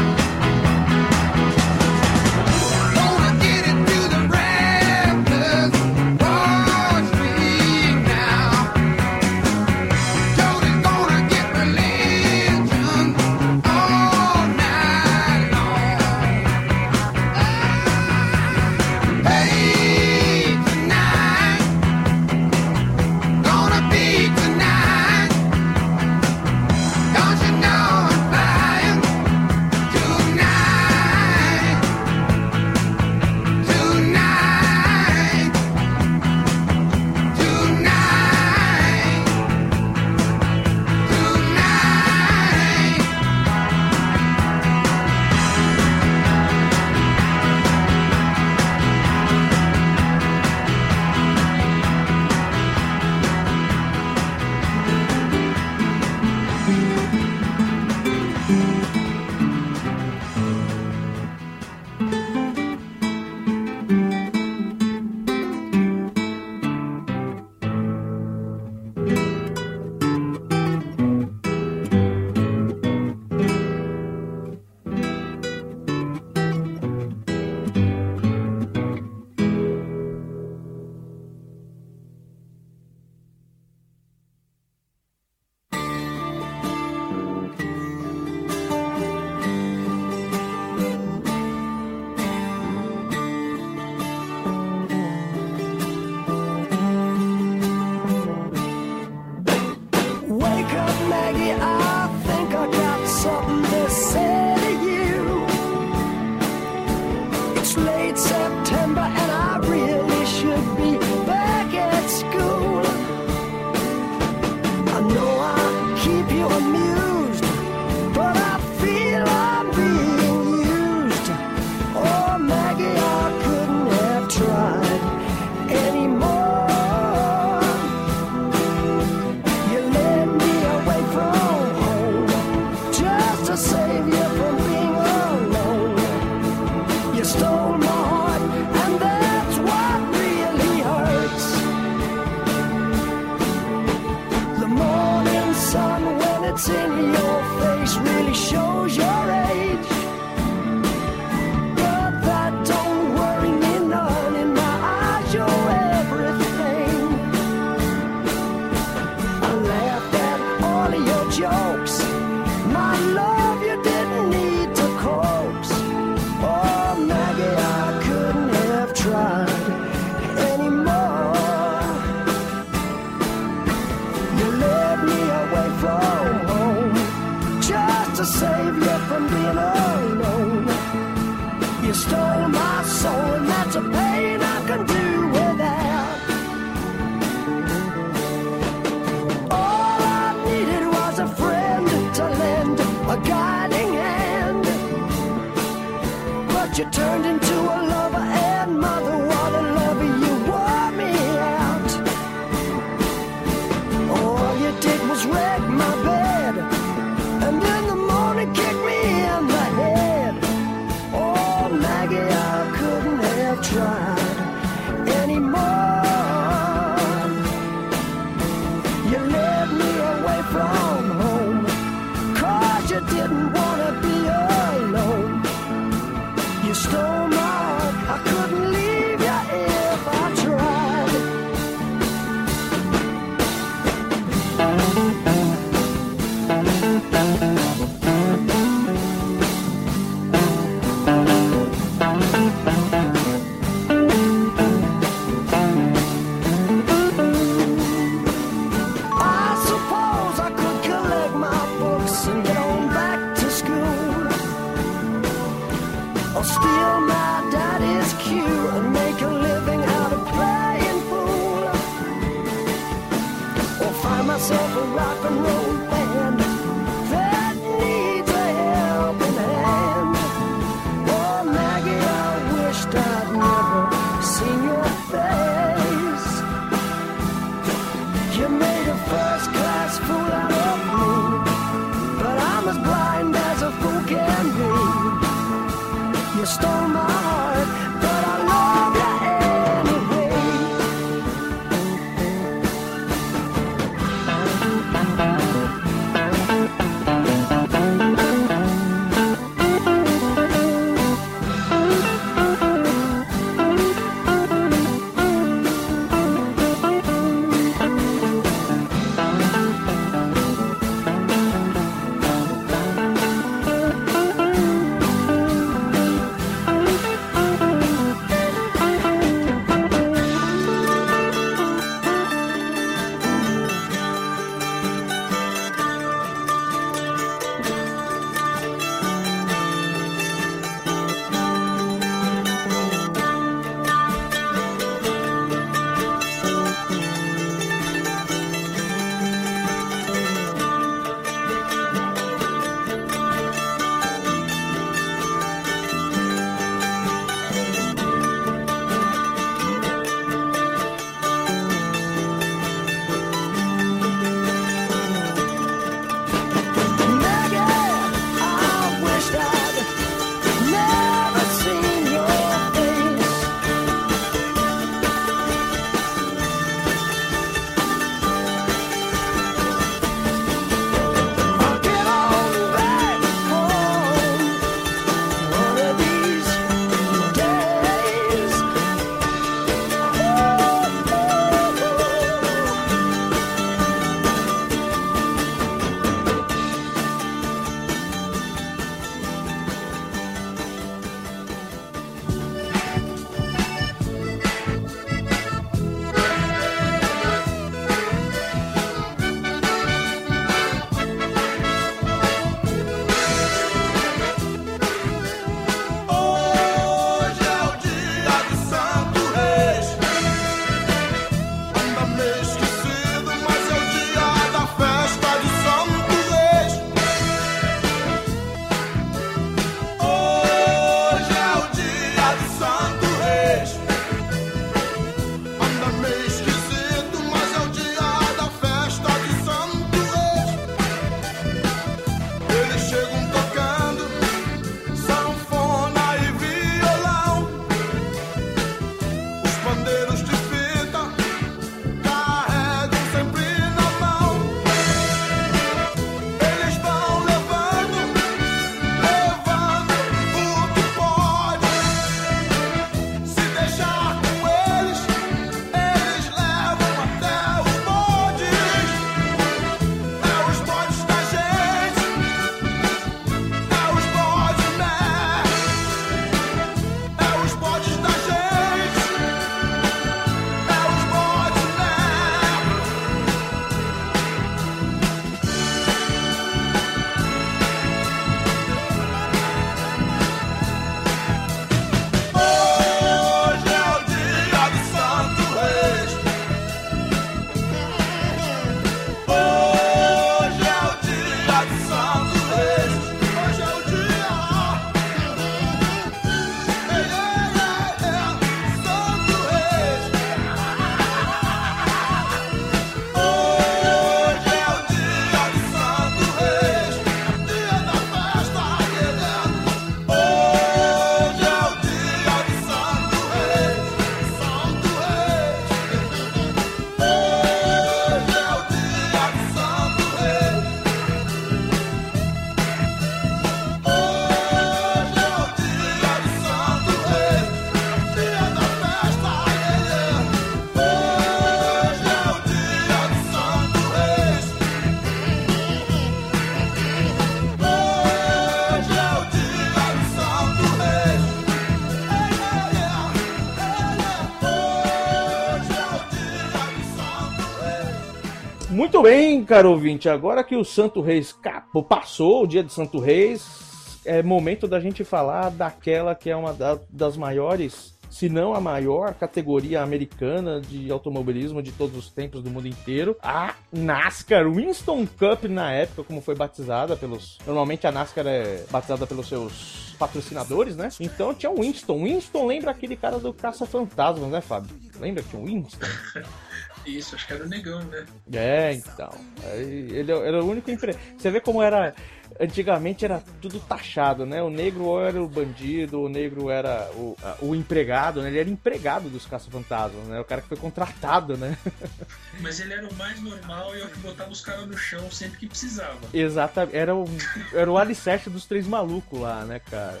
Caro 549.48 549.70
ouvinte. 549.70 550.08
Agora 550.08 550.44
que 550.44 550.54
o 550.54 550.64
Santo 550.64 551.00
Reis 551.00 551.32
capo, 551.32 551.82
passou 551.82 552.44
o 552.44 552.46
dia 552.46 552.62
de 552.62 552.70
Santo 552.72 552.98
Reis, 553.00 553.98
é 554.04 554.22
momento 554.22 554.68
da 554.68 554.78
gente 554.78 555.02
falar 555.04 555.50
daquela 555.50 556.14
que 556.14 556.28
é 556.30 556.36
uma 556.36 556.52
da- 556.52 556.78
das 556.90 557.16
maiores, 557.16 557.96
se 558.10 558.28
não 558.28 558.52
a 558.54 558.60
maior 558.60 559.14
categoria 559.14 559.82
americana 559.82 560.60
de 560.60 560.90
automobilismo 560.90 561.62
de 561.62 561.72
todos 561.72 561.96
os 561.96 562.10
tempos 562.10 562.42
do 562.42 562.50
mundo 562.50 562.68
inteiro, 562.68 563.16
a 563.22 563.54
NASCAR 563.72 564.50
Winston 564.50 565.06
Cup 565.06 565.44
na 565.44 565.72
época, 565.72 566.04
como 566.04 566.20
foi 566.20 566.34
batizada 566.34 566.94
pelos. 566.96 567.38
Normalmente 567.46 567.86
a 567.86 567.92
NASCAR 567.92 568.26
é 568.26 568.64
batizada 568.70 569.06
pelos 569.06 569.28
seus 569.28 569.94
patrocinadores, 569.98 570.76
né? 570.76 570.90
Então 571.00 571.34
tinha 571.34 571.50
o 571.50 571.60
Winston. 571.60 572.04
Winston 572.04 572.46
lembra 572.46 572.70
aquele 572.70 572.96
cara 572.96 573.18
do 573.18 573.32
Caça 573.32 573.66
Fantasmas, 573.66 574.30
né, 574.30 574.40
Fábio? 574.40 574.76
Lembra 575.00 575.22
que 575.22 575.30
tinha 575.30 575.42
o 575.42 575.46
Winston? 575.46 575.86
Isso, 576.88 577.14
acho 577.14 577.26
que 577.26 577.32
era 577.32 577.44
o 577.44 577.48
negão, 577.48 577.82
né? 577.84 578.06
É, 578.32 578.72
então. 578.72 579.10
Ele 579.54 580.10
era 580.10 580.42
o 580.42 580.48
único 580.48 580.70
empre... 580.70 580.96
Você 581.16 581.30
vê 581.30 581.40
como 581.40 581.62
era. 581.62 581.94
Antigamente 582.40 583.04
era 583.04 583.22
tudo 583.40 583.58
taxado, 583.58 584.24
né? 584.24 584.42
O 584.42 584.50
negro 584.50 585.00
era 585.00 585.20
o 585.20 585.28
bandido, 585.28 586.00
o 586.00 586.08
negro 586.08 586.50
era 586.50 586.88
o, 586.94 587.16
o 587.40 587.54
empregado, 587.54 588.22
né? 588.22 588.28
Ele 588.28 588.38
era 588.38 588.50
empregado 588.50 589.08
dos 589.08 589.26
caça-fantasmas, 589.26 590.06
né? 590.06 590.20
O 590.20 590.24
cara 590.24 590.42
que 590.42 590.48
foi 590.48 590.56
contratado, 590.56 591.36
né? 591.36 591.56
Mas 592.40 592.60
ele 592.60 592.74
era 592.74 592.86
o 592.86 592.94
mais 592.94 593.20
normal 593.20 593.74
e 593.74 593.80
é 593.80 593.84
o 593.84 593.88
que 593.88 593.98
botava 593.98 594.30
os 594.30 594.40
caras 594.40 594.66
no 594.66 594.76
chão 594.76 595.10
sempre 595.10 595.38
que 595.38 595.46
precisava. 595.46 595.98
Exatamente. 596.12 596.76
Era 596.76 596.94
o, 596.94 597.06
era 597.52 597.70
o 597.70 597.78
alicerce 597.78 598.30
dos 598.30 598.44
três 598.44 598.66
malucos 598.66 599.18
lá, 599.18 599.44
né, 599.44 599.58
cara? 599.58 600.00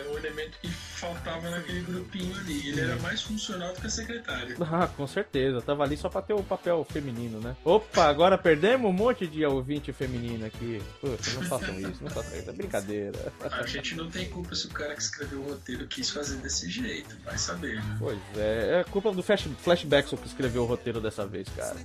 Era 0.00 0.10
um 0.10 0.18
elemento 0.18 0.58
que 0.60 0.68
faltava 0.68 1.50
naquele 1.50 1.80
grupinho 1.82 2.34
ali. 2.38 2.68
Ele 2.68 2.80
era 2.80 2.96
mais 2.96 3.22
funcional 3.22 3.72
do 3.74 3.80
que 3.80 3.86
a 3.86 3.90
secretária. 3.90 4.56
Ah, 4.72 4.86
com 4.86 5.04
certeza. 5.06 5.60
Tava 5.60 5.82
ali 5.82 5.96
só 5.96 6.08
pra 6.08 6.22
ter 6.22 6.32
o 6.32 6.42
papel 6.44 6.86
feminino, 6.88 7.40
né? 7.40 7.56
Opa, 7.64 8.04
agora 8.04 8.38
perdemos 8.38 8.88
um 8.88 8.92
monte 8.92 9.26
de 9.26 9.44
ouvinte 9.44 9.92
feminino 9.92 10.46
aqui. 10.46 10.80
Putz, 11.00 11.34
não 11.34 11.42
façam 11.42 11.78
isso, 11.80 12.04
não 12.04 12.10
façam 12.10 12.38
isso. 12.38 12.48
É 12.48 12.52
brincadeira. 12.52 13.32
A 13.42 13.66
gente 13.66 13.96
não 13.96 14.08
tem 14.08 14.30
culpa 14.30 14.54
se 14.54 14.66
o 14.66 14.70
cara 14.70 14.94
que 14.94 15.02
escreveu 15.02 15.40
o 15.40 15.50
roteiro 15.50 15.86
quis 15.88 16.08
fazer 16.08 16.36
desse 16.36 16.70
jeito. 16.70 17.14
Vai 17.24 17.36
saber, 17.36 17.76
né? 17.76 17.96
Pois 17.98 18.18
é, 18.36 18.80
é 18.80 18.84
culpa 18.84 19.12
do 19.12 19.22
Flash, 19.22 19.48
Flashbackson 19.58 20.16
que 20.16 20.28
escreveu 20.28 20.62
o 20.62 20.66
roteiro 20.66 21.00
dessa 21.00 21.26
vez, 21.26 21.48
cara. 21.48 21.76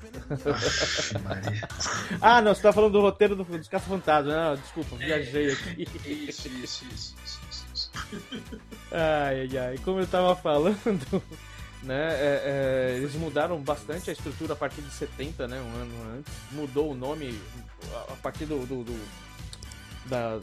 Ah, 2.22 2.42
não, 2.42 2.54
você 2.54 2.62
tá 2.62 2.72
falando 2.72 2.94
do 2.94 3.02
roteiro 3.02 3.36
do, 3.36 3.44
dos 3.44 3.68
Caça-Fantasmas. 3.68 4.34
Ah, 4.34 4.56
desculpa, 4.56 4.96
viajei 4.96 5.52
aqui. 5.52 5.84
Isso, 5.84 6.08
isso, 6.08 6.48
isso, 6.48 6.64
isso, 6.64 6.86
isso, 6.94 7.16
isso. 7.26 7.40
Ai, 8.92 9.42
ai, 9.52 9.58
ai. 9.58 9.78
Como 9.84 10.00
eu 10.00 10.08
tava 10.08 10.36
falando, 10.36 10.78
né, 11.84 12.14
é, 12.14 12.42
é, 12.94 12.98
eles 12.98 13.14
mudaram 13.16 13.60
bastante 13.62 14.10
a 14.10 14.14
estrutura 14.14 14.54
a 14.54 14.56
partir 14.56 14.82
de 14.82 14.92
70, 14.92 15.48
né, 15.48 15.60
um 15.62 15.76
ano 15.82 16.18
antes. 16.18 16.34
Mudou 16.52 16.92
o 16.92 16.96
nome 16.96 17.40
a, 18.10 18.16
partir 18.22 18.46
do, 18.46 18.66
do- 18.66 18.84
do- 18.84 19.06
da, 20.06 20.40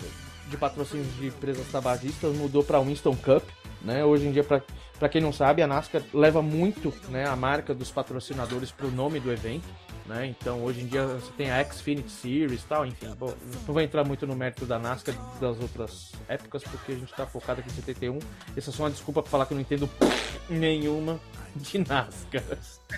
de 0.49 0.57
patrocínios 0.57 1.15
de 1.17 1.27
empresas 1.29 1.67
tabagistas, 1.71 2.35
mudou 2.37 2.65
para 2.65 2.81
Winston 2.81 3.17
Cup, 3.17 3.45
né? 3.81 4.05
Hoje 4.05 4.27
em 4.27 4.33
dia, 4.33 4.43
para 4.45 4.63
para 4.99 5.09
quem 5.09 5.21
não 5.21 5.33
sabe, 5.33 5.61
a 5.63 5.67
NASCAR 5.67 6.01
leva 6.15 6.41
muito, 6.41 6.95
né, 7.09 7.27
a 7.27 7.35
marca 7.35 7.75
dos 7.75 7.91
patrocinadores 7.91 8.71
pro 8.71 8.89
nome 8.89 9.19
do 9.19 9.33
evento. 9.33 9.65
Né? 10.13 10.27
Então 10.27 10.63
hoje 10.63 10.83
em 10.83 10.87
dia 10.87 11.07
você 11.07 11.33
tem 11.33 11.51
a 11.51 11.65
Xfinity 11.65 12.11
Series 12.11 12.61
e 12.61 12.67
tal, 12.67 12.85
enfim. 12.85 13.09
Bom, 13.19 13.35
não 13.67 13.73
vou 13.73 13.81
entrar 13.81 14.05
muito 14.05 14.27
no 14.27 14.37
mérito 14.37 14.67
da 14.67 14.79
NASCAR 14.79 15.15
das 15.41 15.59
outras 15.59 16.13
épocas, 16.29 16.63
porque 16.65 16.93
a 16.93 16.95
gente 16.97 17.13
tá 17.15 17.27
focado 17.27 17.61
aqui 17.61 17.71
em 17.71 17.75
71. 17.75 18.19
Essa 18.55 18.69
é 18.69 18.73
só 18.73 18.83
uma 18.83 18.91
desculpa 18.91 19.23
pra 19.23 19.31
falar 19.31 19.47
que 19.47 19.55
eu 19.55 19.57
não 19.57 19.63
entendo 19.63 19.89
nenhuma 20.51 21.19
de 21.57 21.79
NASCAR. 21.79 22.43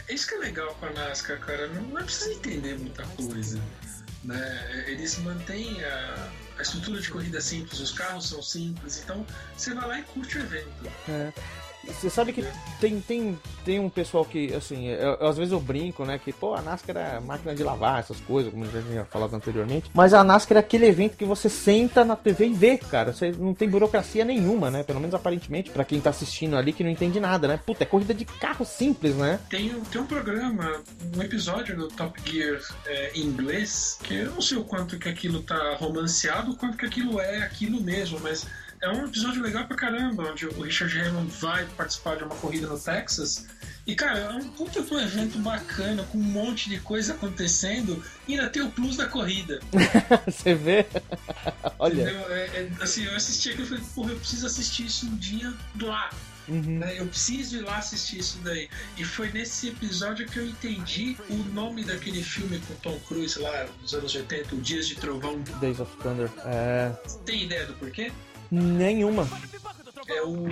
É 0.08 0.12
isso 0.12 0.26
que 0.26 0.34
é 0.34 0.38
legal 0.38 0.74
com 0.74 0.86
a 0.86 0.90
NASCAR, 0.90 1.38
cara. 1.38 1.68
Não, 1.68 1.82
não 1.82 2.04
precisa 2.04 2.32
entender 2.32 2.78
muita 2.80 3.04
coisa. 3.04 3.60
Né? 4.24 4.84
Eles 4.88 5.16
mantêm 5.18 5.84
a, 5.84 6.30
a 6.58 6.62
estrutura 6.62 7.00
de 7.00 7.10
corrida 7.10 7.40
simples, 7.40 7.78
os 7.78 7.92
carros 7.92 8.28
são 8.28 8.42
simples, 8.42 9.02
então 9.04 9.24
você 9.56 9.72
vai 9.72 9.86
lá 9.86 10.00
e 10.00 10.02
curte 10.02 10.38
o 10.38 10.40
evento. 10.40 10.90
Você 11.87 12.11
sabe 12.11 12.32
que 12.32 12.45
tem, 12.80 13.01
tem, 13.01 13.39
tem 13.64 13.78
um 13.80 13.89
pessoal 13.89 14.24
que, 14.24 14.53
assim, 14.55 14.89
eu- 14.89 15.14
eu- 15.20 15.26
às 15.28 15.37
vezes 15.37 15.53
eu 15.53 15.61
brinco, 15.61 16.05
né? 16.05 16.18
Que, 16.22 16.32
pô, 16.32 16.55
a 16.55 16.61
NASCAR 16.62 16.97
é 16.97 17.20
máquina 17.20 17.55
de 17.55 17.62
lavar, 17.62 18.01
essas 18.01 18.20
coisas, 18.20 18.53
como 18.53 18.64
já 18.70 18.82
tinha 18.82 19.05
falado 19.05 19.35
anteriormente. 19.35 19.91
Mas 19.95 20.12
a 20.14 20.22
NASCAR 20.24 20.57
é 20.57 20.61
aquele 20.61 20.87
evento 20.87 21.16
que 21.16 21.24
você 21.24 21.49
senta 21.49 22.05
na 22.05 22.16
TV 22.16 22.47
e 22.47 22.53
vê, 22.55 22.76
cara. 22.78 23.12
Você 23.12 23.32
não 23.32 23.55
tem 23.55 23.68
burocracia 23.68 24.24
nenhuma, 24.24 24.70
né? 24.70 24.82
Pelo 24.82 25.01
menos 25.01 25.14
aparentemente, 25.14 25.70
pra 25.70 25.85
quem 25.85 26.01
tá 26.01 26.11
assistindo 26.11 26.57
ali 26.57 26.72
que 26.72 26.82
não 26.85 26.91
entende 26.91 27.18
nada, 27.20 27.49
né? 27.49 27.59
Puta, 27.64 27.85
é 27.85 27.87
corrida 27.87 28.12
de 28.14 28.24
carro 28.24 28.64
simples, 28.64 29.14
né? 29.16 29.39
Tem, 29.49 29.68
tem 29.91 30.01
um 30.01 30.07
programa, 30.07 30.82
um 31.16 31.22
episódio 31.22 31.76
do 31.76 31.89
Top 31.89 32.20
Gear 32.30 32.61
é, 32.87 33.12
em 33.14 33.22
inglês, 33.22 33.99
que 34.03 34.14
eu 34.14 34.30
não 34.32 34.41
sei 34.43 34.59
o 34.59 34.64
quanto 34.64 34.99
que 34.99 35.09
aquilo 35.09 35.43
tá 35.43 35.76
romanceado, 35.78 36.53
o 36.53 36.57
quanto 36.57 36.76
que 36.76 36.87
aquilo 36.87 37.20
é 37.20 37.39
aquilo 37.39 37.80
mesmo, 37.80 38.18
mas 38.20 38.47
é 38.85 38.91
um 38.91 39.07
episódio 39.07 39.43
legal 39.43 39.66
pra 39.66 39.76
caramba, 39.76 40.30
onde 40.30 40.47
o 40.47 40.62
Richard 40.62 40.97
Hammond 40.99 41.32
vai 41.41 41.64
participar 41.76 42.16
de 42.16 42.24
uma 42.24 42.35
corrida 42.35 42.66
no 42.66 42.78
Texas. 42.78 43.47
E, 43.87 43.95
cara, 43.95 44.18
é 44.18 44.30
um 44.30 44.49
puta 44.49 44.82
de 44.82 44.95
um 44.95 45.01
evento 45.01 45.39
bacana, 45.39 46.03
com 46.05 46.18
um 46.18 46.22
monte 46.22 46.68
de 46.68 46.78
coisa 46.80 47.14
acontecendo, 47.14 48.03
e 48.26 48.35
ainda 48.35 48.49
tem 48.49 48.62
o 48.62 48.70
plus 48.70 48.97
da 48.97 49.07
corrida. 49.07 49.61
você 50.26 50.55
vê? 50.55 50.87
Olha. 51.78 52.03
É, 52.03 52.70
é, 52.78 52.82
assim, 52.82 53.05
eu 53.05 53.14
assisti 53.14 53.51
aquilo 53.51 53.64
e 53.64 53.68
falei, 53.68 53.85
porra, 53.95 54.12
eu 54.12 54.18
preciso 54.18 54.47
assistir 54.47 54.87
isso 54.87 55.07
um 55.07 55.16
dia 55.16 55.53
lá. 55.80 56.11
Uhum. 56.47 56.78
né? 56.78 56.99
Eu 56.99 57.07
preciso 57.07 57.57
ir 57.57 57.61
lá 57.61 57.78
assistir 57.78 58.18
isso 58.18 58.39
daí. 58.45 58.68
E 58.99 59.05
foi 59.05 59.30
nesse 59.32 59.68
episódio 59.68 60.26
que 60.26 60.39
eu 60.39 60.47
entendi 60.47 61.16
o 61.30 61.37
nome 61.55 61.85
daquele 61.85 62.22
filme 62.22 62.61
com 62.61 62.74
Tom 62.76 62.99
Cruise 63.01 63.39
lá 63.39 63.66
dos 63.80 63.95
anos 63.95 64.14
80, 64.14 64.55
o 64.55 64.61
Dias 64.61 64.87
de 64.87 64.95
Trovão. 64.97 65.41
Days 65.59 65.80
of 65.80 65.91
Thunder. 66.03 66.30
É. 66.45 66.93
Tem 67.24 67.45
ideia 67.45 67.64
do 67.66 67.72
porquê? 67.74 68.12
Nenhuma. 68.55 69.28
É 70.07 70.22
o, 70.22 70.46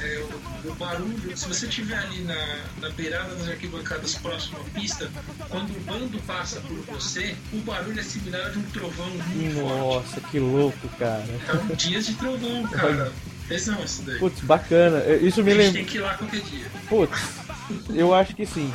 é 0.00 0.18
o, 0.18 0.70
o 0.70 0.74
barulho. 0.74 1.36
Se 1.36 1.48
você 1.48 1.66
estiver 1.66 1.96
ali 1.96 2.20
na, 2.24 2.58
na 2.80 2.90
beirada 2.90 3.34
das 3.34 3.48
arquibancadas 3.48 4.14
próximo 4.16 4.58
à 4.60 4.78
pista, 4.78 5.10
quando 5.48 5.70
o 5.70 5.80
bando 5.80 6.18
passa 6.26 6.60
por 6.60 6.76
você, 6.94 7.34
o 7.54 7.58
barulho 7.58 7.98
é 7.98 8.02
similar 8.02 8.46
a 8.46 8.50
de 8.50 8.58
um 8.58 8.62
trovão 8.64 9.08
muito 9.08 9.60
forte. 9.60 9.78
Nossa, 9.78 10.20
que 10.20 10.38
louco, 10.38 10.88
cara. 10.98 11.24
É 11.48 11.72
o 11.72 11.76
Dias 11.76 12.06
de 12.06 12.14
Trovão, 12.14 12.62
cara. 12.64 13.12
Tesão 13.48 13.82
isso 13.82 14.02
daí. 14.02 14.18
Putz, 14.18 14.40
bacana. 14.40 15.02
Isso 15.16 15.42
me 15.42 15.52
A 15.52 15.54
gente 15.54 15.62
lembra. 15.64 15.72
tem 15.72 15.84
que 15.84 15.96
ir 15.96 16.00
lá 16.00 16.14
qualquer 16.14 16.40
dia. 16.42 16.66
Putz, 16.88 17.18
eu 17.94 18.14
acho 18.14 18.36
que 18.36 18.44
sim. 18.44 18.72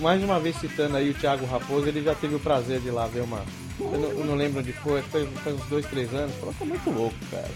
Mais 0.00 0.22
uma 0.22 0.40
vez 0.40 0.56
citando 0.56 0.96
aí 0.96 1.10
o 1.10 1.14
Thiago 1.14 1.46
Raposo, 1.46 1.86
ele 1.86 2.02
já 2.02 2.14
teve 2.14 2.34
o 2.34 2.40
prazer 2.40 2.80
de 2.80 2.88
ir 2.88 2.92
lá 2.92 3.06
ver 3.06 3.20
uma. 3.20 3.44
Eu 3.78 3.98
não, 3.98 4.10
eu 4.10 4.24
não 4.24 4.34
lembro 4.34 4.60
onde 4.60 4.72
foi, 4.72 5.00
foi 5.02 5.26
faz 5.44 5.54
uns 5.54 5.66
dois, 5.66 5.86
três 5.86 6.12
anos. 6.12 6.34
Falou, 6.36 6.52
foi 6.54 6.66
muito 6.66 6.90
louco, 6.90 7.16
cara. 7.30 7.48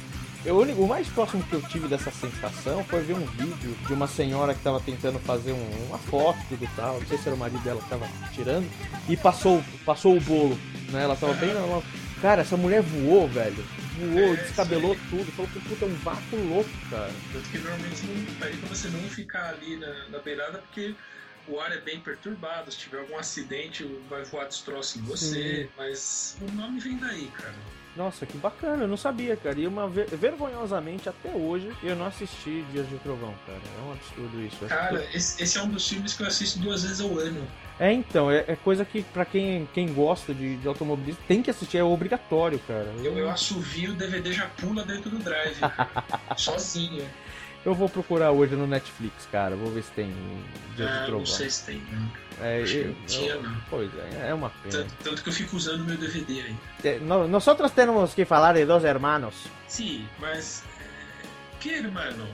Eu, 0.45 0.59
o 0.61 0.87
mais 0.89 1.09
próximo 1.09 1.43
que 1.45 1.55
eu 1.55 1.63
tive 1.63 1.89
dessa 1.89 2.11
sensação 2.11 2.85
foi 2.85 3.03
ver 3.03 3.15
um 3.15 3.25
vídeo 3.25 3.75
de 3.87 3.93
uma 3.95 4.07
senhora 4.07 4.55
que 4.55 4.61
tava 4.63 4.79
tentando 4.81 5.19
fazer 5.19 5.53
um- 5.53 5.87
uma 5.87 5.99
foto 5.99 6.39
e 6.53 6.67
tal. 6.77 7.01
Não 7.01 7.07
sei 7.07 7.17
se 7.17 7.27
era 7.27 7.35
o 7.35 7.39
marido 7.39 7.63
dela 7.63 7.81
que 7.81 7.89
tava 7.89 8.07
tirando. 8.35 8.69
E 9.09 9.17
passou, 9.17 9.65
passou 9.87 10.17
o 10.17 10.21
bolo, 10.21 10.59
né? 10.91 11.03
Ela 11.05 11.17
tava 11.17 11.33
bem 11.35 11.55
na. 11.55 11.83
Cara, 12.21 12.43
essa 12.43 12.57
mulher 12.57 12.83
voou, 12.83 13.27
velho. 13.29 13.65
Voou, 13.99 14.35
É, 14.35 14.37
descabelou 14.37 14.97
tudo. 15.09 15.33
Falou 15.33 15.51
que 15.51 15.61
puta, 15.61 15.85
é 15.85 15.89
um 15.89 15.95
vácuo 15.97 16.37
louco, 16.49 16.71
cara. 16.91 17.11
Tanto 17.33 17.49
que 17.49 17.59
normalmente 17.59 18.07
não 18.07 18.35
pede 18.37 18.57
pra 18.59 18.69
você 18.69 18.89
não 18.89 19.01
ficar 19.09 19.49
ali 19.51 19.77
na, 19.77 20.09
na 20.11 20.19
beirada 20.19 20.59
porque 20.59 20.95
o 21.49 21.59
ar 21.61 21.73
é 21.73 21.81
bem 21.81 22.01
perturbado. 22.01 22.71
Se 22.71 22.79
tiver 22.79 23.01
algum 23.01 23.19
acidente, 23.19 23.85
vai 24.11 24.25
voar 24.25 24.47
destroço 24.47 24.99
em 24.99 25.03
você. 25.03 25.69
Mas 25.77 26.37
o 26.41 26.53
nome 26.53 26.81
vem 26.81 26.97
daí, 26.99 27.29
cara. 27.29 27.55
Nossa, 27.97 28.27
que 28.27 28.37
bacana, 28.37 28.85
eu 28.85 28.89
não 28.89 28.97
sabia, 28.97 29.37
cara. 29.37 29.59
E 29.59 29.67
uma 29.69 29.89
ver- 29.89 30.09
vergonhosamente 30.09 31.09
até 31.09 31.31
hoje 31.31 31.71
eu 31.83 31.95
não 31.95 32.07
assisti 32.07 32.65
Dias 32.73 32.89
de 32.89 32.97
Trovão, 32.97 33.33
cara. 33.47 33.59
É 33.79 33.83
um 33.83 33.93
absurdo 33.93 34.43
isso. 34.43 34.57
Acho 34.65 34.75
Cara, 34.75 34.99
que- 34.99 35.17
esse, 35.17 35.43
esse 35.43 35.59
é 35.59 35.63
um 35.63 35.69
dos 35.69 35.89
filmes 35.89 36.13
que 36.15 36.23
eu 36.23 36.27
assisto 36.27 36.59
duas 36.59 36.83
vezes 36.83 37.01
ao 37.01 37.17
ano. 37.19 37.47
É 37.79 37.93
então, 37.93 38.31
é, 38.31 38.45
é 38.49 38.57
coisa 38.57 38.85
que 38.85 39.03
pra 39.03 39.25
quem, 39.25 39.69
quem 39.73 39.93
gosta 39.93 40.33
de, 40.35 40.57
de 40.57 40.67
automobilismo 40.69 41.21
tem 41.27 41.43
que 41.43 41.51
assistir, 41.51 41.79
é 41.79 41.85
obrigatório, 41.85 42.59
cara. 42.67 42.93
Eu, 43.03 43.17
eu 43.19 43.29
assovio, 43.31 43.93
o 43.93 43.95
DVD 43.95 44.33
já 44.33 44.47
pula 44.47 44.85
dentro 44.85 45.11
do 45.11 45.19
drive. 45.19 45.57
sozinho. 46.37 47.05
Eu 47.65 47.75
vou 47.75 47.89
procurar 47.89 48.31
hoje 48.33 48.55
no 48.57 48.67
Netflix, 48.67 49.27
cara. 49.33 49.57
Vou 49.57 49.71
ver 49.71 49.83
se 49.83 49.91
tem 49.93 50.12
Dias 50.77 50.89
de 50.91 50.95
Ah, 50.97 51.03
Trovão. 51.05 51.19
não 51.21 51.27
sei 51.27 51.51
se 51.51 51.65
tem. 51.67 51.77
né? 51.79 52.09
É, 52.41 52.62
Acho 52.62 52.73
que 52.73 52.79
eu- 52.79 52.87
não 52.89 52.95
tinha, 53.07 53.35
não. 53.37 53.57
Pois 53.71 53.91
é, 53.95 54.29
é 54.31 54.35
uma 54.35 54.51
pena. 54.51 54.71
Tanto, 54.85 54.95
tanto 55.05 55.23
que 55.23 55.29
eu 55.29 55.33
fico 55.33 55.57
usando 55.57 55.85
meu 55.85 55.97
DVD 55.97 56.41
aí. 56.41 56.57
Eh, 56.85 56.99
no- 57.01 57.29
nosotros 57.29 57.71
tenemos 57.73 58.12
que 58.15 58.25
falar 58.25 58.55
de 58.55 58.65
dos 58.65 58.83
hermanos. 58.85 59.35
Sim, 59.69 60.07
mas. 60.21 60.62
é, 60.81 61.59
Que 61.61 61.71
hermano? 61.71 62.27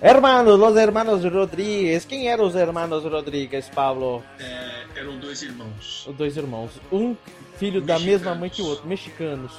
Hermanos, 0.00 0.58
los 0.60 0.76
hermanos 0.76 1.24
Rodrigues. 1.24 2.04
Quem 2.04 2.28
eram 2.28 2.44
os 2.46 2.54
hermanos 2.54 3.02
Rodrigues, 3.04 3.68
Pablo? 3.70 4.22
É, 4.38 4.84
eram 4.94 5.18
dois 5.18 5.42
irmãos. 5.42 6.06
Os 6.06 6.14
dois 6.14 6.36
irmãos. 6.36 6.70
Um 6.92 7.16
filho 7.56 7.80
da 7.80 7.94
Mexicanos. 7.94 8.04
mesma 8.22 8.34
mãe 8.36 8.48
que 8.50 8.62
o 8.62 8.66
outro, 8.66 8.86
mexicanos. 8.86 9.52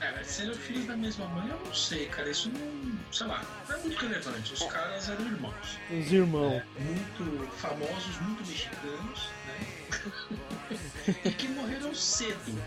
É, 0.00 0.22
sendo 0.22 0.54
filhos 0.54 0.86
da 0.86 0.96
mesma 0.96 1.26
mãe, 1.26 1.48
eu 1.48 1.58
não 1.64 1.74
sei, 1.74 2.06
cara. 2.06 2.30
Isso 2.30 2.50
não. 2.50 2.98
sei 3.12 3.26
lá, 3.26 3.42
não 3.68 3.76
é 3.76 3.78
muito 3.80 3.98
relevante. 3.98 4.54
Os 4.54 4.62
caras 4.64 5.08
eram 5.08 5.26
irmãos. 5.26 5.78
Os 5.90 6.12
irmãos. 6.12 6.52
É, 6.52 6.64
muito 6.80 7.48
famosos, 7.56 8.20
muito 8.20 8.46
mexicanos, 8.46 9.28
né? 9.46 11.16
e 11.24 11.30
que 11.30 11.48
morreram 11.48 11.94
cedo. 11.94 12.62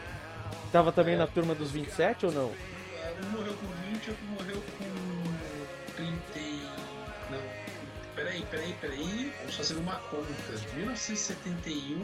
Tava 0.72 0.92
também 0.92 1.16
na 1.16 1.28
turma 1.28 1.56
dos 1.56 1.72
27 1.72 2.26
ou 2.26 2.32
não? 2.32 2.52
Um 3.24 3.30
morreu 3.30 3.54
com 3.54 3.68
20, 3.92 4.10
outro 4.10 4.26
morreu 4.26 4.64
com 4.78 4.81
Peraí, 8.32 8.46
peraí, 8.50 8.74
peraí. 8.80 9.34
Vamos 9.40 9.56
fazer 9.56 9.76
uma 9.76 9.96
conta. 9.96 10.26
1971 10.76 11.98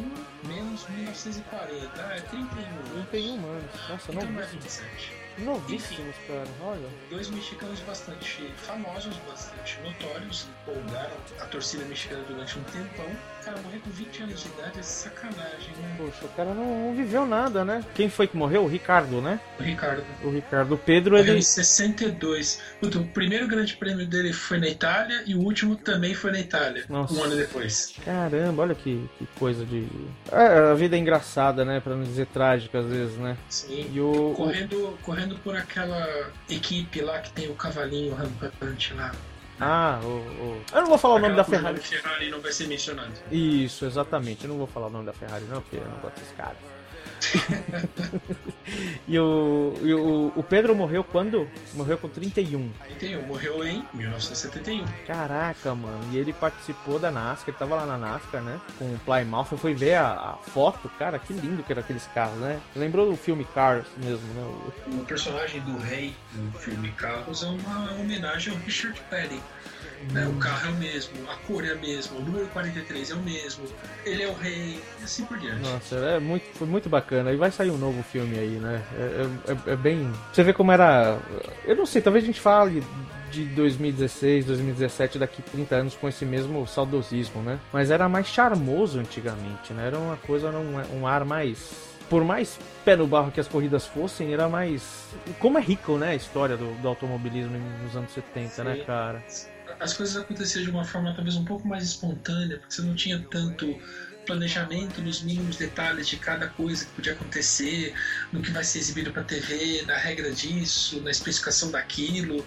menos 0.44 0.86
1940. 0.90 1.90
Ah, 1.96 2.16
é 2.16 2.20
31. 2.20 3.06
31 3.12 3.50
anos. 3.50 3.90
Nossa, 3.90 4.12
Então 4.12 4.26
não 4.26 4.42
é 4.42 4.46
novíssimos. 4.46 4.64
27. 4.64 5.14
Novíssimos, 5.38 6.16
cara. 6.28 6.48
Olha. 6.62 6.90
Dois 7.10 7.30
mexicanos 7.30 7.80
bastante 7.82 8.42
famosos, 8.58 9.16
bastante 9.20 9.80
notórios, 9.82 10.48
empolgaram 10.68 11.16
a 11.40 11.46
torcida 11.46 11.86
mexicana 11.86 12.24
durante 12.24 12.60
um 12.60 12.64
tempão. 12.64 13.10
Cara, 13.48 13.62
morrer 13.62 13.80
com 13.80 13.90
20 13.90 14.24
anos 14.24 14.42
de 14.44 14.50
idade 14.50 14.80
é 14.80 14.84
sacanagem, 14.84 15.70
né? 15.82 15.96
Poxa, 15.98 16.26
o 16.26 16.30
cara 16.36 16.54
não, 16.54 16.88
não 16.88 16.94
viveu 16.94 17.26
nada, 17.26 17.64
né? 17.64 17.82
Quem 17.96 18.10
foi 18.10 18.28
que 18.28 18.36
morreu? 18.36 18.66
O 18.66 18.68
Ricardo, 18.68 19.22
né? 19.22 19.40
O 19.58 19.64
Ricardo. 19.64 20.04
O 20.22 20.30
Ricardo. 20.30 20.76
O 20.76 20.78
Pedro, 20.78 21.12
Morreu 21.16 21.30
ele. 21.32 21.40
em 21.40 21.42
62. 21.42 22.62
Puta, 22.82 23.00
o 23.00 23.08
primeiro 23.08 23.48
grande 23.48 23.78
prêmio 23.78 24.06
dele 24.06 24.34
foi 24.34 24.60
na 24.60 24.68
Itália 24.68 25.24
e 25.26 25.34
o 25.34 25.40
último 25.40 25.78
também 25.78 26.14
foi 26.14 26.32
na 26.32 26.40
Itália, 26.42 26.84
Nossa. 26.90 27.14
um 27.14 27.24
ano 27.24 27.38
depois. 27.38 27.94
Caramba, 28.04 28.64
olha 28.64 28.76
que, 28.76 29.10
que 29.18 29.26
coisa 29.40 29.66
de. 29.66 29.88
É, 30.30 30.72
a 30.72 30.74
vida 30.74 30.98
é 30.98 31.00
engraçada, 31.00 31.64
né? 31.64 31.80
Pra 31.80 31.96
não 31.96 32.04
dizer 32.04 32.26
trágica 32.28 32.80
às 32.80 32.86
vezes, 32.88 33.16
né? 33.18 33.38
Sim. 33.48 33.90
E 33.94 34.02
o. 34.02 34.32
o- 34.32 34.36
Correndo, 34.36 34.98
correndo 35.04 35.36
por 35.40 35.56
aquela 35.56 36.06
equipe 36.50 37.00
lá 37.00 37.20
que 37.20 37.32
tem 37.32 37.48
o 37.50 37.54
cavalinho 37.56 38.14
rampante 38.14 38.94
lá. 38.94 39.14
Ah, 39.60 40.00
o, 40.04 40.08
o- 40.08 40.62
Eu 40.74 40.82
não 40.82 40.88
vou 40.88 40.98
falar 40.98 41.16
o 41.16 41.20
nome 41.20 41.36
da 41.36 41.42
Aquela 41.42 41.58
Ferrari. 41.60 41.80
Ferrari 41.80 42.30
não 42.30 42.40
vai 42.42 42.52
ser 42.52 42.68
mencionado. 42.68 43.12
Isso, 43.32 43.86
exatamente. 43.86 44.44
Eu 44.44 44.50
não 44.50 44.58
vou 44.58 44.68
falar 44.68 44.88
o 44.88 44.92
nome 44.92 45.06
da 45.06 45.14
Ferrari, 45.14 45.46
não, 45.46 45.62
porque 45.62 45.78
eu 45.78 45.86
não 45.86 45.98
gosto 46.00 46.20
desse 46.20 46.34
cara. 46.34 46.56
e 49.08 49.18
o, 49.20 49.74
e 49.82 49.92
o, 49.94 50.32
o 50.36 50.44
Pedro 50.44 50.76
morreu 50.76 51.04
quando? 51.04 51.48
Morreu 51.74 51.98
com 51.98 52.08
31. 52.08 52.72
Tem 53.00 53.18
um, 53.18 53.24
morreu 53.24 53.64
em 53.66 53.84
1971. 53.94 54.86
Caraca, 55.08 55.74
mano. 55.74 56.00
E 56.12 56.18
ele 56.18 56.32
participou 56.34 57.00
da 57.00 57.10
NASCAR, 57.10 57.50
ele 57.50 57.58
tava 57.58 57.76
lá 57.76 57.86
na 57.88 57.98
NASCAR, 57.98 58.42
né? 58.44 58.60
Com 58.78 58.86
o 58.94 59.00
Plymouth. 59.00 59.48
Eu 59.52 59.58
fui 59.58 59.74
ver 59.74 59.96
a, 59.96 60.12
a 60.14 60.34
foto, 60.52 60.90
cara, 61.00 61.18
que 61.18 61.34
lindo 61.34 61.64
que 61.64 61.72
era 61.72 61.82
aqueles 61.82 62.06
carros, 62.14 62.38
né? 62.40 62.60
Lembrou 62.76 63.10
do 63.10 63.18
filme 63.18 63.46
Cars 63.54 63.88
mesmo, 63.98 64.28
né? 64.36 64.44
O- 64.92 65.06
personagem 65.06 65.62
do 65.62 65.76
rei 65.80 66.14
no 66.36 66.52
filme 66.60 66.92
Carros 66.92 67.42
é 67.42 67.48
uma 67.48 67.94
homenagem 67.94 68.54
ao 68.54 68.60
Richard 68.60 69.00
Petty. 69.10 69.42
Né? 70.12 70.28
O 70.28 70.34
carro 70.36 70.68
é 70.68 70.72
o 70.72 70.76
mesmo, 70.76 71.12
a 71.30 71.36
cor 71.48 71.66
é 71.66 71.72
a 71.72 71.76
mesma, 71.76 72.18
o 72.18 72.22
número 72.22 72.46
43 72.48 73.12
é 73.12 73.14
o 73.16 73.20
mesmo, 73.20 73.66
ele 74.06 74.24
é 74.24 74.28
o 74.28 74.34
rei, 74.34 74.80
e 75.00 75.04
assim 75.04 75.26
por 75.26 75.38
diante. 75.38 75.60
Nossa, 75.62 75.96
é 75.96 76.20
muito, 76.20 76.46
foi 76.56 76.68
muito 76.68 76.88
bacana. 76.88 77.32
E 77.32 77.36
vai 77.36 77.52
sair 77.52 77.72
um 77.72 77.78
novo 77.78 78.02
filme 78.04 78.38
aí, 78.38 78.60
né? 78.60 78.82
É, 78.96 79.52
é- 79.52 79.74
é 79.74 79.76
bem. 79.76 80.12
Você 80.32 80.44
vê 80.44 80.54
como 80.54 80.72
era. 80.72 81.18
Eu 81.66 81.76
não 81.76 81.86
sei, 81.86 82.02
talvez 82.02 82.24
a 82.24 82.28
gente 82.28 82.40
fale 82.40 82.84
de 83.32 83.44
2016, 83.46 84.46
2017, 84.46 85.20
daqui 85.20 85.42
30 85.42 85.76
anos 85.76 85.96
com 85.96 86.08
esse 86.08 86.24
mesmo 86.26 86.66
saudosismo, 86.66 87.42
né? 87.42 87.60
Mas 87.74 87.92
era 87.92 88.08
mais 88.08 88.28
charmoso 88.28 89.00
antigamente, 89.00 89.74
né? 89.74 89.88
Era 89.88 89.98
uma 89.98 90.16
coisa, 90.18 90.50
um, 90.52 91.00
um 91.02 91.08
ar 91.08 91.26
mais. 91.26 91.97
Por 92.10 92.24
mais 92.24 92.58
pé 92.86 92.96
no 92.96 93.06
barro 93.06 93.32
que 93.32 93.40
as 93.40 93.48
corridas 93.48 93.86
fossem, 93.86 94.34
era 94.34 94.48
mais. 94.48 94.82
Como 95.40 95.58
é 95.58 95.62
rico, 95.62 95.98
né? 95.98 96.12
A 96.12 96.16
história 96.16 96.56
do, 96.56 96.74
do 96.82 96.88
automobilismo 96.88 97.58
nos 97.84 97.96
anos 97.96 98.12
70, 98.12 98.64
né, 98.64 98.76
Sim. 98.76 98.84
cara? 98.86 99.24
As 99.80 99.94
coisas 99.94 100.16
aconteciam 100.16 100.64
de 100.64 100.70
uma 100.70 100.86
forma 100.86 101.14
talvez 101.14 101.36
um 101.36 101.44
pouco 101.44 101.68
mais 101.68 101.84
espontânea, 101.84 102.58
porque 102.58 102.74
você 102.74 102.82
não 102.82 102.96
tinha 102.96 103.20
tanto 103.30 103.78
planejamento 104.28 105.02
nos 105.02 105.22
mínimos 105.22 105.56
detalhes 105.56 106.08
de 106.08 106.18
cada 106.18 106.48
coisa 106.50 106.86
que 106.86 106.92
podia 106.92 107.14
acontecer, 107.14 107.94
no 108.32 108.42
que 108.42 108.52
vai 108.52 108.64
ser 108.64 108.80
exibido 108.80 109.12
para 109.12 109.24
TV, 109.24 109.84
na 109.88 109.96
regra 109.96 110.32
disso, 110.32 111.02
na 111.02 111.10
especificação 111.10 111.72
daquilo. 111.72 112.46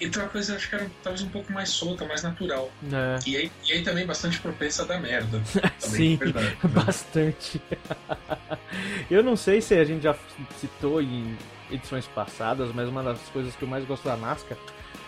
Então 0.00 0.24
a 0.24 0.28
coisa 0.28 0.54
acho 0.54 0.68
que 0.68 0.74
era 0.74 0.90
talvez 1.02 1.22
um 1.22 1.28
pouco 1.28 1.52
mais 1.52 1.70
solta, 1.70 2.04
mais 2.04 2.22
natural. 2.22 2.70
É. 2.92 3.18
E 3.28 3.36
aí, 3.36 3.52
e 3.68 3.72
aí 3.72 3.82
também 3.82 4.06
bastante 4.06 4.38
propensa 4.40 4.82
a 4.82 4.86
dar 4.86 5.00
merda. 5.00 5.40
Também, 5.50 5.72
Sim, 5.78 6.16
verdade, 6.16 6.46
né? 6.46 6.56
bastante. 6.70 7.60
eu 9.10 9.22
não 9.22 9.36
sei 9.36 9.60
se 9.60 9.74
a 9.74 9.84
gente 9.84 10.02
já 10.02 10.14
citou 10.60 11.00
em 11.02 11.36
edições 11.70 12.06
passadas, 12.06 12.70
mas 12.74 12.88
uma 12.88 13.02
das 13.02 13.20
coisas 13.28 13.54
que 13.54 13.62
eu 13.62 13.68
mais 13.68 13.84
gosto 13.84 14.04
da 14.04 14.16
NASCAR 14.16 14.56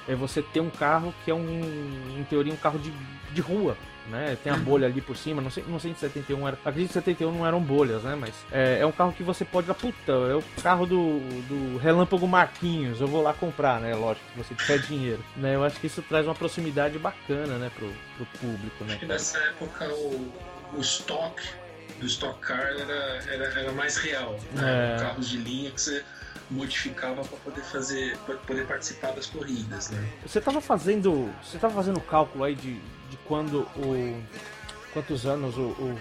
é 0.08 0.14
você 0.14 0.42
ter 0.42 0.60
um 0.60 0.70
carro 0.70 1.14
que 1.24 1.30
é 1.30 1.34
um, 1.34 2.18
em 2.18 2.24
teoria, 2.24 2.52
um 2.52 2.56
carro 2.56 2.78
de, 2.78 2.92
de 3.32 3.40
rua. 3.40 3.76
Né? 4.10 4.36
Tem 4.42 4.52
a 4.52 4.56
bolha 4.56 4.86
ali 4.86 5.00
por 5.00 5.16
cima, 5.16 5.40
não 5.40 5.50
sei, 5.50 5.64
não 5.66 5.78
sei 5.78 5.94
se 5.94 6.00
71 6.00 6.48
era. 6.48 6.58
Acredito 6.64 6.88
que 6.88 6.94
71 6.94 7.32
não 7.32 7.46
eram 7.46 7.60
bolhas, 7.60 8.02
né? 8.02 8.16
Mas 8.16 8.34
é, 8.50 8.80
é 8.80 8.86
um 8.86 8.92
carro 8.92 9.12
que 9.12 9.22
você 9.22 9.44
pode. 9.44 9.70
Ah, 9.70 9.74
puta, 9.74 10.12
é 10.12 10.34
o 10.34 10.42
carro 10.62 10.86
do, 10.86 11.20
do 11.48 11.78
Relâmpago 11.78 12.26
Marquinhos, 12.26 13.00
eu 13.00 13.06
vou 13.06 13.22
lá 13.22 13.32
comprar, 13.32 13.80
né? 13.80 13.94
Lógico, 13.94 14.26
se 14.32 14.38
você 14.38 14.54
tiver 14.54 14.78
dinheiro. 14.78 15.24
Né? 15.36 15.54
Eu 15.54 15.64
acho 15.64 15.78
que 15.78 15.86
isso 15.86 16.02
traz 16.02 16.26
uma 16.26 16.34
proximidade 16.34 16.98
bacana, 16.98 17.56
né, 17.56 17.70
pro, 17.74 17.92
pro 18.16 18.26
público, 18.38 18.84
né? 18.84 18.92
Acho 18.92 19.00
que 19.00 19.06
nessa 19.06 19.38
época 19.38 19.88
o, 19.88 20.32
o 20.74 20.80
stock 20.80 21.40
do 21.98 22.06
Stock 22.06 22.40
Car 22.40 22.58
era, 22.60 23.22
era, 23.28 23.60
era 23.60 23.72
mais 23.72 23.96
real. 23.98 24.38
Né? 24.52 24.96
É. 24.96 25.00
Carros 25.00 25.28
de 25.28 25.36
linha 25.36 25.70
que 25.70 25.80
você 25.80 26.02
modificava 26.50 27.22
para 27.22 27.38
poder 27.38 27.62
fazer, 27.62 28.16
para 28.18 28.34
poder 28.36 28.66
participar 28.66 29.12
das 29.12 29.26
corridas, 29.26 29.90
né? 29.90 30.08
Você 30.26 30.40
tava 30.40 30.60
fazendo. 30.60 31.32
Você 31.44 31.58
tava 31.58 31.74
fazendo 31.74 32.00
cálculo 32.00 32.44
aí 32.44 32.54
de 32.54 32.80
quando 33.30 33.60
o. 33.76 34.20
Quantos 34.92 35.24
anos 35.24 35.56
o, 35.56 35.60
o, 35.60 35.98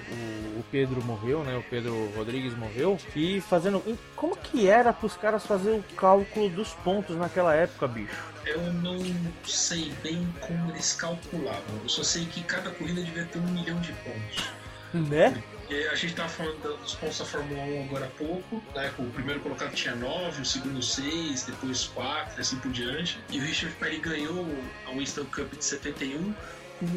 o- 0.58 0.64
Pedro 0.72 1.00
morreu, 1.04 1.44
né? 1.44 1.56
O 1.56 1.62
Pedro 1.62 2.12
Rodrigues 2.16 2.58
morreu. 2.58 2.98
E 3.16 3.40
fazendo. 3.40 3.84
Como 4.16 4.36
que 4.36 4.68
era 4.68 4.92
pros 4.92 5.16
caras 5.16 5.46
fazer 5.46 5.70
o 5.70 5.84
cálculo 5.96 6.50
dos 6.50 6.70
pontos 6.74 7.16
naquela 7.16 7.54
época, 7.54 7.88
bicho? 7.88 8.16
Eu 8.48 8.60
não 8.74 8.98
sei 9.46 9.94
bem 10.02 10.28
como 10.42 10.72
eles 10.72 10.96
calculavam. 10.96 11.62
Eu 11.84 11.88
só 11.90 12.02
sei 12.02 12.26
que 12.26 12.42
cada 12.42 12.72
corrida 12.72 13.00
devia 13.04 13.26
ter 13.26 13.38
um 13.38 13.48
milhão 13.52 13.80
de 13.80 13.94
pontos. 13.94 14.50
Né? 14.92 15.44
E 15.70 15.84
a 15.90 15.94
gente 15.94 16.08
estava 16.14 16.30
falando 16.30 16.80
dos 16.82 16.96
pontos 16.96 17.20
da 17.20 17.26
Fórmula 17.26 17.62
1 17.62 17.84
agora 17.86 18.06
há 18.08 18.10
pouco. 18.18 18.64
Né? 18.74 18.92
O 18.98 19.04
primeiro 19.12 19.40
colocado 19.42 19.72
tinha 19.76 19.96
9, 19.96 20.42
o 20.42 20.46
segundo 20.46 20.82
6, 20.82 21.44
depois 21.44 21.86
4, 21.94 22.42
assim 22.42 22.56
por 22.58 22.72
diante. 22.72 23.20
E 23.30 23.38
o 23.38 23.44
Richard 23.44 23.76
Petty 23.76 24.00
ganhou 24.00 24.48
a 24.88 24.92
Winston 24.94 25.26
Cup 25.26 25.54
de 25.56 25.64
71 25.64 26.34
com 26.80 26.88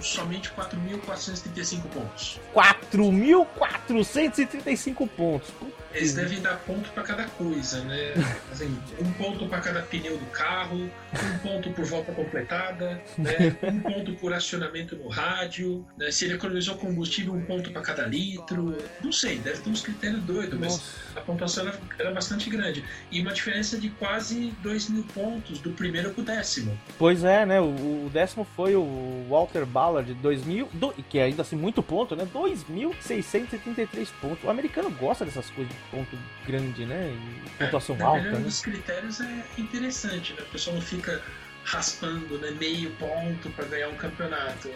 somente 0.00 0.50
4.435 0.52 1.82
pontos. 1.88 2.40
4.435 2.54 5.08
pontos. 5.08 5.50
Puta 5.50 5.87
Eles 5.92 6.14
devem 6.14 6.40
dar 6.40 6.56
ponto 6.60 6.90
para 6.90 7.02
cada 7.02 7.24
coisa, 7.24 7.82
né? 7.84 8.12
Assim, 8.52 8.78
um 9.00 9.10
ponto 9.12 9.46
para 9.48 9.60
cada 9.60 9.80
pneu 9.82 10.18
do 10.18 10.26
carro, 10.26 10.76
um 10.78 11.38
ponto 11.42 11.70
por 11.70 11.84
volta 11.84 12.12
completada, 12.12 13.02
né? 13.16 13.56
um 13.64 13.80
ponto 13.80 14.12
por 14.14 14.32
acionamento 14.32 14.96
no 14.96 15.08
rádio, 15.08 15.84
né? 15.96 16.10
se 16.10 16.24
ele 16.26 16.34
economizou 16.34 16.76
combustível, 16.76 17.32
um 17.34 17.42
ponto 17.44 17.70
para 17.70 17.82
cada 17.82 18.06
litro. 18.06 18.76
Não 19.02 19.12
sei, 19.12 19.38
deve 19.38 19.58
ter 19.60 19.70
uns 19.70 19.80
critérios 19.80 20.22
doidos, 20.24 20.58
mas 20.58 20.94
a 21.16 21.20
pontuação 21.20 21.66
era, 21.66 21.78
era 21.98 22.10
bastante 22.12 22.50
grande. 22.50 22.84
E 23.10 23.20
uma 23.20 23.32
diferença 23.32 23.78
de 23.78 23.88
quase 23.90 24.52
2 24.62 24.90
mil 24.90 25.04
pontos 25.14 25.58
do 25.60 25.70
primeiro 25.72 26.10
pro 26.10 26.22
décimo. 26.22 26.78
Pois 26.98 27.24
é, 27.24 27.46
né? 27.46 27.60
O, 27.60 28.06
o 28.06 28.10
décimo 28.12 28.46
foi 28.56 28.74
o 28.76 29.26
Walter 29.28 29.64
Ballard 29.64 30.12
de 30.12 30.20
2000, 30.20 30.68
do- 30.74 30.92
que 31.08 31.18
é 31.18 31.24
ainda 31.24 31.42
assim 31.42 31.56
muito 31.56 31.82
ponto, 31.82 32.14
né? 32.14 32.26
2.633 32.32 34.08
pontos. 34.20 34.44
O 34.44 34.50
americano 34.50 34.90
gosta 34.90 35.24
dessas 35.24 35.48
coisas 35.50 35.72
ponto 35.90 36.18
grande, 36.46 36.84
né? 36.86 37.10
E 37.10 37.50
pontuação 37.64 37.94
alta, 37.96 38.18
Dependendo 38.18 38.38
né? 38.38 38.44
dos 38.44 38.60
critérios 38.60 39.20
é 39.20 39.44
interessante, 39.56 40.32
né? 40.34 40.42
O 40.42 40.46
pessoal 40.46 40.76
não 40.76 40.82
fica 40.82 41.22
raspando 41.68 42.38
né, 42.38 42.50
meio 42.52 42.90
ponto 42.92 43.50
para 43.50 43.66
ganhar 43.66 43.88
um 43.88 43.96
campeonato. 43.96 44.70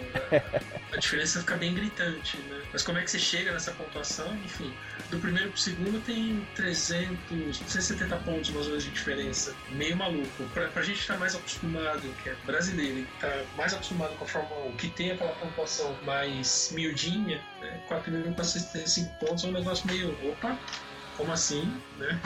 A 0.92 0.96
diferença 0.98 1.40
fica 1.40 1.57
bem 1.57 1.74
gritante, 1.74 2.36
né? 2.36 2.62
Mas 2.70 2.82
como 2.82 2.98
é 2.98 3.03
que 3.03 3.11
você 3.11 3.18
chega 3.18 3.53
nessa 3.53 3.72
pontuação? 3.72 4.34
Enfim, 4.44 4.72
do 5.11 5.18
primeiro 5.18 5.50
pro 5.50 5.59
segundo 5.59 6.05
tem 6.05 6.46
300, 6.55 7.57
170 7.57 8.16
pontos 8.18 8.50
mais 8.50 8.66
ou 8.66 8.72
menos 8.72 8.84
de 8.84 8.90
diferença. 8.90 9.55
Meio 9.70 9.96
maluco. 9.96 10.44
Pra, 10.53 10.68
pra 10.68 10.82
gente 10.82 11.00
estar 11.00 11.16
mais 11.18 11.34
acostumado, 11.34 12.03
que 12.22 12.28
é 12.28 12.36
brasileiro, 12.44 12.98
e 12.98 13.07
tá 13.20 13.42
mais 13.57 13.72
acostumado 13.72 14.14
com 14.16 14.24
a 14.24 14.28
Fórmula 14.28 14.66
1, 14.66 14.76
que 14.76 14.90
tem 14.90 15.12
aquela 15.12 15.32
pontuação 15.32 15.96
mais 16.05 16.70
miudinha, 16.74 17.40
né? 17.61 17.80
4.475 17.88 19.09
pontos 19.18 19.44
é 19.44 19.46
um 19.48 19.53
negócio 19.53 19.86
meio, 19.86 20.11
opa, 20.30 20.59
como 21.16 21.32
assim, 21.32 21.64
né? 21.98 22.20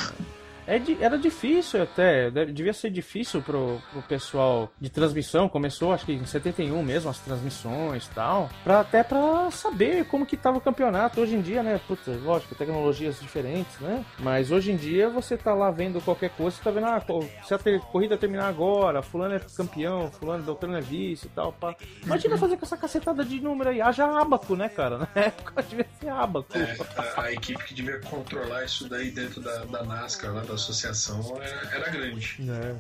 É 0.67 0.81
era 1.01 1.19
difícil 1.19 1.83
até, 1.83 2.31
devia 2.31 2.73
ser 2.73 2.91
difícil 2.91 3.41
pro, 3.41 3.81
pro 3.93 4.03
pessoal 4.03 4.71
de 4.81 4.91
transmissão, 4.91 5.49
começou 5.49 5.93
acho 5.93 6.05
que 6.05 6.13
em 6.13 6.25
71 6.25 6.83
mesmo 6.83 7.11
as 7.11 7.19
transmissões 7.21 8.07
e 8.07 8.11
tal, 8.11 8.51
pra, 8.65 8.81
até 8.81 9.03
pra 9.03 9.51
saber 9.51 10.05
como 10.07 10.27
que 10.27 10.37
tava 10.37 10.59
o 10.59 10.61
campeonato. 10.61 11.21
Hoje 11.21 11.35
em 11.35 11.41
dia, 11.41 11.63
né, 11.63 11.81
puta, 11.87 12.11
lógico, 12.23 12.55
tecnologias 12.55 13.21
diferentes, 13.21 13.79
né, 13.81 14.05
mas 14.19 14.51
hoje 14.51 14.73
em 14.73 14.77
dia 14.77 15.09
você 15.09 15.37
tá 15.37 15.55
lá 15.55 15.71
vendo 15.71 16.01
qualquer 16.01 16.31
coisa, 16.31 16.57
você 16.57 16.63
tá 16.63 16.71
vendo, 16.71 16.87
ah, 16.87 17.03
se 17.45 17.55
a 17.55 17.59
corrida 17.81 18.17
terminar 18.17 18.49
agora, 18.49 19.03
fulano 19.03 19.35
é 19.35 19.41
campeão, 19.57 20.11
fulano, 20.11 20.43
doutorano 20.43 20.79
é 20.79 20.83
vice 20.83 21.27
e 21.27 21.31
tal, 21.31 21.53
pá. 21.53 21.75
Imagina 22.05 22.37
fazer 22.37 22.57
com 22.57 22.67
essa 22.67 22.77
cacetada 22.77 23.25
de 23.25 23.41
número 23.41 23.71
aí, 23.71 23.81
haja 23.81 24.05
abaco, 24.05 24.57
né, 24.57 24.69
cara, 24.69 24.99
na 25.15 25.23
época 25.23 25.63
devia 25.63 25.87
ser 26.01 26.09
abaco. 26.09 26.47
É, 26.55 26.77
a, 26.97 27.23
a 27.23 27.33
equipe 27.33 27.65
que 27.65 27.75
devia 27.75 28.01
controlar 28.01 28.65
isso 28.65 28.89
daí 28.89 29.11
dentro 29.11 29.41
da, 29.41 29.65
da 29.65 29.85
NASCAR, 29.85 30.35
lá 30.35 30.43
da 30.43 30.56
associação, 30.57 31.21
era, 31.41 31.77
era 31.77 31.91
grande. 31.91 32.37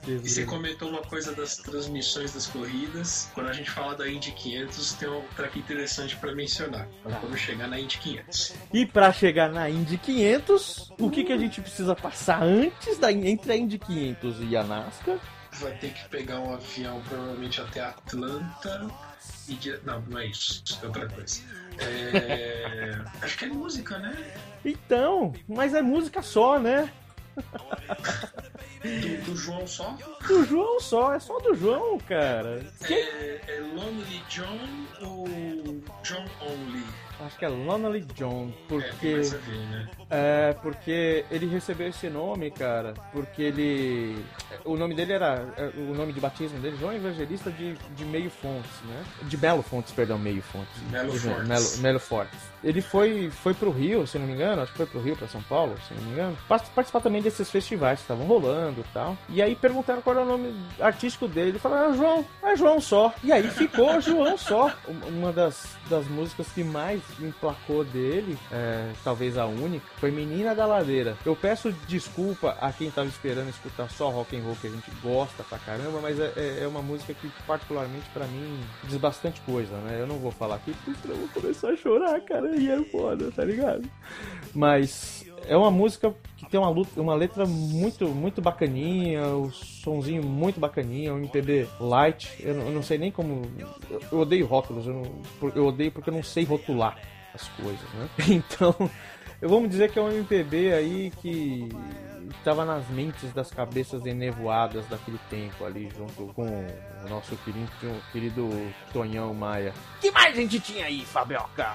É, 0.06 0.10
E 0.10 0.28
você 0.28 0.44
comentou 0.44 0.88
uma 0.88 1.02
coisa 1.02 1.32
das 1.34 1.56
transmissões 1.56 2.32
das 2.34 2.46
corridas. 2.46 3.30
Quando 3.34 3.48
a 3.48 3.52
gente 3.52 3.70
fala 3.70 3.94
da 3.94 4.08
Indy 4.08 4.32
500, 4.32 4.92
tem 4.94 5.08
um 5.08 5.22
track 5.36 5.58
interessante 5.58 6.16
pra 6.16 6.34
mencionar. 6.34 6.88
Então, 7.00 7.12
Tá. 7.12 7.18
quando 7.20 7.36
chegar 7.36 7.68
na 7.68 7.78
Indy 7.78 7.98
500. 7.98 8.54
E 8.72 8.84
pra 8.84 9.12
chegar 9.12 9.50
na 9.50 9.70
Indy 9.70 9.96
500, 9.98 10.92
o 10.98 11.10
que, 11.10 11.24
que 11.24 11.32
a 11.32 11.38
gente 11.38 11.60
precisa 11.60 11.94
passar 11.94 12.42
antes 12.42 12.98
da 12.98 13.12
entre 13.12 13.52
a 13.52 13.56
Indy 13.56 13.78
500 13.78 14.36
e 14.50 14.56
a 14.56 14.64
NASCAR? 14.64 15.18
Vai 15.52 15.72
ter 15.78 15.90
que 15.94 16.06
pegar 16.10 16.38
um 16.40 16.52
avião, 16.52 17.00
provavelmente 17.08 17.60
até 17.60 17.80
Atlanta. 17.80 18.86
E 19.48 19.58
Não, 19.84 20.00
não 20.02 20.18
é 20.18 20.26
isso. 20.26 20.62
É 20.82 20.86
outra 20.86 21.08
coisa. 21.08 21.40
É, 21.78 22.98
Acho 23.22 23.38
que 23.38 23.44
é 23.44 23.48
música, 23.48 23.98
né? 23.98 24.14
Então, 24.64 25.32
mas 25.48 25.72
é 25.74 25.80
música 25.82 26.20
só, 26.22 26.58
né? 26.58 26.90
Do, 28.82 29.24
do 29.32 29.36
João 29.36 29.66
só. 29.66 29.96
Do 30.26 30.44
João 30.44 30.80
só, 30.80 31.14
é 31.14 31.18
só 31.18 31.38
do 31.40 31.54
João, 31.54 31.98
cara. 31.98 32.64
É, 32.88 33.40
é 33.56 33.60
Lonely 33.74 34.22
John 34.28 34.58
ou 35.02 35.26
John 36.02 36.24
Only? 36.40 36.84
Acho 37.18 37.38
que 37.38 37.46
é 37.46 37.48
Lonely 37.48 38.02
John, 38.14 38.50
É, 38.52 38.62
porque 38.68 39.08
a 39.24 39.36
ver, 39.38 39.56
né? 39.70 39.88
é 40.10 40.52
porque 40.60 41.24
ele 41.30 41.46
recebeu 41.46 41.88
esse 41.88 42.10
nome, 42.10 42.50
cara, 42.50 42.92
porque 43.10 43.40
ele 43.42 44.22
o 44.66 44.76
nome 44.76 44.94
dele 44.94 45.14
era 45.14 45.48
é, 45.56 45.70
o 45.78 45.94
nome 45.94 46.12
de 46.12 46.20
batismo 46.20 46.58
dele, 46.60 46.76
João 46.78 46.92
Evangelista 46.92 47.50
de, 47.50 47.72
de 47.72 48.04
Meio 48.04 48.28
Fontes, 48.30 48.70
né? 48.84 49.02
De 49.22 49.34
Belo 49.38 49.62
Fontes, 49.62 49.94
perdão, 49.94 50.18
Meio 50.18 50.42
Fontes. 50.42 50.76
Melo 50.90 51.10
De- 51.12 51.18
Fortes. 51.20 51.48
Melo, 51.48 51.64
Melo 51.78 51.98
Fortes. 52.00 52.38
Ele 52.62 52.82
foi 52.82 53.30
foi 53.30 53.54
pro 53.54 53.70
Rio, 53.70 54.06
se 54.06 54.18
não 54.18 54.26
me 54.26 54.34
engano, 54.34 54.60
acho 54.60 54.72
que 54.72 54.76
foi 54.78 54.86
pro 54.86 55.00
Rio, 55.00 55.16
pra 55.16 55.26
São 55.26 55.42
Paulo, 55.44 55.74
se 55.88 55.94
não 55.94 56.02
me 56.02 56.10
engano, 56.12 56.36
pa- 56.46 56.58
participar 56.58 57.00
também 57.00 57.22
desses 57.26 57.50
festivais 57.50 58.00
estavam 58.00 58.24
rolando 58.26 58.80
e 58.80 58.84
tal. 58.94 59.16
E 59.28 59.42
aí 59.42 59.54
perguntaram 59.54 60.00
qual 60.00 60.16
era 60.16 60.24
o 60.24 60.28
nome 60.28 60.54
artístico 60.80 61.26
dele, 61.28 61.50
ele 61.50 61.58
falou: 61.58 61.78
"É 61.78 61.92
João, 61.96 62.24
é 62.42 62.56
João 62.56 62.80
só". 62.80 63.12
E 63.24 63.32
aí 63.32 63.48
ficou 63.50 63.98
João 64.00 64.36
só. 64.38 64.72
Um- 64.88 65.16
Uma 65.18 65.32
das, 65.32 65.76
das 65.90 66.06
músicas 66.06 66.46
que 66.48 66.62
mais 66.62 67.00
emplacou 67.20 67.82
dele, 67.84 68.36
é, 68.52 68.90
talvez 69.02 69.36
a 69.38 69.46
única, 69.46 69.84
foi 69.98 70.10
Menina 70.10 70.54
da 70.54 70.66
Ladeira. 70.66 71.16
Eu 71.24 71.34
peço 71.34 71.72
desculpa 71.88 72.56
a 72.60 72.72
quem 72.72 72.90
tava 72.90 73.08
esperando 73.08 73.48
escutar 73.48 73.90
só 73.90 74.08
rock 74.10 74.36
and 74.36 74.42
roll 74.42 74.56
que 74.60 74.66
a 74.66 74.70
gente 74.70 74.90
gosta 75.02 75.42
pra 75.44 75.58
caramba, 75.58 75.98
mas 76.00 76.18
é, 76.20 76.32
é- 76.36 76.58
é 76.62 76.66
uma 76.68 76.82
música 76.82 77.12
que 77.14 77.28
particularmente 77.46 78.08
pra 78.12 78.26
mim 78.26 78.60
diz 78.84 78.96
bastante 78.98 79.40
coisa, 79.40 79.74
né? 79.78 79.96
Eu 80.00 80.06
não 80.06 80.18
vou 80.18 80.30
falar 80.30 80.56
aqui 80.56 80.74
porque 80.84 81.08
eu 81.10 81.16
vou 81.16 81.28
começar 81.28 81.70
a 81.70 81.76
chorar, 81.76 82.20
cara, 82.20 82.54
e 82.56 82.68
é 82.70 82.82
foda, 82.84 83.30
tá 83.32 83.44
ligado? 83.44 83.88
Mas 84.54 85.24
é 85.48 85.56
uma 85.56 85.70
música 85.70 86.14
que 86.36 86.46
tem 86.46 86.58
uma, 86.60 86.68
luta, 86.68 87.00
uma 87.00 87.14
letra 87.14 87.46
muito, 87.46 88.06
muito 88.08 88.40
bacaninha, 88.42 89.26
o 89.28 89.50
sonzinho 89.50 90.22
muito 90.22 90.58
bacaninha, 90.60 91.14
um 91.14 91.18
MPB 91.18 91.68
light. 91.80 92.28
Eu, 92.40 92.54
não- 92.54 92.64
eu 92.66 92.72
não 92.72 92.82
sei 92.82 92.98
nem 92.98 93.10
como. 93.10 93.42
Eu, 93.90 94.00
eu 94.12 94.18
odeio 94.20 94.46
rótulos, 94.46 94.86
eu, 94.86 94.94
não- 94.94 95.50
eu 95.54 95.66
odeio 95.66 95.90
porque 95.92 96.10
eu 96.10 96.14
não 96.14 96.22
sei 96.22 96.44
rotular 96.44 96.98
as 97.34 97.46
coisas, 97.48 97.88
né? 97.94 98.08
Então, 98.28 98.74
eu 99.40 99.48
vamos 99.48 99.68
dizer 99.70 99.90
que 99.90 99.98
é 99.98 100.02
um 100.02 100.10
MPB 100.10 100.72
aí 100.72 101.12
que 101.20 101.68
estava 102.38 102.64
nas 102.64 102.88
mentes 102.88 103.32
das 103.32 103.50
cabeças 103.50 104.04
enevoadas 104.06 104.86
daquele 104.86 105.18
tempo 105.30 105.64
ali, 105.64 105.88
junto 105.96 106.32
com 106.34 106.44
o 106.46 107.08
nosso 107.08 107.36
querido, 107.38 107.70
querido 108.12 108.50
Tonhão 108.92 109.32
Maia. 109.34 109.72
que 110.00 110.10
mais 110.10 110.32
a 110.36 110.40
gente 110.40 110.58
tinha 110.60 110.86
aí, 110.86 111.04
Fabioca? 111.04 111.74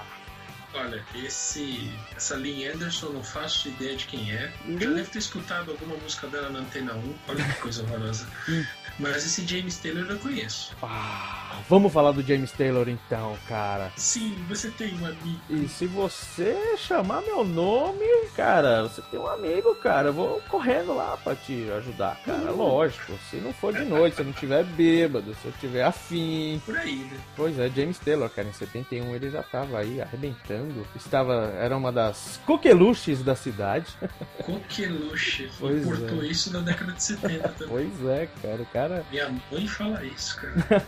Olha, 0.74 1.04
esse, 1.14 1.90
essa 2.16 2.36
Lynn 2.36 2.72
Anderson, 2.72 3.10
não 3.10 3.22
faço 3.22 3.68
ideia 3.68 3.96
de 3.96 4.06
quem 4.06 4.32
é. 4.32 4.52
Já 4.80 4.90
deve 4.90 5.10
ter 5.10 5.18
escutado 5.18 5.70
alguma 5.70 5.96
música 5.96 6.26
dela 6.28 6.48
na 6.50 6.60
Antena 6.60 6.94
1. 6.94 7.14
Olha 7.28 7.44
que 7.44 7.60
coisa 7.60 7.82
horrorosa. 7.82 8.26
Mas 8.98 9.24
esse 9.24 9.46
James 9.46 9.78
Taylor 9.78 10.06
eu 10.08 10.18
conheço. 10.18 10.76
Ah, 10.82 11.60
vamos 11.68 11.92
falar 11.92 12.12
do 12.12 12.22
James 12.22 12.52
Taylor 12.52 12.88
então, 12.88 13.36
cara. 13.48 13.90
Sim, 13.96 14.36
você 14.48 14.70
tem 14.70 14.94
um 14.94 15.06
amigo. 15.06 15.40
E 15.48 15.66
se 15.68 15.86
você 15.86 16.76
chamar 16.76 17.22
meu 17.22 17.42
nome, 17.44 18.04
cara, 18.36 18.82
você 18.82 19.00
tem 19.02 19.18
um 19.18 19.26
amigo, 19.26 19.74
cara. 19.76 20.08
Eu 20.08 20.12
vou 20.12 20.40
correndo 20.48 20.94
lá 20.94 21.16
pra 21.16 21.34
te 21.34 21.70
ajudar, 21.78 22.20
cara. 22.24 22.50
Lógico. 22.50 23.18
Se 23.30 23.36
não 23.36 23.52
for 23.52 23.72
de 23.72 23.84
noite, 23.84 24.16
se 24.16 24.22
eu 24.22 24.26
não 24.26 24.32
tiver 24.32 24.64
bêbado, 24.64 25.34
se 25.34 25.46
eu 25.46 25.52
tiver 25.58 25.84
afim. 25.84 26.60
Por 26.64 26.76
aí, 26.76 26.96
né? 26.96 27.18
Pois 27.34 27.58
é, 27.58 27.68
James 27.70 27.98
Taylor, 27.98 28.28
cara, 28.28 28.48
em 28.48 28.52
71 28.52 29.14
ele 29.14 29.30
já 29.30 29.42
tava 29.42 29.78
aí 29.78 30.00
arrebentando. 30.00 30.61
Estava, 30.94 31.52
era 31.56 31.76
uma 31.76 31.92
das 31.92 32.40
coqueluches 32.46 33.22
da 33.22 33.34
cidade. 33.34 33.86
Coqueluche. 34.44 35.50
Pois 35.58 35.82
Importou 35.82 36.22
é. 36.22 36.26
isso 36.26 36.52
na 36.52 36.60
década 36.60 36.92
de 36.92 37.02
70 37.02 37.48
também. 37.50 37.68
Pois 37.68 38.06
é, 38.08 38.28
cara, 38.40 38.62
o 38.62 38.66
cara. 38.66 39.06
Minha 39.10 39.34
mãe 39.50 39.66
fala 39.68 40.04
isso, 40.04 40.40
cara. 40.40 40.84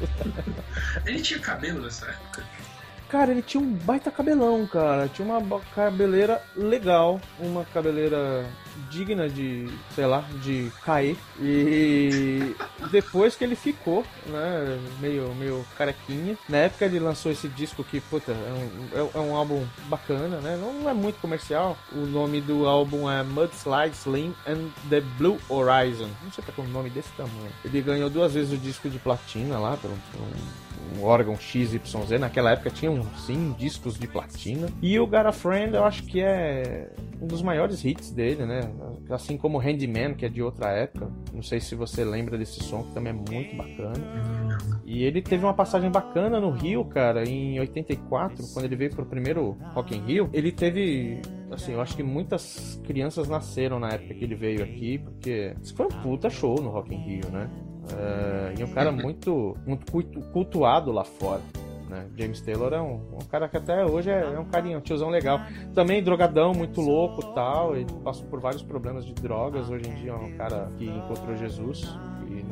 Ele 1.06 1.20
tinha 1.20 1.38
cabelo 1.38 1.82
nessa 1.82 2.06
época. 2.06 2.44
Cara, 3.10 3.32
ele 3.32 3.42
tinha 3.42 3.60
um 3.62 3.72
baita 3.72 4.10
cabelão, 4.10 4.64
cara. 4.66 5.08
Tinha 5.08 5.26
uma 5.26 5.60
cabeleira 5.74 6.40
legal, 6.56 7.20
uma 7.40 7.64
cabeleira 7.64 8.46
digna 8.88 9.28
de, 9.28 9.68
sei 9.94 10.06
lá, 10.06 10.24
de 10.42 10.70
cair. 10.84 11.16
E 11.40 12.54
depois 12.92 13.34
que 13.34 13.42
ele 13.42 13.56
ficou, 13.56 14.04
né, 14.26 14.78
meio, 15.00 15.34
meio 15.34 15.64
carequinha. 15.76 16.38
Na 16.48 16.58
época 16.58 16.84
ele 16.84 17.00
lançou 17.00 17.32
esse 17.32 17.48
disco 17.48 17.82
que, 17.82 18.00
puta, 18.00 18.30
é 18.30 18.52
um, 18.52 18.98
é- 19.04 19.10
é 19.14 19.18
um 19.18 19.34
álbum 19.34 19.66
bacana, 19.88 20.38
né? 20.40 20.56
Não 20.56 20.88
é 20.88 20.94
muito 20.94 21.20
comercial. 21.20 21.76
O 21.92 22.06
nome 22.06 22.40
do 22.40 22.64
álbum 22.66 23.10
é 23.10 23.24
Mudslide 23.24 23.96
Slim 23.96 24.32
and 24.46 24.68
the 24.88 25.00
Blue 25.18 25.38
Horizon. 25.48 26.08
Não 26.22 26.30
sei 26.30 26.44
pra 26.44 26.52
que 26.54 26.60
é 26.60 26.64
um 26.64 26.68
nome 26.68 26.90
desse 26.90 27.10
tamanho. 27.16 27.50
Ele 27.64 27.82
ganhou 27.82 28.08
duas 28.08 28.34
vezes 28.34 28.52
o 28.52 28.56
disco 28.56 28.88
de 28.88 28.98
platina 29.00 29.58
lá, 29.58 29.76
por 29.76 29.90
um, 29.90 29.94
um 29.94 30.70
um 30.98 31.04
órgão 31.04 31.36
XYZ. 31.38 31.78
Naquela 32.18 32.50
época 32.50 32.68
sim 33.26 33.54
discos 33.58 33.98
de 33.98 34.06
platina. 34.06 34.68
E 34.82 34.98
o 34.98 35.06
Got 35.06 35.26
a 35.26 35.32
Friend 35.32 35.74
eu 35.74 35.84
acho 35.84 36.02
que 36.04 36.20
é 36.20 36.90
um 37.20 37.26
dos 37.26 37.42
maiores 37.42 37.84
hits 37.84 38.10
dele, 38.10 38.46
né? 38.46 38.60
Assim 39.10 39.36
como 39.36 39.58
o 39.58 39.60
Handyman, 39.60 40.14
que 40.14 40.24
é 40.24 40.28
de 40.28 40.42
outra 40.42 40.70
época. 40.70 41.08
Não 41.34 41.42
sei 41.42 41.60
se 41.60 41.74
você 41.74 42.04
lembra 42.04 42.38
desse 42.38 42.62
som, 42.62 42.82
que 42.84 42.92
também 42.94 43.12
é 43.12 43.16
muito 43.32 43.54
bacana. 43.56 43.94
E 44.84 45.04
ele 45.04 45.20
teve 45.22 45.44
uma 45.44 45.54
passagem 45.54 45.90
bacana 45.90 46.40
no 46.40 46.50
Rio, 46.50 46.84
cara, 46.84 47.22
em 47.28 47.58
84, 47.60 48.44
quando 48.52 48.64
ele 48.64 48.76
veio 48.76 48.90
pro 48.90 49.04
primeiro 49.04 49.56
Rock 49.74 49.94
in 49.96 50.00
Rio. 50.00 50.30
Ele 50.32 50.50
teve, 50.50 51.20
assim, 51.50 51.72
eu 51.72 51.80
acho 51.80 51.94
que 51.96 52.02
muitas 52.02 52.80
crianças 52.84 53.28
nasceram 53.28 53.78
na 53.78 53.88
época 53.90 54.14
que 54.14 54.24
ele 54.24 54.34
veio 54.34 54.62
aqui, 54.64 54.98
porque 54.98 55.54
isso 55.62 55.74
foi 55.76 55.86
um 55.86 55.90
puta 55.90 56.28
show 56.30 56.60
no 56.60 56.70
Rock 56.70 56.94
in 56.94 56.98
Rio, 56.98 57.30
né? 57.30 57.48
É, 57.96 58.54
e 58.60 58.64
um 58.64 58.68
cara 58.72 58.90
muito, 58.92 59.56
muito 59.66 59.90
cultu- 59.90 60.20
cultuado 60.32 60.90
lá 60.92 61.04
fora. 61.04 61.40
Né? 61.90 62.06
James 62.16 62.40
Taylor 62.40 62.72
é 62.72 62.80
um, 62.80 63.00
um 63.20 63.24
cara 63.28 63.48
que 63.48 63.56
até 63.56 63.84
hoje 63.84 64.08
é, 64.08 64.20
é 64.20 64.38
um 64.38 64.44
carinho, 64.44 64.78
um 64.78 64.80
tiozão 64.80 65.08
legal. 65.10 65.40
Também 65.74 66.00
drogadão, 66.02 66.54
muito 66.54 66.80
louco 66.80 67.34
tal. 67.34 67.76
Ele 67.76 67.86
passou 68.04 68.24
por 68.26 68.38
vários 68.38 68.62
problemas 68.62 69.04
de 69.04 69.12
drogas. 69.12 69.68
Hoje 69.68 69.90
em 69.90 69.94
dia 69.96 70.12
é 70.12 70.14
um 70.14 70.36
cara 70.36 70.70
que 70.78 70.84
encontrou 70.84 71.36
Jesus 71.36 71.84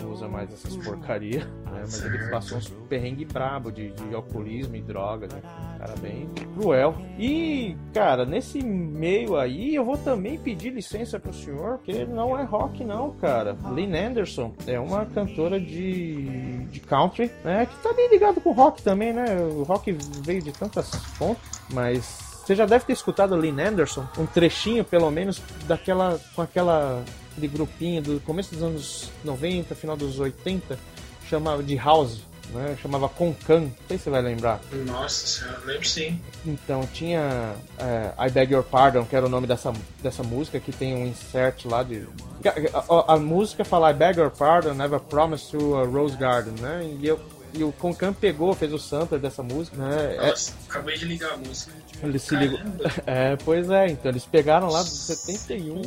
não 0.02 0.12
usa 0.12 0.28
mais 0.28 0.52
essas 0.52 0.76
porcaria. 0.76 1.40
Né? 1.40 1.80
Mas 1.80 2.04
ele 2.04 2.18
passou 2.30 2.58
uns 2.58 2.68
perrengue 2.88 3.24
brabo 3.24 3.70
de, 3.70 3.90
de 3.90 4.14
alcoolismo 4.14 4.76
e 4.76 4.82
drogas. 4.82 5.32
Né? 5.32 5.40
Um 5.74 5.78
cara 5.78 5.94
bem 6.00 6.28
cruel. 6.54 6.94
E, 7.18 7.76
cara, 7.92 8.24
nesse 8.24 8.62
meio 8.62 9.36
aí 9.36 9.74
eu 9.74 9.84
vou 9.84 9.96
também 9.98 10.38
pedir 10.38 10.70
licença 10.70 11.18
pro 11.18 11.32
senhor, 11.32 11.78
porque 11.78 12.04
não 12.04 12.38
é 12.38 12.44
rock, 12.44 12.84
não, 12.84 13.10
cara. 13.12 13.56
Lynn 13.72 13.94
Anderson 13.94 14.54
é 14.66 14.78
uma 14.78 15.06
cantora 15.06 15.60
de, 15.60 16.64
de 16.66 16.80
country, 16.80 17.30
né? 17.44 17.66
Que 17.66 17.76
tá 17.82 17.92
bem 17.92 18.08
ligado 18.08 18.40
com 18.40 18.50
o 18.50 18.52
rock 18.52 18.82
também, 18.82 19.12
né? 19.12 19.36
O 19.40 19.62
rock 19.62 19.92
veio 20.24 20.42
de 20.42 20.52
tantas 20.52 20.94
fontes, 21.16 21.60
mas. 21.72 22.26
Você 22.44 22.54
já 22.54 22.64
deve 22.64 22.86
ter 22.86 22.94
escutado 22.94 23.34
a 23.34 23.36
Lynn 23.36 23.60
Anderson, 23.60 24.08
um 24.16 24.24
trechinho 24.24 24.82
pelo 24.82 25.10
menos 25.10 25.38
daquela 25.66 26.18
com 26.34 26.40
aquela 26.40 27.04
aquele 27.38 27.52
grupinho 27.52 28.02
do 28.02 28.20
começo 28.20 28.52
dos 28.54 28.62
anos 28.62 29.10
90, 29.24 29.74
final 29.74 29.96
dos 29.96 30.18
80, 30.18 30.78
chamava 31.28 31.62
de 31.62 31.76
House. 31.76 32.20
né? 32.52 32.76
Chamava 32.82 33.08
Concan, 33.08 33.60
não 33.60 33.72
sei 33.86 33.98
se 33.98 34.04
você 34.04 34.10
vai 34.10 34.22
lembrar. 34.22 34.60
Nossa 34.86 35.26
senhora, 35.26 35.60
lembro 35.66 35.86
sim. 35.86 36.18
Então 36.46 36.80
tinha 36.92 37.54
é, 37.78 38.26
I 38.26 38.30
Beg 38.30 38.52
Your 38.54 38.64
Pardon, 38.64 39.04
que 39.04 39.14
era 39.14 39.26
o 39.26 39.28
nome 39.28 39.46
dessa, 39.46 39.72
dessa 40.02 40.22
música, 40.22 40.58
que 40.58 40.72
tem 40.72 40.94
um 40.94 41.06
insert 41.06 41.66
lá 41.66 41.82
de. 41.82 42.06
A, 42.72 42.78
a- 42.94 43.14
a 43.14 43.16
música 43.18 43.64
fala 43.64 43.90
I 43.90 43.94
Beg 43.94 44.18
Your 44.18 44.30
Pardon, 44.30 44.72
Never 44.74 44.98
Promise 45.00 45.50
to 45.50 45.76
a 45.76 45.84
Rose 45.84 46.16
Garden, 46.16 46.54
né? 46.60 46.96
E, 47.00 47.06
eu, 47.06 47.20
e 47.54 47.64
o 47.64 47.72
Concan 47.72 48.12
pegou, 48.12 48.54
fez 48.54 48.72
o 48.72 48.78
sampler 48.78 49.20
dessa 49.20 49.42
música, 49.42 49.76
né? 49.76 50.16
É, 50.16 50.30
Nossa, 50.30 50.52
acabei 50.68 50.96
de 50.96 51.04
ligar 51.04 51.32
a 51.32 51.36
música. 51.36 51.72
ele 52.02 52.18
se 52.18 52.34
ligou. 52.36 52.58
Caramba. 52.58 52.92
É, 53.06 53.36
pois 53.36 53.70
é, 53.70 53.88
então 53.88 54.10
eles 54.10 54.24
pegaram 54.24 54.68
lá 54.68 54.82
do 54.82 54.88
71. 54.88 55.82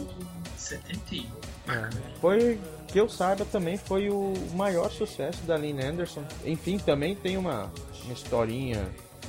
71. 0.57 1.25
É, 1.67 1.89
Foi, 2.19 2.59
que 2.87 2.99
eu 2.99 3.07
saiba, 3.07 3.45
também 3.45 3.77
foi 3.77 4.09
o 4.09 4.33
maior 4.55 4.91
sucesso 4.91 5.41
da 5.43 5.55
Lynn 5.55 5.79
Anderson. 5.79 6.23
Enfim, 6.45 6.77
também 6.77 7.15
tem 7.15 7.37
uma, 7.37 7.71
uma 8.03 8.13
historinha 8.13 8.87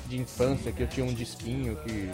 de 0.09 0.19
infância 0.19 0.73
que 0.73 0.83
eu 0.83 0.87
tinha 0.89 1.07
um 1.07 1.15
disquinho 1.15 1.77
que 1.77 2.11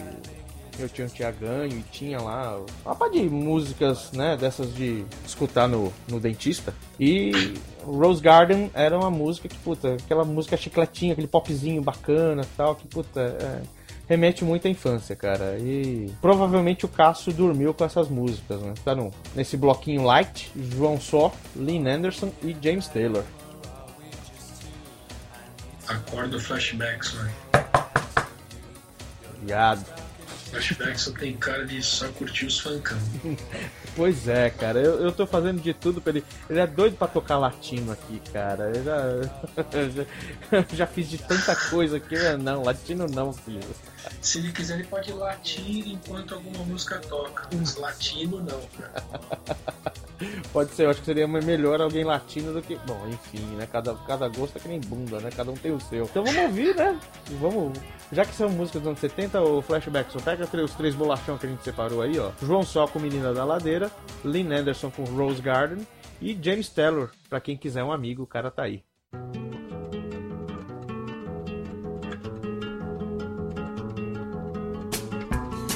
eu 0.83 0.89
tinha, 0.89 1.07
tinha 1.07 1.31
ganho 1.31 1.79
e 1.79 1.83
tinha 1.91 2.19
lá 2.19 2.59
uma 2.85 2.95
par 2.95 3.09
de 3.09 3.21
músicas, 3.21 4.11
né, 4.11 4.37
dessas 4.37 4.73
de 4.73 5.05
escutar 5.25 5.67
no, 5.67 5.93
no 6.07 6.19
dentista. 6.19 6.73
E 6.99 7.53
Rose 7.83 8.21
Garden 8.21 8.69
era 8.73 8.97
uma 8.97 9.09
música 9.09 9.47
que, 9.47 9.57
puta, 9.57 9.93
aquela 9.93 10.23
música 10.23 10.57
chicletinha, 10.57 11.13
aquele 11.13 11.27
popzinho 11.27 11.81
bacana 11.81 12.43
e 12.43 12.57
tal, 12.57 12.75
que, 12.75 12.87
puta, 12.87 13.19
é, 13.19 13.61
remete 14.07 14.43
muito 14.43 14.67
à 14.67 14.71
infância, 14.71 15.15
cara. 15.15 15.57
E 15.59 16.11
provavelmente 16.19 16.85
o 16.85 16.89
Cássio 16.89 17.31
dormiu 17.31 17.73
com 17.73 17.85
essas 17.85 18.09
músicas, 18.09 18.59
né? 18.61 18.73
Tá 18.83 18.95
no, 18.95 19.13
nesse 19.35 19.55
bloquinho 19.55 20.03
light, 20.03 20.51
João 20.55 20.99
Só, 20.99 21.31
Lynn 21.55 21.87
Anderson 21.87 22.31
e 22.41 22.55
James 22.61 22.87
Taylor. 22.87 23.23
Acorda 25.87 26.37
o 26.37 26.39
flashback, 26.39 27.15
mano. 27.15 27.31
Viado. 29.41 29.98
Flashback 30.49 30.99
só 30.99 31.11
tem 31.11 31.37
cara 31.37 31.65
de 31.65 31.81
só 31.81 32.07
curtir 32.09 32.45
os 32.45 32.59
funkão. 32.59 32.97
Pois 33.95 34.29
é, 34.29 34.49
cara, 34.49 34.79
eu, 34.79 35.01
eu 35.01 35.11
tô 35.11 35.27
fazendo 35.27 35.61
de 35.61 35.73
tudo 35.73 35.99
pra 35.99 36.11
ele. 36.11 36.23
Ele 36.49 36.59
é 36.59 36.67
doido 36.67 36.95
pra 36.95 37.07
tocar 37.07 37.37
latino 37.37 37.91
aqui, 37.91 38.21
cara. 38.31 38.71
Eu 38.73 38.83
já, 38.83 39.01
já, 40.63 40.65
já 40.73 40.87
fiz 40.87 41.09
de 41.09 41.17
tanta 41.17 41.53
coisa 41.53 41.97
aqui. 41.97 42.15
Não, 42.41 42.63
latino 42.63 43.07
não, 43.07 43.33
filho. 43.33 43.59
Se 44.21 44.37
ele 44.37 44.53
quiser, 44.53 44.75
ele 44.75 44.85
pode 44.85 45.11
latir 45.11 45.89
enquanto 45.89 46.33
alguma 46.33 46.63
música 46.63 46.99
toca. 46.99 47.49
Mas 47.53 47.75
latino 47.75 48.37
não, 48.37 48.61
cara. 48.79 49.03
Pode 50.51 50.71
ser, 50.71 50.85
eu 50.85 50.89
acho 50.89 50.99
que 50.99 51.05
seria 51.05 51.27
melhor 51.27 51.81
alguém 51.81 52.03
latino 52.03 52.53
do 52.53 52.61
que. 52.61 52.75
Bom, 52.85 53.07
enfim, 53.07 53.45
né? 53.55 53.67
Cada, 53.71 53.93
cada 53.95 54.27
gosto 54.27 54.57
é 54.57 54.59
que 54.59 54.67
nem 54.67 54.79
bunda, 54.79 55.19
né? 55.19 55.29
Cada 55.35 55.51
um 55.51 55.55
tem 55.55 55.71
o 55.71 55.79
seu. 55.79 56.05
Então 56.05 56.23
vamos 56.23 56.41
ouvir, 56.41 56.75
né? 56.75 56.99
Vamos. 57.39 57.77
Já 58.11 58.25
que 58.25 58.35
são 58.35 58.49
músicas 58.49 58.81
dos 58.81 58.87
anos 58.87 58.99
70, 58.99 59.41
o 59.41 59.61
flashback 59.61 60.11
só 60.11 60.19
pega 60.19 60.38
os 60.43 60.73
três 60.73 60.95
bolachão 60.95 61.37
que 61.37 61.45
a 61.45 61.49
gente 61.49 61.63
separou 61.63 62.01
aí, 62.01 62.17
ó. 62.19 62.31
João 62.41 62.63
Só 62.63 62.87
com 62.87 62.99
Menina 62.99 63.33
da 63.33 63.43
Ladeira, 63.43 63.91
Lynn 64.23 64.51
Anderson 64.51 64.91
com 64.91 65.03
Rose 65.03 65.41
Garden 65.41 65.85
e 66.21 66.37
James 66.41 66.69
Taylor, 66.69 67.09
pra 67.29 67.39
quem 67.39 67.57
quiser 67.57 67.83
um 67.83 67.91
amigo, 67.91 68.23
o 68.23 68.27
cara 68.27 68.51
tá 68.51 68.63
aí. 68.63 68.83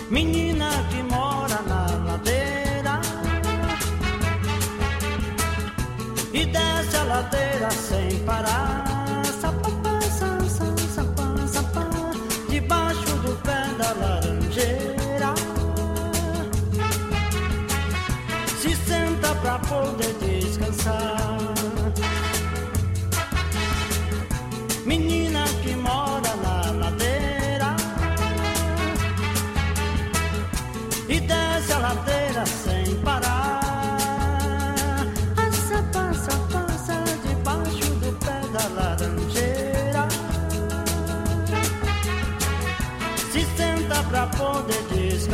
Menina 0.10 0.70
que 0.92 1.02
mora 1.12 1.60
na 1.64 1.86
ladeira 2.06 3.02
E 6.32 6.46
desce 6.46 6.98
a 6.98 7.04
ladeira 7.04 7.72
sem 7.72 8.20
parar 8.24 8.93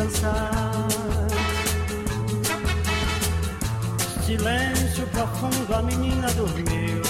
descansar. 0.00 0.88
Silêncio 4.24 5.06
profundo, 5.08 5.74
a 5.74 5.82
menina 5.82 6.30
dormiu. 6.32 7.02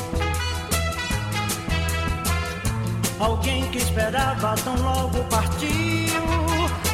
Alguém 3.19 3.71
que 3.71 3.79
esperava 3.79 4.55
tão 4.65 4.75
logo 4.77 5.23
partiu, 5.25 6.23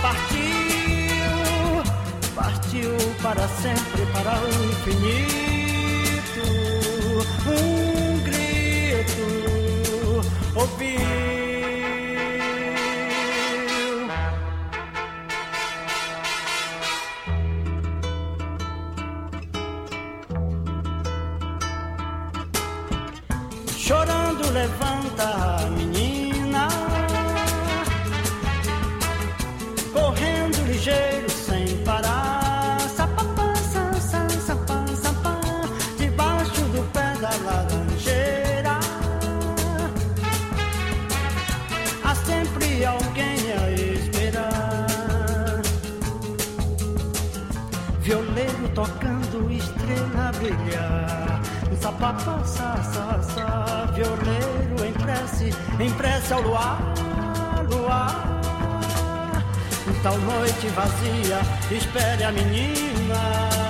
partiu, 0.03 1.83
partiu 2.35 2.97
para 3.23 3.47
sempre, 3.49 4.07
para 4.13 4.41
o 4.41 4.49
infinito. 4.65 5.37
Um 7.49 8.23
grito 8.25 9.27
ouviu. 10.57 11.46
Estrela 50.47 51.37
a 51.37 51.37
brilhar 51.37 51.41
Sapapá, 51.81 52.45
sa, 52.45 52.83
sa, 52.83 53.21
sa 53.23 53.87
Violeiro 53.93 54.85
em 54.85 54.93
prece, 54.93 55.55
em 55.79 55.91
prece 55.93 56.33
ao 56.33 56.41
luar, 56.41 56.79
luar. 57.71 58.41
Tal 60.03 60.19
noite 60.19 60.69
vazia, 60.69 61.41
espere 61.71 62.25
a 62.25 62.33
menina 62.33 63.66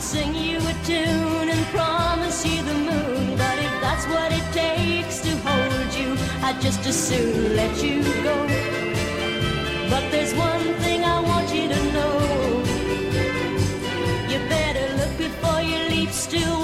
could 0.00 0.08
sing 0.08 0.34
you 0.34 0.58
a 0.58 0.74
tune 0.84 1.48
and 1.48 1.66
promise 1.66 2.46
you 2.46 2.62
the 2.62 2.74
moon, 2.74 3.36
but 3.36 3.58
if 3.58 3.72
that's 3.82 4.06
what 4.06 4.32
it 4.32 4.46
takes 4.52 5.20
to 5.20 5.30
hold 5.46 5.94
you, 5.94 6.16
I'd 6.42 6.60
just 6.60 6.86
as 6.86 6.96
soon 6.96 7.54
let 7.56 7.82
you 7.82 8.02
go. 8.22 8.36
But 9.90 10.10
there's 10.10 10.34
one 10.34 10.74
thing 10.84 11.04
I 11.04 11.20
want 11.20 11.54
you 11.54 11.68
to 11.68 11.80
know. 11.92 12.18
You 14.30 14.38
better 14.48 14.86
look 14.96 15.14
before 15.18 15.60
you 15.60 15.78
leap. 15.90 16.10
Still 16.10 16.59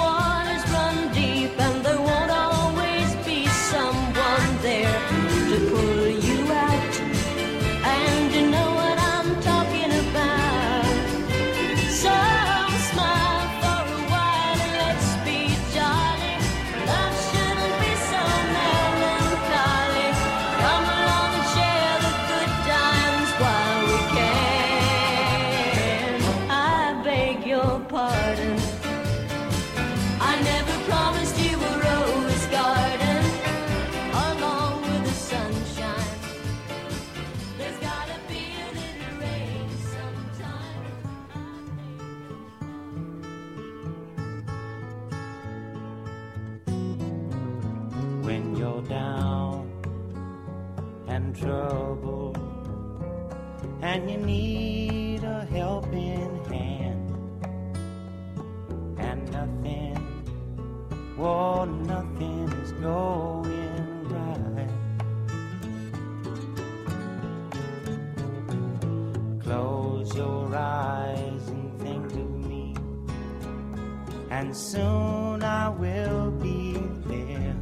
soon 74.86 75.42
I 75.42 75.68
will 75.68 76.30
be 76.30 76.78
there 77.06 77.56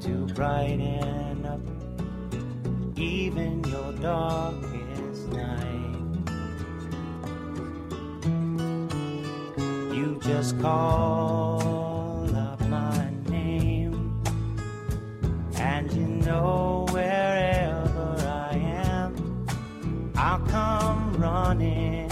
to 0.00 0.12
brighten 0.34 1.46
up 1.46 1.60
even 2.98 3.62
your 3.64 3.92
darkest 4.08 5.22
night. 5.28 6.26
You 9.96 10.18
just 10.22 10.60
call 10.60 12.28
up 12.36 12.60
my 12.62 13.10
name, 13.28 14.22
and 15.56 15.92
you 15.92 16.06
know 16.26 16.86
wherever 16.90 18.08
I 18.50 18.56
am, 18.90 19.46
I'll 20.16 20.40
come 20.46 21.14
running. 21.18 22.11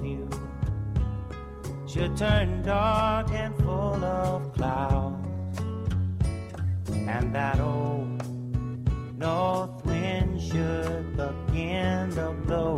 should 1.91 2.15
turn 2.15 2.61
dark 2.61 3.29
and 3.31 3.53
full 3.57 4.01
of 4.05 4.53
clouds, 4.53 5.59
and 6.89 7.35
that 7.35 7.59
old 7.59 8.23
north 9.19 9.85
wind 9.85 10.41
should 10.41 11.17
begin 11.17 12.09
to 12.11 12.33
blow. 12.45 12.77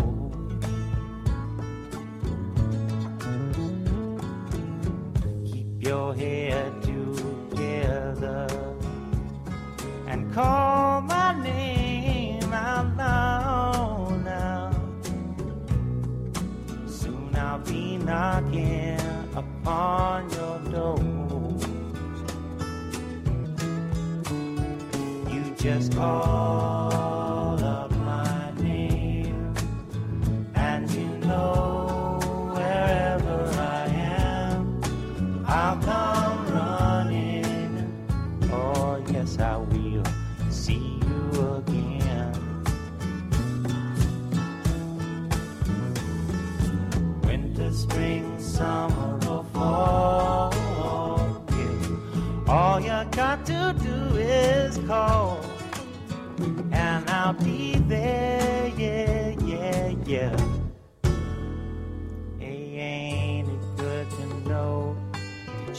Keep 5.45 5.83
your 5.83 6.15
head 6.15 6.81
together 6.81 8.47
and 10.07 10.33
call 10.33 11.01
my 11.01 11.39
name 11.43 12.51
out 12.51 12.97
loud 12.97 14.23
now. 14.25 14.71
Soon 16.87 17.35
I'll 17.35 17.59
be 17.59 17.97
knocking 17.97 19.02
upon 19.63 20.29
your 20.31 20.59
door. 20.71 20.99
You 25.31 25.55
just 25.55 25.95
call 25.95 26.82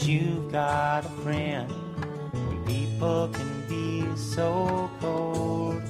you've 0.07 0.51
got 0.51 1.05
a 1.05 1.09
friend? 1.23 1.73
People 2.65 3.29
can 3.29 3.67
be 3.67 4.05
so 4.15 4.89
cold. 4.99 5.81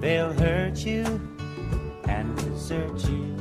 They'll 0.00 0.32
hurt 0.32 0.78
you 0.86 1.04
and 2.04 2.36
desert 2.36 3.04
you. 3.08 3.36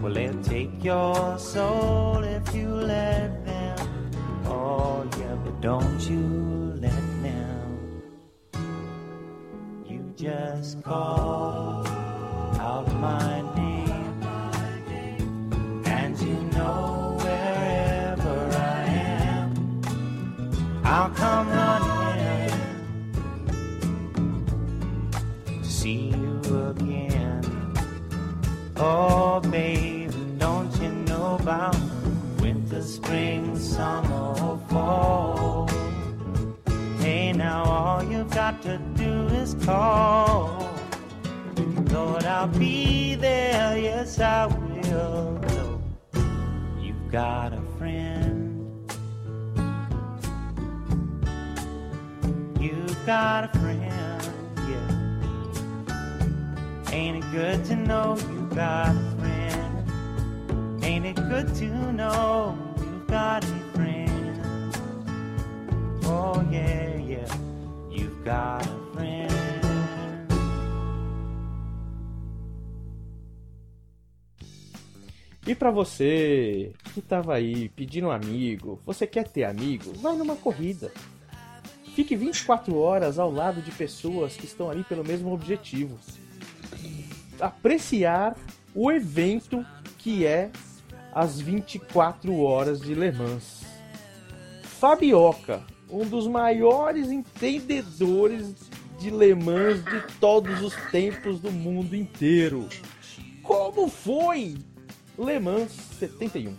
Well, 0.00 0.14
they'll 0.14 0.42
take 0.42 0.82
your 0.82 1.38
soul 1.38 2.24
if 2.24 2.54
you 2.54 2.68
let 2.68 3.44
them. 3.44 3.78
Oh, 4.46 5.06
yeah, 5.18 5.34
but 5.44 5.60
don't 5.60 6.00
you 6.08 6.74
let 6.80 7.22
them. 7.22 8.02
You 9.86 10.12
just 10.16 10.82
call 10.82 11.69
Oh, 28.82 29.40
baby, 29.40 30.08
don't 30.38 30.74
you 30.80 30.88
know 30.88 31.36
about 31.38 31.76
winter, 32.40 32.80
spring, 32.82 33.58
summer, 33.58 34.34
or 34.40 34.58
fall? 34.70 35.68
Hey, 36.98 37.32
now 37.34 37.64
all 37.64 38.02
you've 38.02 38.30
got 38.30 38.62
to 38.62 38.78
do 38.96 39.26
is 39.36 39.52
call. 39.66 40.66
Lord, 41.92 42.24
I'll 42.24 42.48
be 42.48 43.16
there, 43.16 43.76
yes, 43.76 44.18
I 44.18 44.46
will. 44.46 45.42
You've 46.80 47.10
got 47.12 47.52
a 47.52 47.60
friend. 47.76 48.90
You've 52.58 53.04
got 53.04 53.44
a 53.44 53.58
friend, 53.58 54.22
yeah. 54.70 54.90
Ain't 56.92 57.22
it 57.22 57.30
good 57.30 57.62
to 57.66 57.76
know 57.76 58.16
you've 58.16 58.39
got 58.60 58.94
a 58.94 59.16
friend? 59.18 60.84
Ain't 60.84 61.06
it 61.06 61.16
good 61.16 61.48
to 61.60 61.92
know 61.92 62.58
you've 62.76 63.06
got 63.06 63.42
a 63.42 63.58
friend? 63.72 64.38
Oh, 66.04 66.44
yeah, 66.50 66.96
yeah, 66.98 67.34
you've 67.90 68.22
got 68.22 68.66
a 68.66 68.76
friend. 68.92 69.30
E 75.46 75.54
pra 75.54 75.70
você 75.70 76.74
que 76.92 77.00
tava 77.00 77.36
aí 77.36 77.70
pedindo 77.70 78.08
um 78.08 78.10
amigo, 78.10 78.78
você 78.84 79.06
quer 79.06 79.26
ter 79.26 79.44
amigo? 79.44 79.90
Vai 79.94 80.14
numa 80.16 80.36
corrida. 80.36 80.92
Fique 81.94 82.14
24 82.14 82.76
horas 82.76 83.18
ao 83.18 83.32
lado 83.32 83.62
de 83.62 83.70
pessoas 83.70 84.36
que 84.36 84.44
estão 84.44 84.68
ali 84.70 84.84
pelo 84.84 85.02
mesmo 85.02 85.32
objetivo. 85.32 85.98
Apreciar 87.40 88.36
o 88.74 88.90
evento 88.92 89.64
que 89.98 90.26
é 90.26 90.50
as 91.12 91.40
24 91.40 92.38
horas 92.40 92.80
de 92.80 92.94
Le 92.94 93.10
Mans. 93.12 93.62
Fabioca, 94.62 95.62
um 95.88 96.06
dos 96.06 96.26
maiores 96.26 97.10
entendedores 97.10 98.54
de 98.98 99.10
Le 99.10 99.34
Mans 99.34 99.84
de 99.84 100.00
todos 100.18 100.62
os 100.62 100.74
tempos 100.90 101.40
do 101.40 101.50
mundo 101.50 101.96
inteiro. 101.96 102.68
Como 103.42 103.88
foi 103.88 104.56
Le 105.18 105.38
Mans 105.38 105.72
71? 105.98 106.56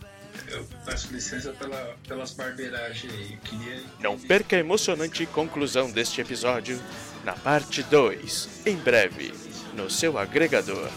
Eu 0.47 0.65
peço 0.85 1.13
licença 1.13 1.51
pela, 1.53 1.95
pelas 2.07 2.31
barbeiragens 2.33 3.13
aí. 3.13 3.37
Queria. 3.37 3.81
Não 4.01 4.19
perca 4.19 4.55
a 4.57 4.59
emocionante 4.59 5.25
conclusão 5.25 5.89
deste 5.89 6.19
episódio 6.19 6.79
na 7.23 7.33
parte 7.33 7.83
2, 7.83 8.65
em 8.65 8.75
breve, 8.75 9.31
no 9.75 9.89
seu 9.89 10.17
agregador. 10.17 10.89